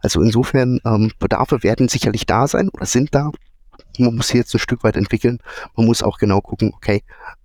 Also 0.00 0.22
insofern, 0.22 0.80
ähm, 0.84 1.12
Bedarfe 1.18 1.62
werden 1.62 1.88
sicherlich 1.88 2.26
da 2.26 2.46
sein 2.46 2.68
oder 2.70 2.86
sind 2.86 3.14
da. 3.14 3.30
Man 3.98 4.16
muss 4.16 4.30
hier 4.30 4.40
jetzt 4.40 4.54
ein 4.54 4.58
Stück 4.58 4.84
weit 4.84 4.96
entwickeln. 4.96 5.38
Man 5.76 5.86
muss 5.86 6.02
auch 6.02 6.18
genau 6.18 6.40
gucken, 6.40 6.72
okay, 6.74 7.02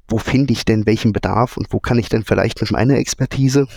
wo 0.07 0.17
finde 0.17 0.53
ich 0.53 0.65
denn 0.65 0.85
welchen 0.85 1.13
Bedarf 1.13 1.57
und 1.57 1.71
wo 1.71 1.79
kann 1.79 1.99
ich 1.99 2.09
denn 2.09 2.23
vielleicht 2.23 2.61
mit 2.61 2.71
meiner 2.71 2.95
Expertise, 2.95 3.67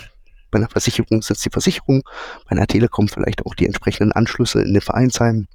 bei 0.51 0.59
einer 0.59 0.69
Versicherung 0.69 1.21
sitzt 1.21 1.45
die 1.45 1.49
Versicherung, 1.49 2.03
bei 2.45 2.51
einer 2.51 2.67
Telekom 2.67 3.07
vielleicht 3.07 3.45
auch 3.45 3.55
die 3.55 3.65
entsprechenden 3.65 4.11
Anschlüsse 4.11 4.61
in 4.61 4.73
den 4.73 4.81
Vereinsheimen 4.81 5.47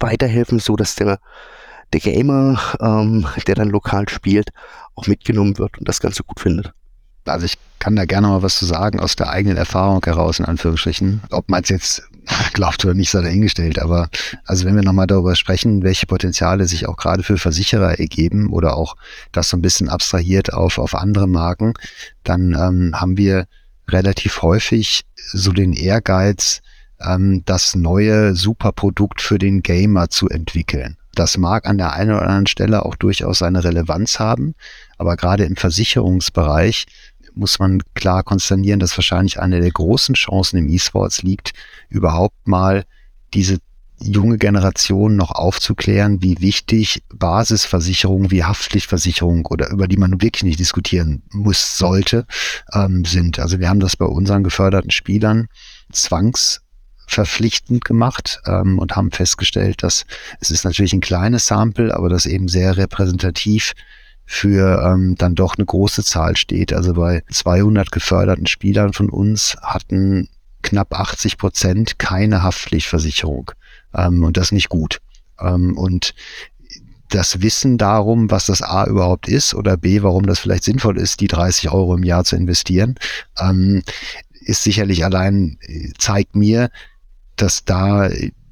weiterhelfen, 0.00 0.58
so 0.58 0.76
dass 0.76 0.94
der, 0.94 1.18
der 1.92 2.00
Gamer, 2.00 2.58
ähm, 2.80 3.26
der 3.46 3.54
dann 3.54 3.68
lokal 3.68 4.08
spielt, 4.08 4.50
auch 4.94 5.06
mitgenommen 5.06 5.58
wird 5.58 5.78
und 5.78 5.88
das 5.88 6.00
Ganze 6.00 6.22
gut 6.24 6.40
findet. 6.40 6.72
Also 7.26 7.46
ich 7.46 7.58
kann 7.78 7.96
da 7.96 8.04
gerne 8.04 8.28
mal 8.28 8.42
was 8.42 8.58
zu 8.58 8.66
sagen 8.66 9.00
aus 9.00 9.16
der 9.16 9.30
eigenen 9.30 9.56
Erfahrung 9.56 10.02
heraus, 10.04 10.38
in 10.38 10.44
Anführungsstrichen. 10.44 11.22
Ob 11.30 11.48
man 11.48 11.62
es 11.62 11.68
jetzt 11.68 12.08
glaubt 12.52 12.84
oder 12.84 12.94
nicht, 12.94 13.10
sei 13.10 13.22
dahingestellt. 13.22 13.78
Aber 13.78 14.08
also 14.44 14.64
wenn 14.64 14.76
wir 14.76 14.82
nochmal 14.82 15.06
darüber 15.06 15.36
sprechen, 15.36 15.82
welche 15.82 16.06
Potenziale 16.06 16.66
sich 16.66 16.86
auch 16.86 16.96
gerade 16.96 17.22
für 17.22 17.38
Versicherer 17.38 17.98
ergeben 17.98 18.50
oder 18.50 18.76
auch 18.76 18.96
das 19.32 19.48
so 19.48 19.56
ein 19.56 19.62
bisschen 19.62 19.88
abstrahiert 19.88 20.52
auf, 20.52 20.78
auf 20.78 20.94
andere 20.94 21.26
Marken, 21.26 21.74
dann 22.22 22.54
ähm, 22.54 23.00
haben 23.00 23.16
wir 23.16 23.46
relativ 23.88 24.42
häufig 24.42 25.04
so 25.16 25.52
den 25.52 25.72
Ehrgeiz, 25.72 26.62
ähm, 27.00 27.42
das 27.44 27.74
neue 27.74 28.34
Superprodukt 28.34 29.20
für 29.20 29.38
den 29.38 29.62
Gamer 29.62 30.08
zu 30.08 30.28
entwickeln. 30.28 30.96
Das 31.14 31.38
mag 31.38 31.66
an 31.66 31.78
der 31.78 31.92
einen 31.92 32.10
oder 32.10 32.22
anderen 32.22 32.46
Stelle 32.46 32.84
auch 32.84 32.96
durchaus 32.96 33.38
seine 33.38 33.62
Relevanz 33.62 34.18
haben, 34.18 34.54
aber 34.98 35.16
gerade 35.16 35.44
im 35.44 35.56
Versicherungsbereich 35.56 36.86
muss 37.34 37.58
man 37.58 37.82
klar 37.94 38.22
konstatieren, 38.22 38.80
dass 38.80 38.96
wahrscheinlich 38.96 39.40
eine 39.40 39.60
der 39.60 39.70
großen 39.70 40.14
Chancen 40.14 40.58
im 40.58 40.68
E-Sports 40.68 41.22
liegt, 41.22 41.52
überhaupt 41.88 42.46
mal 42.46 42.84
diese 43.32 43.58
junge 44.00 44.38
Generation 44.38 45.16
noch 45.16 45.30
aufzuklären, 45.30 46.22
wie 46.22 46.40
wichtig 46.40 47.02
Basisversicherungen 47.12 48.30
wie 48.30 48.44
Haftpflichtversicherung 48.44 49.46
oder 49.46 49.70
über 49.70 49.88
die 49.88 49.96
man 49.96 50.20
wirklich 50.20 50.42
nicht 50.42 50.58
diskutieren 50.58 51.22
muss, 51.30 51.78
sollte, 51.78 52.26
ähm, 52.72 53.04
sind. 53.04 53.38
Also 53.38 53.60
wir 53.60 53.68
haben 53.68 53.80
das 53.80 53.96
bei 53.96 54.04
unseren 54.04 54.44
geförderten 54.44 54.90
Spielern 54.90 55.46
zwangsverpflichtend 55.92 57.84
gemacht 57.84 58.40
ähm, 58.46 58.78
und 58.78 58.96
haben 58.96 59.10
festgestellt, 59.10 59.82
dass 59.82 60.06
es 60.40 60.50
ist 60.50 60.64
natürlich 60.64 60.92
ein 60.92 61.00
kleines 61.00 61.46
Sample, 61.46 61.94
aber 61.94 62.08
das 62.08 62.26
eben 62.26 62.48
sehr 62.48 62.76
repräsentativ 62.76 63.74
für 64.26 64.82
ähm, 64.84 65.16
dann 65.16 65.34
doch 65.34 65.56
eine 65.56 65.66
große 65.66 66.02
Zahl 66.02 66.36
steht. 66.36 66.72
Also 66.72 66.94
bei 66.94 67.22
200 67.30 67.90
geförderten 67.92 68.46
Spielern 68.46 68.92
von 68.92 69.10
uns 69.10 69.56
hatten 69.62 70.28
knapp 70.62 70.98
80 70.98 71.38
Prozent 71.38 71.98
keine 71.98 72.42
Haftpflichtversicherung 72.42 73.50
ähm, 73.94 74.24
und 74.24 74.36
das 74.36 74.52
nicht 74.52 74.68
gut. 74.68 75.00
Ähm, 75.38 75.76
und 75.76 76.14
das 77.10 77.42
Wissen 77.42 77.78
darum, 77.78 78.30
was 78.30 78.46
das 78.46 78.62
A 78.62 78.86
überhaupt 78.86 79.28
ist 79.28 79.54
oder 79.54 79.76
B, 79.76 80.02
warum 80.02 80.26
das 80.26 80.40
vielleicht 80.40 80.64
sinnvoll 80.64 80.98
ist, 80.98 81.20
die 81.20 81.28
30 81.28 81.70
Euro 81.70 81.94
im 81.94 82.02
Jahr 82.02 82.24
zu 82.24 82.34
investieren, 82.34 82.96
ähm, 83.38 83.82
ist 84.40 84.64
sicherlich 84.64 85.04
allein, 85.04 85.58
äh, 85.60 85.92
zeigt 85.98 86.34
mir, 86.34 86.70
dass 87.36 87.64
da 87.64 88.08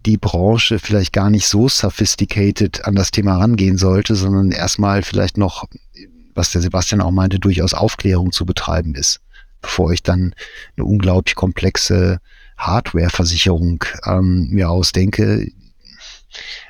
die 0.06 0.18
Branche 0.18 0.78
vielleicht 0.78 1.12
gar 1.12 1.30
nicht 1.30 1.46
so 1.46 1.68
sophisticated 1.68 2.84
an 2.84 2.94
das 2.94 3.10
Thema 3.10 3.38
rangehen 3.38 3.78
sollte, 3.78 4.14
sondern 4.14 4.50
erstmal 4.50 5.02
vielleicht 5.02 5.38
noch, 5.38 5.64
was 6.34 6.50
der 6.50 6.60
Sebastian 6.60 7.00
auch 7.00 7.10
meinte, 7.10 7.38
durchaus 7.38 7.74
Aufklärung 7.74 8.32
zu 8.32 8.44
betreiben 8.44 8.94
ist, 8.94 9.20
bevor 9.60 9.92
ich 9.92 10.02
dann 10.02 10.34
eine 10.76 10.84
unglaublich 10.84 11.34
komplexe 11.34 12.20
Hardware-Versicherung 12.58 13.84
ähm, 14.06 14.48
mir 14.50 14.70
ausdenke. 14.70 15.48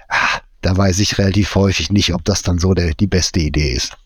Ah, 0.08 0.40
da 0.60 0.76
weiß 0.76 0.98
ich 1.00 1.18
relativ 1.18 1.54
häufig 1.54 1.90
nicht, 1.90 2.14
ob 2.14 2.24
das 2.24 2.42
dann 2.42 2.58
so 2.58 2.74
der, 2.74 2.94
die 2.94 3.06
beste 3.06 3.40
Idee 3.40 3.72
ist. 3.72 3.96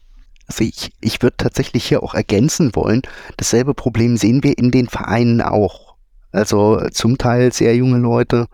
Also 0.46 0.64
ich, 0.64 0.92
ich 1.00 1.22
würde 1.22 1.36
tatsächlich 1.36 1.86
hier 1.86 2.02
auch 2.02 2.14
ergänzen 2.14 2.74
wollen, 2.74 3.02
dasselbe 3.36 3.74
Problem 3.74 4.16
sehen 4.16 4.42
wir 4.42 4.56
in 4.56 4.70
den 4.70 4.88
Vereinen 4.88 5.42
auch. 5.42 5.96
Also 6.32 6.80
zum 6.92 7.18
Teil 7.18 7.52
sehr 7.52 7.74
junge 7.74 7.98
Leute, 7.98 8.46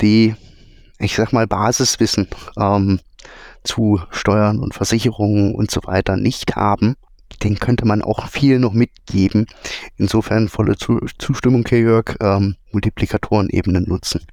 die, 0.00 0.34
ich 0.98 1.14
sag 1.14 1.32
mal, 1.32 1.46
Basiswissen 1.46 2.28
ähm, 2.58 3.00
zu 3.64 4.00
Steuern 4.10 4.60
und 4.60 4.74
Versicherungen 4.74 5.54
und 5.54 5.70
so 5.70 5.80
weiter 5.84 6.16
nicht 6.16 6.56
haben, 6.56 6.96
den 7.42 7.58
könnte 7.58 7.86
man 7.86 8.02
auch 8.02 8.28
viel 8.28 8.58
noch 8.58 8.72
mitgeben. 8.72 9.46
Insofern 9.96 10.48
volle 10.48 10.76
Zustimmung, 10.76 11.64
Herr 11.68 11.78
Jörg, 11.78 12.16
ähm, 12.20 12.56
Multiplikatorenebenen 12.72 13.84
nutzen. 13.84 14.26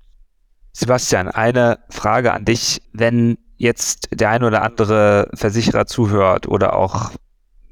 Sebastian, 0.72 1.30
eine 1.30 1.80
Frage 1.90 2.34
an 2.34 2.46
dich. 2.46 2.82
Wenn 2.92 3.38
jetzt 3.58 4.10
der 4.12 4.30
ein 4.32 4.44
oder 4.44 4.64
andere 4.64 5.30
Versicherer 5.34 5.86
zuhört 5.86 6.48
oder 6.48 6.76
auch 6.76 7.12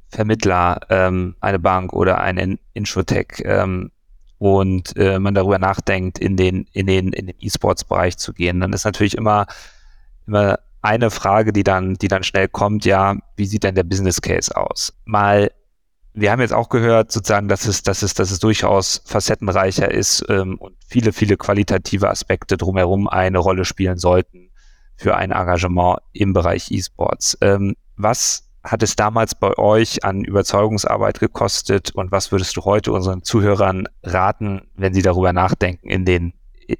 Vermittler, 0.10 0.80
ähm, 0.90 1.36
eine 1.42 1.60
Bank 1.60 1.92
oder 1.92 2.22
ein 2.22 2.60
Insurtech, 2.74 3.42
ähm, 3.44 3.92
und 4.44 4.98
äh, 4.98 5.20
man 5.20 5.34
darüber 5.34 5.58
nachdenkt, 5.58 6.20
in 6.20 6.36
den, 6.36 6.68
in 6.74 6.86
den, 6.86 7.14
in 7.14 7.28
den 7.28 7.36
E-Sports-Bereich 7.40 8.18
zu 8.18 8.34
gehen, 8.34 8.60
dann 8.60 8.74
ist 8.74 8.84
natürlich 8.84 9.16
immer, 9.16 9.48
immer 10.28 10.60
eine 10.82 11.12
Frage, 11.12 11.54
die 11.54 11.64
dann, 11.64 11.94
die 11.94 12.10
dann 12.10 12.24
schnell 12.24 12.50
kommt, 12.50 12.84
ja, 12.84 13.16
wie 13.38 13.46
sieht 13.46 13.64
denn 13.64 13.76
der 13.76 13.86
Business 13.86 14.20
Case 14.20 14.54
aus? 14.54 14.94
Mal, 15.06 15.50
wir 16.14 16.30
haben 16.30 16.42
jetzt 16.42 16.52
auch 16.52 16.68
gehört, 16.68 17.10
sozusagen, 17.10 17.48
dass 17.48 17.66
es, 17.68 17.84
dass 17.84 18.02
es, 18.02 18.16
dass 18.16 18.32
es 18.32 18.40
durchaus 18.40 19.02
facettenreicher 19.06 19.90
ist 19.90 20.26
ähm, 20.28 20.58
und 20.58 20.76
viele, 20.86 21.14
viele 21.14 21.38
qualitative 21.38 22.10
Aspekte 22.10 22.58
drumherum 22.58 23.08
eine 23.08 23.38
Rolle 23.38 23.64
spielen 23.64 23.98
sollten 23.98 24.52
für 24.98 25.16
ein 25.16 25.32
Engagement 25.32 26.00
im 26.12 26.34
Bereich 26.34 26.70
E-Sports. 26.70 27.38
Ähm, 27.40 27.78
was 27.96 28.50
hat 28.64 28.82
es 28.82 28.96
damals 28.96 29.36
bei 29.36 29.58
euch 29.58 30.04
an 30.04 30.24
Überzeugungsarbeit 30.24 31.20
gekostet 31.20 31.92
und 31.92 32.12
was 32.12 32.32
würdest 32.32 32.56
du 32.56 32.62
heute 32.62 32.92
unseren 32.92 33.24
Zuhörern 33.24 33.88
raten, 34.04 34.62
wenn 34.76 34.94
sie 34.94 35.02
darüber 35.02 35.34
nachdenken, 35.34 35.90
in 35.90 36.06
den, 36.06 36.34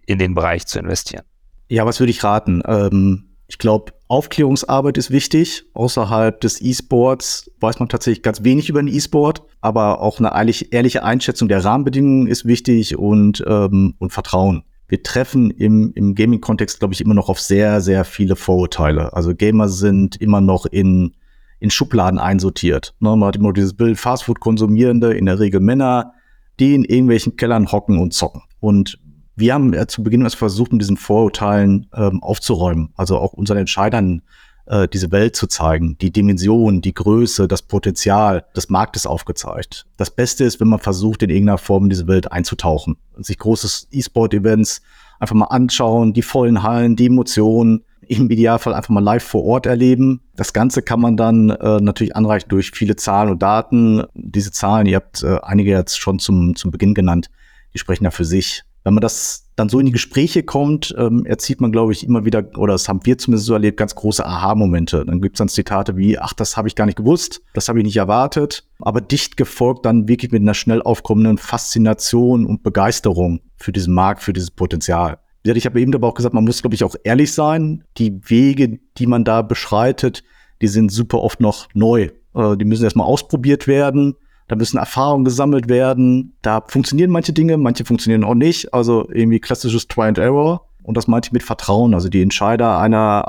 in 0.06 0.18
den 0.18 0.34
Bereich 0.34 0.66
zu 0.66 0.80
investieren? 0.80 1.24
Ja, 1.68 1.86
was 1.86 2.00
würde 2.00 2.12
ich 2.12 2.24
raten? 2.24 2.62
Ähm, 2.66 3.34
ich 3.48 3.58
glaube, 3.58 3.94
Aufklärungsarbeit 4.08 4.98
ist 4.98 5.12
wichtig. 5.12 5.66
Außerhalb 5.74 6.40
des 6.40 6.62
E-Sports 6.62 7.52
weiß 7.60 7.80
man 7.80 7.90
tatsächlich 7.90 8.24
ganz 8.24 8.44
wenig 8.44 8.70
über 8.70 8.82
den 8.82 8.94
E-Sport, 8.94 9.44
aber 9.62 10.02
auch 10.02 10.20
eine 10.20 10.32
ehrliche, 10.72 11.04
Einschätzung 11.04 11.50
der 11.50 11.64
Rahmenbedingungen 11.64 12.28
ist 12.28 12.46
wichtig 12.46 12.98
und, 12.98 13.44
ähm, 13.46 13.96
und 14.00 14.14
Vertrauen. 14.14 14.64
Wir 14.88 15.04
treffen 15.04 15.52
im, 15.52 15.92
im 15.96 16.16
Gaming-Kontext, 16.16 16.80
glaube 16.80 16.94
ich, 16.94 17.02
immer 17.02 17.14
noch 17.14 17.30
auf 17.30 17.40
sehr, 17.40 17.82
sehr 17.82 18.06
viele 18.06 18.36
Vorurteile. 18.36 19.14
Also 19.14 19.34
Gamer 19.36 19.68
sind 19.68 20.16
immer 20.22 20.42
noch 20.42 20.66
in 20.66 21.16
in 21.64 21.72
Schubladen 21.72 22.20
einsortiert. 22.20 22.94
Ne, 23.00 23.16
man 23.16 23.30
hat 23.30 23.38
immer 23.38 23.54
dieses 23.54 23.74
Bild 23.74 23.98
Fastfood-Konsumierende, 23.98 25.14
in 25.14 25.26
der 25.26 25.40
Regel 25.40 25.62
Männer, 25.62 26.12
die 26.60 26.76
in 26.76 26.84
irgendwelchen 26.84 27.38
Kellern 27.38 27.72
hocken 27.72 28.00
und 28.00 28.14
zocken. 28.14 28.42
Und 28.60 29.00
wir 29.38 29.54
haben 29.54 29.74
ja 29.74 29.88
zu 29.88 30.04
Beginn 30.04 30.24
erst 30.24 30.36
versucht, 30.36 30.74
mit 30.74 30.82
diesen 30.82 30.98
Vorurteilen 30.98 31.88
ähm, 31.96 32.22
aufzuräumen, 32.22 32.90
also 32.98 33.18
auch 33.18 33.32
unseren 33.32 33.60
Entscheidern 33.60 34.24
äh, 34.66 34.90
diese 34.90 35.14
Welt 35.14 35.38
zu 35.38 35.48
zeigen, 35.48 35.98
die 36.00 36.12
Dimension, 36.12 36.82
die 36.82 36.94
Größe, 36.94 37.48
das 37.48 37.62
Potenzial 37.62 38.44
des 38.54 38.68
Marktes 38.68 39.06
aufgezeigt. 39.06 39.86
Das 39.96 40.12
Beste 40.12 40.44
ist, 40.44 40.60
wenn 40.60 40.68
man 40.68 40.80
versucht, 40.80 41.24
in 41.24 41.30
irgendeiner 41.30 41.58
Form 41.58 41.86
in 41.86 41.90
diese 41.90 42.08
Welt 42.08 42.30
einzutauchen, 42.30 42.98
sich 43.20 43.40
große 43.40 43.88
E-Sport-Events 43.90 44.82
einfach 45.18 45.36
mal 45.36 45.46
anschauen, 45.46 46.12
die 46.12 46.24
vollen 46.24 46.62
Hallen, 46.62 46.98
die 46.98 47.06
Emotionen, 47.06 47.86
im 48.20 48.30
Idealfall 48.30 48.74
einfach 48.74 48.90
mal 48.90 49.04
live 49.04 49.24
vor 49.24 49.44
Ort 49.44 49.66
erleben. 49.66 50.22
Das 50.36 50.54
Ganze 50.54 50.82
kann 50.82 51.00
man 51.00 51.18
dann 51.18 51.50
äh, 51.50 51.80
natürlich 51.80 52.16
anreichen 52.16 52.50
durch 52.50 52.72
viele 52.72 52.96
Zahlen 52.96 53.30
und 53.30 53.42
Daten. 53.42 54.04
Diese 54.14 54.52
Zahlen, 54.52 54.88
ihr 54.88 54.98
habt 54.98 55.24
äh, 55.24 55.40
einige 55.42 55.72
jetzt 55.72 56.00
schon 56.00 56.20
zum, 56.20 56.56
zum 56.56 56.72
Beginn 56.72 56.94
genannt, 56.94 57.30
die 57.74 57.80
sprechen 57.80 58.04
ja 58.04 58.12
für 58.12 58.26
sich. 58.26 58.64
Wenn 58.84 58.94
man 58.94 59.02
das 59.02 59.50
dann 59.56 59.70
so 59.70 59.80
in 59.80 59.86
die 59.86 59.92
Gespräche 59.92 60.44
kommt, 60.44 60.94
ähm, 60.98 61.26
erzieht 61.26 61.62
man, 61.62 61.72
glaube 61.72 61.94
ich, 61.94 62.06
immer 62.06 62.26
wieder, 62.26 62.44
oder 62.58 62.74
das 62.74 62.90
haben 62.90 63.06
wir 63.06 63.18
zumindest 63.18 63.46
so 63.46 63.54
erlebt, 63.54 63.78
ganz 63.78 63.96
große 63.96 64.26
Aha-Momente. 64.26 65.06
Dann 65.06 65.22
gibt 65.22 65.36
es 65.36 65.38
dann 65.38 65.48
Zitate 65.48 65.96
wie, 65.96 66.18
ach, 66.18 66.34
das 66.34 66.58
habe 66.58 66.68
ich 66.68 66.76
gar 66.76 66.86
nicht 66.86 66.98
gewusst, 66.98 67.42
das 67.54 67.70
habe 67.70 67.80
ich 67.80 67.86
nicht 67.86 67.98
erwartet, 67.98 68.68
aber 68.80 69.00
dicht 69.00 69.38
gefolgt 69.38 69.86
dann 69.86 70.08
wirklich 70.08 70.32
mit 70.32 70.42
einer 70.42 70.54
schnell 70.54 70.82
aufkommenden 70.82 71.38
Faszination 71.38 72.46
und 72.46 72.64
Begeisterung 72.64 73.42
für 73.56 73.72
diesen 73.72 73.94
Markt, 73.94 74.24
für 74.24 74.34
dieses 74.34 74.52
Potenzial 74.52 75.20
ich 75.44 75.66
habe 75.66 75.82
eben 75.82 75.94
aber 75.94 76.08
auch 76.08 76.14
gesagt, 76.14 76.34
man 76.34 76.46
muss, 76.46 76.62
glaube 76.62 76.76
ich, 76.76 76.84
auch 76.84 76.96
ehrlich 77.04 77.34
sein. 77.34 77.84
Die 77.98 78.20
Wege, 78.30 78.80
die 78.98 79.08
man 79.08 79.24
da 79.26 79.42
beschreitet, 79.42 80.24
die 80.62 80.68
sind 80.68 80.92
super 80.92 81.22
oft 81.22 81.42
noch 81.42 81.68
neu. 81.74 82.10
Äh, 82.34 82.58
die 82.58 82.66
müssen 82.66 82.84
erstmal 82.84 83.08
ausprobiert 83.08 83.68
werden. 83.68 84.16
Da 84.48 84.56
müssen 84.56 84.78
Erfahrungen 84.78 85.26
gesammelt 85.26 85.70
werden. 85.70 86.36
Da 86.42 86.64
funktionieren 86.68 87.12
manche 87.12 87.34
Dinge, 87.34 87.58
manche 87.58 87.86
funktionieren 87.86 88.24
auch 88.24 88.36
nicht. 88.36 88.74
Also 88.74 89.10
irgendwie 89.12 89.40
klassisches 89.40 89.88
Try 89.88 90.04
and 90.04 90.18
Error. 90.18 90.68
Und 90.84 90.98
das 90.98 91.08
meinte 91.08 91.28
ich 91.28 91.34
mit 91.34 91.44
Vertrauen. 91.44 91.94
Also 91.94 92.10
die 92.10 92.22
Entscheider 92.22 92.78
einer 92.78 93.26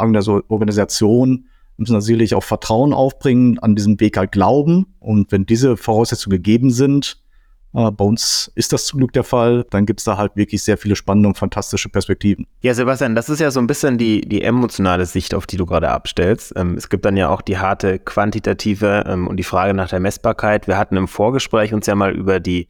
Organisation 0.49 1.47
müssen 1.77 1.93
natürlich 1.93 2.35
auch 2.35 2.43
Vertrauen 2.43 2.93
aufbringen, 2.93 3.59
an 3.59 3.75
diesem 3.75 3.99
Weg 4.01 4.17
halt 4.17 4.33
glauben. 4.33 4.95
Und 5.01 5.33
wenn 5.33 5.47
diese 5.47 5.77
Voraussetzungen 5.77 6.37
gegeben 6.37 6.71
sind, 6.71 7.24
äh, 7.75 7.91
bei 7.91 8.05
uns 8.05 8.51
ist 8.55 8.73
das 8.73 8.87
zum 8.87 8.99
Glück 8.99 9.13
der 9.13 9.25
Fall. 9.25 9.67
Dann 9.71 9.85
gibt 9.87 10.01
es 10.01 10.05
da 10.05 10.17
halt 10.17 10.37
wirklich 10.37 10.63
sehr 10.63 10.79
viele 10.79 10.97
spannende 10.97 11.29
und 11.29 11.37
fantastische 11.37 11.89
Perspektiven. 11.89 12.47
Ja, 12.61 12.73
Sebastian, 12.73 13.15
das 13.15 13.29
ist 13.29 13.41
ja 13.41 13.51
so 13.51 13.61
ein 13.61 13.67
bisschen 13.67 13.99
die, 13.99 14.21
die 14.21 14.43
emotionale 14.43 15.07
Sicht, 15.07 15.35
auf 15.35 15.47
die 15.47 15.57
du 15.57 15.67
gerade 15.67 15.91
abstellst. 15.91 16.53
Ähm, 16.57 16.75
es 16.77 16.89
gibt 16.89 17.05
dann 17.05 17.17
ja 17.17 17.29
auch 17.29 17.43
die 17.43 17.59
harte 17.59 17.99
quantitative 17.99 19.05
ähm, 19.07 19.27
und 19.27 19.37
die 19.37 19.45
Frage 19.45 19.75
nach 19.75 19.89
der 19.89 20.01
Messbarkeit. 20.01 20.69
Wir 20.69 20.79
hatten 20.79 20.97
im 20.97 21.09
Vorgespräch 21.09 21.75
uns 21.75 21.87
ja 21.87 21.95
mal 21.95 22.15
über 22.15 22.41
die 22.41 22.69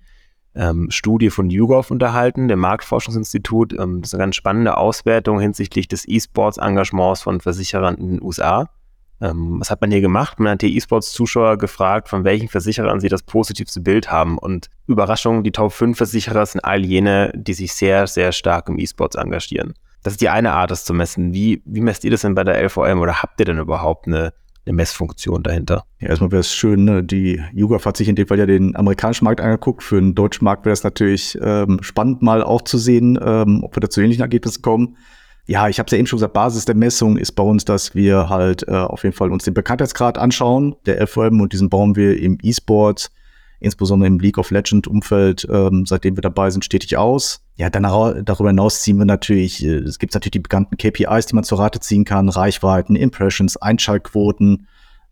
ähm, 0.55 0.91
Studie 0.91 1.31
von 1.31 1.51
YouGov 1.51 1.91
unterhalten, 1.91 2.49
dem 2.49 2.61
Marktforschungsinstitut. 2.61 3.73
Ähm, 3.75 4.01
das 4.01 4.11
ist 4.11 4.15
eine 4.15 4.23
ganz 4.23 4.37
spannende 4.37 4.77
Auswertung 4.77 5.41
hinsichtlich 5.41 5.89
des 5.89 6.09
E-Sports-Engagements 6.09 7.23
von 7.23 7.41
Versicherern 7.41 7.97
in 7.97 8.09
den 8.09 8.23
USA. 8.23 8.71
Ähm, 9.21 9.61
was 9.61 9.71
hat 9.71 9.81
man 9.81 9.91
hier 9.91 10.01
gemacht? 10.01 10.41
Man 10.41 10.53
hat 10.53 10.63
die 10.63 10.77
E-Sports-Zuschauer 10.77 11.57
gefragt, 11.59 12.09
von 12.09 12.25
welchen 12.25 12.49
Versicherern 12.49 13.01
sie 13.01 13.09
das 13.09 13.23
positivste 13.23 13.81
Bild 13.81 14.11
haben. 14.11 14.39
Und 14.39 14.69
Überraschung, 14.87 15.45
die 15.45 15.53
Top 15.53 15.73
5 15.73 15.97
Versicherer 15.97 16.45
sind 16.47 16.65
all 16.65 16.85
jene, 16.85 17.33
die 17.35 17.55
sich 17.55 17.73
sehr, 17.73 18.07
sehr 18.07 18.33
stark 18.33 18.69
im 18.69 18.79
E-Sports 18.79 19.17
engagieren. 19.17 19.75
Das 20.03 20.13
ist 20.13 20.21
die 20.21 20.29
eine 20.29 20.53
Art, 20.53 20.71
das 20.71 20.85
zu 20.85 20.93
messen. 20.93 21.33
Wie, 21.33 21.63
wie 21.65 21.81
messt 21.81 22.05
ihr 22.05 22.11
das 22.11 22.21
denn 22.21 22.35
bei 22.35 22.45
der 22.45 22.63
LVM 22.63 23.01
oder 23.01 23.23
habt 23.23 23.41
ihr 23.41 23.47
denn 23.47 23.59
überhaupt 23.59 24.07
eine, 24.07 24.35
eine 24.67 24.75
Messfunktion 24.75 25.43
dahinter? 25.43 25.87
Ja, 25.99 26.09
erstmal 26.09 26.31
wäre 26.31 26.41
es 26.41 26.55
schön, 26.55 26.85
ne? 26.85 27.03
die 27.03 27.43
YouGov 27.55 27.87
hat 27.87 27.97
sich 27.97 28.09
in 28.09 28.15
dem 28.15 28.27
Fall 28.27 28.39
ja 28.39 28.45
den 28.45 28.77
amerikanischen 28.77 29.25
Markt 29.25 29.41
angeguckt. 29.41 29.83
Für 29.83 29.99
den 29.99 30.15
deutschen 30.15 30.45
Markt 30.45 30.67
wäre 30.67 30.75
es 30.75 30.85
natürlich 30.85 31.39
ähm, 31.41 31.79
spannend, 31.81 32.21
mal 32.21 32.43
auch 32.43 32.63
zu 32.63 32.77
sehen, 32.77 33.19
ähm, 33.23 33.65
ob 33.65 33.75
wir 33.75 33.81
da 33.81 33.89
zu 33.89 34.03
ähnlichen 34.03 34.23
Ergebnissen 34.23 34.61
kommen. 34.61 34.99
Ja, 35.47 35.69
ich 35.69 35.79
habe 35.79 35.87
es 35.87 35.93
ja 35.93 35.99
eben 35.99 36.07
schon 36.07 36.17
gesagt, 36.19 36.33
Basis 36.33 36.65
der 36.65 36.75
Messung 36.75 37.19
ist 37.19 37.33
bei 37.33 37.43
uns, 37.43 37.65
dass 37.67 37.95
wir 37.95 38.31
halt 38.31 38.67
äh, 38.67 38.73
auf 38.73 39.03
jeden 39.05 39.15
Fall 39.15 39.31
uns 39.31 39.45
den 39.45 39.53
Bekanntheitsgrad 39.53 40.17
anschauen, 40.17 40.75
der 40.87 41.03
LVM, 41.03 41.41
und 41.41 41.53
diesen 41.53 41.69
bauen 41.69 41.97
wir 41.97 42.19
im 42.19 42.39
E-Sport, 42.43 43.11
insbesondere 43.61 44.07
im 44.07 44.19
League 44.19 44.39
of 44.39 44.51
Legend 44.51 44.87
Umfeld, 44.87 45.47
ähm, 45.51 45.85
seitdem 45.87 46.17
wir 46.17 46.23
dabei 46.23 46.49
sind, 46.49 46.65
stetig 46.65 46.97
aus. 46.97 47.43
Ja, 47.57 47.69
dann 47.69 47.83
darüber 47.83 48.49
hinaus 48.49 48.81
ziehen 48.81 48.99
wir 48.99 49.05
natürlich, 49.05 49.63
äh, 49.63 49.77
es 49.79 49.99
gibt 49.99 50.15
natürlich 50.15 50.33
die 50.33 50.41
bekannten 50.41 50.79
KPIs, 50.79 51.27
die 51.27 51.35
man 51.35 51.45
zur 51.45 51.59
Rate 51.59 51.81
ziehen 51.81 52.05
kann, 52.05 52.31
Reichweiten, 52.31 52.97
Impressions, 52.97 53.59
Einschaltquoten, 53.59 54.67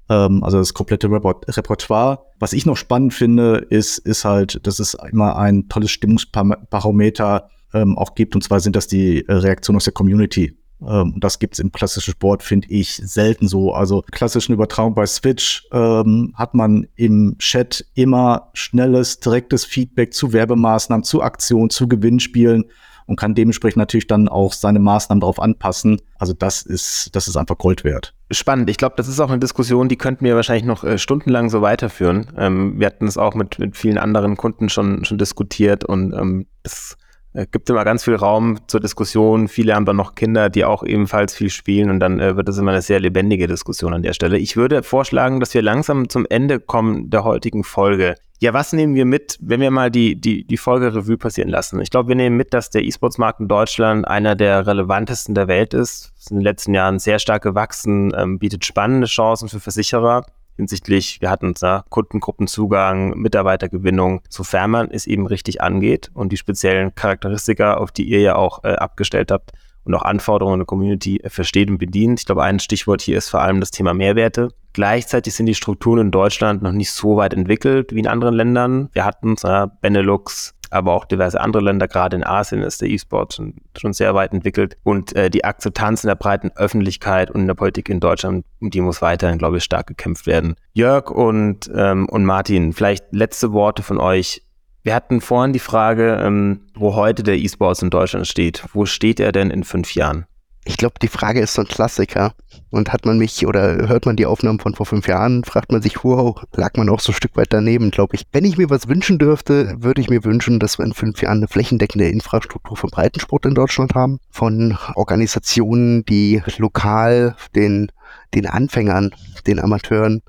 ähm, 0.08 0.42
also 0.42 0.58
das 0.58 0.72
komplette 0.72 1.10
Repertoire. 1.10 2.20
Was 2.38 2.54
ich 2.54 2.64
noch 2.64 2.78
spannend 2.78 3.12
finde, 3.12 3.66
ist, 3.68 3.98
ist 3.98 4.24
halt, 4.24 4.66
dass 4.66 4.78
es 4.78 4.94
immer 5.10 5.36
ein 5.36 5.68
tolles 5.68 5.90
Stimmungsbarometer 5.90 7.50
ähm, 7.74 7.96
auch 7.98 8.14
gibt. 8.14 8.34
Und 8.34 8.42
zwar 8.42 8.60
sind 8.60 8.76
das 8.76 8.86
die 8.86 9.26
äh, 9.26 9.32
Reaktionen 9.32 9.76
aus 9.76 9.84
der 9.84 9.92
Community. 9.92 10.56
Ähm, 10.86 11.14
das 11.18 11.38
gibt's 11.38 11.58
im 11.58 11.72
klassischen 11.72 12.12
Sport, 12.12 12.42
finde 12.42 12.68
ich, 12.68 12.96
selten 12.96 13.48
so. 13.48 13.72
Also 13.72 14.02
klassischen 14.10 14.52
Übertragung 14.52 14.94
bei 14.94 15.06
Switch 15.06 15.66
ähm, 15.72 16.32
hat 16.36 16.54
man 16.54 16.86
im 16.96 17.36
Chat 17.38 17.84
immer 17.94 18.50
schnelles, 18.54 19.20
direktes 19.20 19.64
Feedback 19.64 20.12
zu 20.14 20.32
Werbemaßnahmen, 20.32 21.04
zu 21.04 21.22
Aktionen, 21.22 21.70
zu 21.70 21.88
Gewinnspielen 21.88 22.64
und 23.06 23.16
kann 23.16 23.34
dementsprechend 23.34 23.78
natürlich 23.78 24.06
dann 24.06 24.28
auch 24.28 24.52
seine 24.52 24.78
Maßnahmen 24.78 25.20
darauf 25.20 25.40
anpassen. 25.40 26.00
Also 26.18 26.32
das 26.32 26.62
ist, 26.62 27.10
das 27.12 27.28
ist 27.28 27.36
einfach 27.36 27.58
Gold 27.58 27.84
wert. 27.84 28.14
Spannend. 28.30 28.70
Ich 28.70 28.76
glaube, 28.76 28.94
das 28.96 29.08
ist 29.08 29.20
auch 29.20 29.28
eine 29.28 29.40
Diskussion, 29.40 29.88
die 29.88 29.96
könnten 29.96 30.24
wir 30.24 30.36
wahrscheinlich 30.36 30.64
noch 30.64 30.84
äh, 30.84 30.98
stundenlang 30.98 31.50
so 31.50 31.62
weiterführen. 31.62 32.28
Ähm, 32.36 32.78
wir 32.78 32.86
hatten 32.86 33.06
es 33.06 33.18
auch 33.18 33.34
mit, 33.34 33.58
mit 33.58 33.76
vielen 33.76 33.98
anderen 33.98 34.36
Kunden 34.36 34.68
schon, 34.68 35.04
schon 35.04 35.18
diskutiert 35.18 35.84
und 35.84 36.14
ähm, 36.14 36.46
das 36.62 36.96
äh, 37.34 37.46
gibt 37.50 37.68
immer 37.70 37.84
ganz 37.84 38.04
viel 38.04 38.14
Raum 38.14 38.58
zur 38.66 38.80
Diskussion. 38.80 39.48
Viele 39.48 39.74
haben 39.74 39.84
dann 39.84 39.96
noch 39.96 40.14
Kinder, 40.14 40.50
die 40.50 40.64
auch 40.64 40.82
ebenfalls 40.82 41.34
viel 41.34 41.50
spielen 41.50 41.90
und 41.90 42.00
dann 42.00 42.20
äh, 42.20 42.36
wird 42.36 42.48
das 42.48 42.58
immer 42.58 42.72
eine 42.72 42.82
sehr 42.82 43.00
lebendige 43.00 43.46
Diskussion 43.46 43.94
an 43.94 44.02
der 44.02 44.12
Stelle. 44.12 44.38
Ich 44.38 44.56
würde 44.56 44.82
vorschlagen, 44.82 45.40
dass 45.40 45.54
wir 45.54 45.62
langsam 45.62 46.08
zum 46.08 46.26
Ende 46.28 46.60
kommen 46.60 47.10
der 47.10 47.24
heutigen 47.24 47.64
Folge. 47.64 48.14
Ja, 48.40 48.52
was 48.52 48.72
nehmen 48.72 48.96
wir 48.96 49.04
mit, 49.04 49.38
wenn 49.40 49.60
wir 49.60 49.70
mal 49.70 49.90
die, 49.90 50.20
die, 50.20 50.44
die 50.44 50.56
Folge 50.56 50.92
Revue 50.92 51.16
passieren 51.16 51.48
lassen? 51.48 51.80
Ich 51.80 51.90
glaube, 51.90 52.08
wir 52.08 52.16
nehmen 52.16 52.36
mit, 52.36 52.52
dass 52.52 52.70
der 52.70 52.82
E-Sports-Markt 52.82 53.38
in 53.38 53.46
Deutschland 53.46 54.06
einer 54.08 54.34
der 54.34 54.66
relevantesten 54.66 55.36
der 55.36 55.46
Welt 55.46 55.74
ist. 55.74 56.12
ist 56.18 56.32
in 56.32 56.38
den 56.38 56.44
letzten 56.44 56.74
Jahren 56.74 56.98
sehr 56.98 57.20
stark 57.20 57.44
gewachsen, 57.44 58.12
ähm, 58.16 58.40
bietet 58.40 58.64
spannende 58.64 59.06
Chancen 59.06 59.48
für 59.48 59.60
Versicherer 59.60 60.24
hinsichtlich, 60.56 61.20
wir 61.20 61.30
hatten 61.30 61.54
ja, 61.60 61.84
Kundengruppenzugang, 61.88 63.18
Mitarbeitergewinnung, 63.18 64.22
sofern 64.28 64.70
man 64.70 64.90
es 64.90 65.06
eben 65.06 65.26
richtig 65.26 65.60
angeht 65.60 66.10
und 66.14 66.32
die 66.32 66.36
speziellen 66.36 66.94
Charakteristika, 66.94 67.74
auf 67.74 67.92
die 67.92 68.04
ihr 68.04 68.20
ja 68.20 68.36
auch 68.36 68.64
äh, 68.64 68.74
abgestellt 68.74 69.30
habt 69.30 69.52
und 69.84 69.94
auch 69.94 70.02
Anforderungen 70.02 70.60
der 70.60 70.66
Community 70.66 71.18
äh, 71.18 71.30
versteht 71.30 71.70
und 71.70 71.78
bedient. 71.78 72.20
Ich 72.20 72.26
glaube, 72.26 72.42
ein 72.42 72.60
Stichwort 72.60 73.02
hier 73.02 73.18
ist 73.18 73.28
vor 73.28 73.40
allem 73.40 73.60
das 73.60 73.70
Thema 73.70 73.94
Mehrwerte. 73.94 74.48
Gleichzeitig 74.72 75.34
sind 75.34 75.46
die 75.46 75.54
Strukturen 75.54 76.00
in 76.00 76.10
Deutschland 76.10 76.62
noch 76.62 76.72
nicht 76.72 76.92
so 76.92 77.16
weit 77.16 77.34
entwickelt 77.34 77.92
wie 77.92 78.00
in 78.00 78.06
anderen 78.06 78.34
Ländern. 78.34 78.88
Wir 78.92 79.04
hatten 79.04 79.36
ja, 79.42 79.66
Benelux, 79.66 80.54
aber 80.72 80.92
auch 80.92 81.04
diverse 81.04 81.40
andere 81.40 81.62
Länder, 81.62 81.88
gerade 81.88 82.16
in 82.16 82.24
Asien 82.24 82.62
ist 82.62 82.80
der 82.80 82.88
E-Sport 82.88 83.34
schon, 83.34 83.54
schon 83.76 83.92
sehr 83.92 84.14
weit 84.14 84.32
entwickelt. 84.32 84.76
Und 84.82 85.14
äh, 85.14 85.30
die 85.30 85.44
Akzeptanz 85.44 86.04
in 86.04 86.08
der 86.08 86.14
breiten 86.14 86.50
Öffentlichkeit 86.56 87.30
und 87.30 87.42
in 87.42 87.46
der 87.46 87.54
Politik 87.54 87.88
in 87.88 88.00
Deutschland, 88.00 88.44
um 88.60 88.70
die 88.70 88.80
muss 88.80 89.02
weiterhin, 89.02 89.38
glaube 89.38 89.58
ich, 89.58 89.64
stark 89.64 89.86
gekämpft 89.86 90.26
werden. 90.26 90.54
Jörg 90.72 91.10
und, 91.10 91.70
ähm, 91.74 92.08
und 92.08 92.24
Martin, 92.24 92.72
vielleicht 92.72 93.04
letzte 93.12 93.52
Worte 93.52 93.82
von 93.82 93.98
euch. 93.98 94.42
Wir 94.82 94.94
hatten 94.94 95.20
vorhin 95.20 95.52
die 95.52 95.60
Frage, 95.60 96.18
ähm, 96.20 96.62
wo 96.74 96.96
heute 96.96 97.22
der 97.22 97.36
E-Sports 97.36 97.82
in 97.82 97.90
Deutschland 97.90 98.26
steht. 98.26 98.64
Wo 98.72 98.84
steht 98.84 99.20
er 99.20 99.30
denn 99.30 99.50
in 99.50 99.62
fünf 99.62 99.94
Jahren? 99.94 100.26
Ich 100.64 100.76
glaube, 100.76 100.94
die 101.02 101.08
Frage 101.08 101.40
ist 101.40 101.54
so 101.54 101.62
ein 101.62 101.68
Klassiker. 101.68 102.34
Und 102.70 102.90
hat 102.90 103.04
man 103.04 103.18
mich 103.18 103.46
oder 103.46 103.86
hört 103.86 104.06
man 104.06 104.16
die 104.16 104.24
Aufnahmen 104.24 104.58
von 104.58 104.74
vor 104.74 104.86
fünf 104.86 105.06
Jahren, 105.06 105.44
fragt 105.44 105.72
man 105.72 105.82
sich, 105.82 106.04
wow, 106.04 106.42
lag 106.54 106.70
man 106.76 106.88
auch 106.88 107.00
so 107.00 107.12
ein 107.12 107.14
Stück 107.14 107.36
weit 107.36 107.52
daneben, 107.52 107.90
glaube 107.90 108.16
ich. 108.16 108.22
Wenn 108.32 108.46
ich 108.46 108.56
mir 108.56 108.70
was 108.70 108.88
wünschen 108.88 109.18
dürfte, 109.18 109.74
würde 109.78 110.00
ich 110.00 110.08
mir 110.08 110.24
wünschen, 110.24 110.58
dass 110.58 110.78
wir 110.78 110.86
in 110.86 110.94
fünf 110.94 111.20
Jahren 111.20 111.38
eine 111.38 111.48
flächendeckende 111.48 112.08
Infrastruktur 112.08 112.78
für 112.78 112.86
Breitensport 112.86 113.44
in 113.44 113.54
Deutschland 113.54 113.94
haben. 113.94 114.20
Von 114.30 114.78
Organisationen, 114.94 116.04
die 116.06 116.42
lokal 116.56 117.36
den, 117.54 117.92
den 118.32 118.46
Anfängern, 118.46 119.10
den 119.46 119.60
Amateuren 119.60 120.22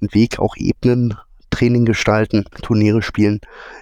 einen 0.00 0.14
Weg 0.14 0.38
auch 0.38 0.56
ebnen, 0.56 1.14
Training 1.50 1.84
gestalten, 1.84 2.44
Turniere 2.62 3.02
spielen, 3.02 3.40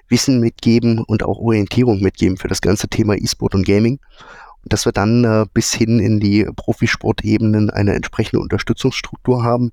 Wissen 0.09 0.41
mitgeben 0.41 0.99
und 0.99 1.23
auch 1.23 1.39
Orientierung 1.39 2.01
mitgeben 2.01 2.37
für 2.37 2.49
das 2.49 2.61
ganze 2.61 2.89
Thema 2.89 3.15
E-Sport 3.15 3.55
und 3.55 3.65
Gaming 3.65 4.01
dass 4.65 4.85
wir 4.85 4.93
dann 4.93 5.25
äh, 5.25 5.47
bis 5.53 5.73
hin 5.73 5.99
in 5.99 6.21
die 6.21 6.45
Profisportebenen 6.45 7.71
eine 7.71 7.95
entsprechende 7.95 8.41
Unterstützungsstruktur 8.41 9.43
haben. 9.43 9.71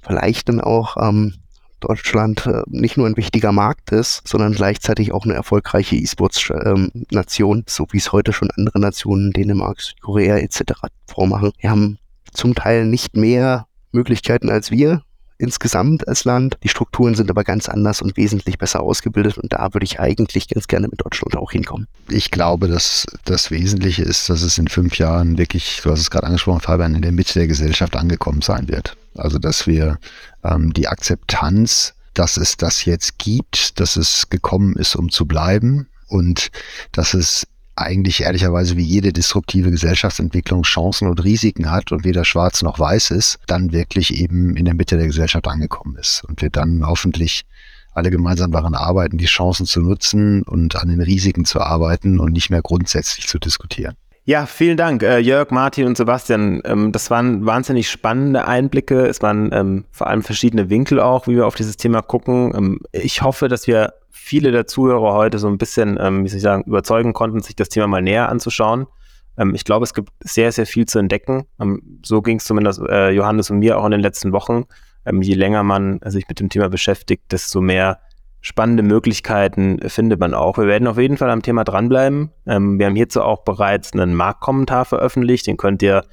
Vielleicht 0.00 0.48
dann 0.48 0.60
auch 0.60 0.96
ähm, 0.96 1.34
Deutschland 1.80 2.46
äh, 2.46 2.62
nicht 2.66 2.96
nur 2.96 3.06
ein 3.06 3.16
wichtiger 3.16 3.52
Markt 3.52 3.92
ist, 3.92 4.26
sondern 4.26 4.52
gleichzeitig 4.52 5.12
auch 5.12 5.24
eine 5.24 5.34
erfolgreiche 5.34 5.96
E-Sports-Nation, 5.96 7.58
ähm, 7.58 7.64
so 7.68 7.86
wie 7.90 7.98
es 7.98 8.12
heute 8.12 8.32
schon 8.32 8.50
andere 8.50 8.80
Nationen, 8.80 9.32
Dänemark, 9.32 9.80
Südkorea 9.80 10.38
etc. 10.38 10.72
vormachen. 11.06 11.52
Wir 11.58 11.70
haben 11.70 11.98
zum 12.32 12.54
Teil 12.54 12.86
nicht 12.86 13.16
mehr 13.16 13.66
Möglichkeiten 13.92 14.50
als 14.50 14.70
wir, 14.70 15.02
insgesamt 15.44 16.08
als 16.08 16.24
Land. 16.24 16.58
Die 16.62 16.68
Strukturen 16.68 17.14
sind 17.14 17.30
aber 17.30 17.44
ganz 17.44 17.68
anders 17.68 18.02
und 18.02 18.16
wesentlich 18.16 18.58
besser 18.58 18.80
ausgebildet 18.80 19.38
und 19.38 19.52
da 19.52 19.72
würde 19.72 19.84
ich 19.84 20.00
eigentlich 20.00 20.48
ganz 20.48 20.66
gerne 20.66 20.88
mit 20.88 21.04
Deutschland 21.04 21.36
auch 21.36 21.52
hinkommen. 21.52 21.86
Ich 22.08 22.30
glaube, 22.30 22.68
dass 22.68 23.06
das 23.24 23.50
Wesentliche 23.50 24.02
ist, 24.02 24.28
dass 24.28 24.42
es 24.42 24.58
in 24.58 24.68
fünf 24.68 24.98
Jahren 24.98 25.38
wirklich, 25.38 25.80
du 25.82 25.90
hast 25.90 26.00
es 26.00 26.10
gerade 26.10 26.26
angesprochen, 26.26 26.60
Fabian, 26.60 26.94
in 26.94 27.02
der 27.02 27.12
Mitte 27.12 27.34
der 27.34 27.46
Gesellschaft 27.46 27.96
angekommen 27.96 28.42
sein 28.42 28.68
wird. 28.68 28.96
Also 29.16 29.38
dass 29.38 29.66
wir 29.66 29.98
ähm, 30.42 30.72
die 30.72 30.88
Akzeptanz, 30.88 31.94
dass 32.14 32.36
es 32.36 32.56
das 32.56 32.84
jetzt 32.84 33.18
gibt, 33.18 33.78
dass 33.80 33.96
es 33.96 34.28
gekommen 34.30 34.76
ist, 34.76 34.96
um 34.96 35.10
zu 35.10 35.26
bleiben 35.26 35.88
und 36.08 36.50
dass 36.92 37.14
es 37.14 37.46
eigentlich 37.76 38.22
ehrlicherweise 38.22 38.76
wie 38.76 38.82
jede 38.82 39.12
disruptive 39.12 39.70
Gesellschaftsentwicklung 39.70 40.62
Chancen 40.62 41.08
und 41.08 41.22
Risiken 41.24 41.70
hat 41.70 41.92
und 41.92 42.04
weder 42.04 42.24
schwarz 42.24 42.62
noch 42.62 42.78
weiß 42.78 43.10
ist, 43.10 43.38
dann 43.46 43.72
wirklich 43.72 44.14
eben 44.14 44.56
in 44.56 44.64
der 44.64 44.74
Mitte 44.74 44.96
der 44.96 45.06
Gesellschaft 45.06 45.48
angekommen 45.48 45.96
ist 45.96 46.24
und 46.24 46.40
wir 46.42 46.50
dann 46.50 46.86
hoffentlich 46.86 47.44
alle 47.92 48.10
gemeinsam 48.10 48.50
daran 48.50 48.74
arbeiten, 48.74 49.18
die 49.18 49.26
Chancen 49.26 49.66
zu 49.66 49.80
nutzen 49.80 50.42
und 50.42 50.76
an 50.76 50.88
den 50.88 51.00
Risiken 51.00 51.44
zu 51.44 51.60
arbeiten 51.60 52.18
und 52.18 52.32
nicht 52.32 52.50
mehr 52.50 52.62
grundsätzlich 52.62 53.26
zu 53.28 53.38
diskutieren. 53.38 53.94
Ja, 54.26 54.46
vielen 54.46 54.78
Dank, 54.78 55.02
äh, 55.02 55.18
Jörg, 55.18 55.50
Martin 55.50 55.86
und 55.86 55.98
Sebastian. 55.98 56.62
Ähm, 56.64 56.92
das 56.92 57.10
waren 57.10 57.44
wahnsinnig 57.44 57.90
spannende 57.90 58.48
Einblicke. 58.48 59.06
Es 59.06 59.20
waren 59.20 59.50
ähm, 59.52 59.84
vor 59.90 60.06
allem 60.06 60.22
verschiedene 60.22 60.70
Winkel 60.70 60.98
auch, 60.98 61.26
wie 61.26 61.36
wir 61.36 61.46
auf 61.46 61.56
dieses 61.56 61.76
Thema 61.76 62.00
gucken. 62.00 62.52
Ähm, 62.56 62.80
ich 62.90 63.20
hoffe, 63.20 63.48
dass 63.48 63.66
wir 63.66 63.92
viele 64.24 64.52
der 64.52 64.66
Zuhörer 64.66 65.12
heute 65.12 65.38
so 65.38 65.48
ein 65.48 65.58
bisschen, 65.58 65.98
ähm, 66.00 66.24
wie 66.24 66.28
soll 66.28 66.38
ich 66.38 66.42
sagen, 66.42 66.64
überzeugen 66.64 67.12
konnten, 67.12 67.40
sich 67.40 67.56
das 67.56 67.68
Thema 67.68 67.86
mal 67.86 68.00
näher 68.00 68.30
anzuschauen. 68.30 68.86
Ähm, 69.36 69.54
ich 69.54 69.64
glaube, 69.64 69.84
es 69.84 69.92
gibt 69.92 70.10
sehr, 70.20 70.50
sehr 70.50 70.66
viel 70.66 70.86
zu 70.86 70.98
entdecken. 70.98 71.44
Ähm, 71.60 72.00
so 72.02 72.22
ging 72.22 72.38
es 72.38 72.44
zumindest 72.44 72.80
äh, 72.88 73.10
Johannes 73.10 73.50
und 73.50 73.58
mir 73.58 73.78
auch 73.78 73.84
in 73.84 73.90
den 73.90 74.00
letzten 74.00 74.32
Wochen. 74.32 74.64
Ähm, 75.04 75.20
je 75.20 75.34
länger 75.34 75.62
man 75.62 76.00
sich 76.06 76.26
mit 76.26 76.40
dem 76.40 76.48
Thema 76.48 76.70
beschäftigt, 76.70 77.30
desto 77.32 77.60
mehr 77.60 78.00
spannende 78.40 78.82
Möglichkeiten 78.82 79.78
findet 79.88 80.20
man 80.20 80.32
auch. 80.32 80.56
Wir 80.56 80.66
werden 80.66 80.88
auf 80.88 80.98
jeden 80.98 81.18
Fall 81.18 81.30
am 81.30 81.42
Thema 81.42 81.64
dranbleiben. 81.64 82.30
Ähm, 82.46 82.78
wir 82.78 82.86
haben 82.86 82.96
hierzu 82.96 83.22
auch 83.22 83.44
bereits 83.44 83.92
einen 83.92 84.14
Marktkommentar 84.14 84.86
veröffentlicht. 84.86 85.46
Den 85.46 85.58
könnt 85.58 85.82
ihr 85.82 86.04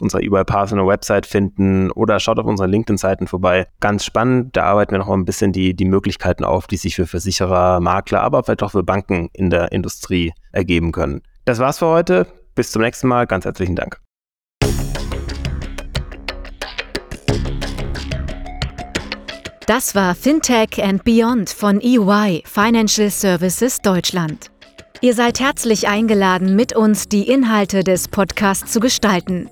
unserer 0.00 0.22
eBay 0.22 0.44
Partner 0.44 0.86
Website 0.86 1.26
finden 1.26 1.90
oder 1.90 2.20
schaut 2.20 2.38
auf 2.38 2.46
unseren 2.46 2.70
LinkedIn-Seiten 2.70 3.26
vorbei. 3.26 3.66
Ganz 3.80 4.04
spannend. 4.04 4.56
Da 4.56 4.64
arbeiten 4.64 4.92
wir 4.92 4.98
noch 4.98 5.08
ein 5.08 5.24
bisschen 5.24 5.52
die, 5.52 5.74
die 5.74 5.84
Möglichkeiten 5.84 6.44
auf, 6.44 6.66
die 6.66 6.76
sich 6.76 6.96
für 6.96 7.06
Versicherer, 7.06 7.80
Makler, 7.80 8.22
aber 8.22 8.42
vielleicht 8.44 8.62
auch 8.62 8.72
für 8.72 8.82
Banken 8.82 9.28
in 9.32 9.50
der 9.50 9.72
Industrie 9.72 10.32
ergeben 10.52 10.92
können. 10.92 11.22
Das 11.44 11.58
war's 11.58 11.78
für 11.78 11.86
heute. 11.86 12.26
Bis 12.54 12.70
zum 12.70 12.82
nächsten 12.82 13.08
Mal. 13.08 13.26
Ganz 13.26 13.44
herzlichen 13.44 13.76
Dank. 13.76 14.00
Das 19.66 19.94
war 19.94 20.16
Fintech 20.16 20.82
and 20.82 21.04
Beyond 21.04 21.48
von 21.48 21.80
EY 21.80 22.42
Financial 22.44 23.08
Services 23.08 23.80
Deutschland. 23.80 24.50
Ihr 25.00 25.14
seid 25.14 25.38
herzlich 25.38 25.86
eingeladen, 25.86 26.56
mit 26.56 26.74
uns 26.74 27.08
die 27.08 27.28
Inhalte 27.28 27.84
des 27.84 28.08
Podcasts 28.08 28.72
zu 28.72 28.80
gestalten. 28.80 29.48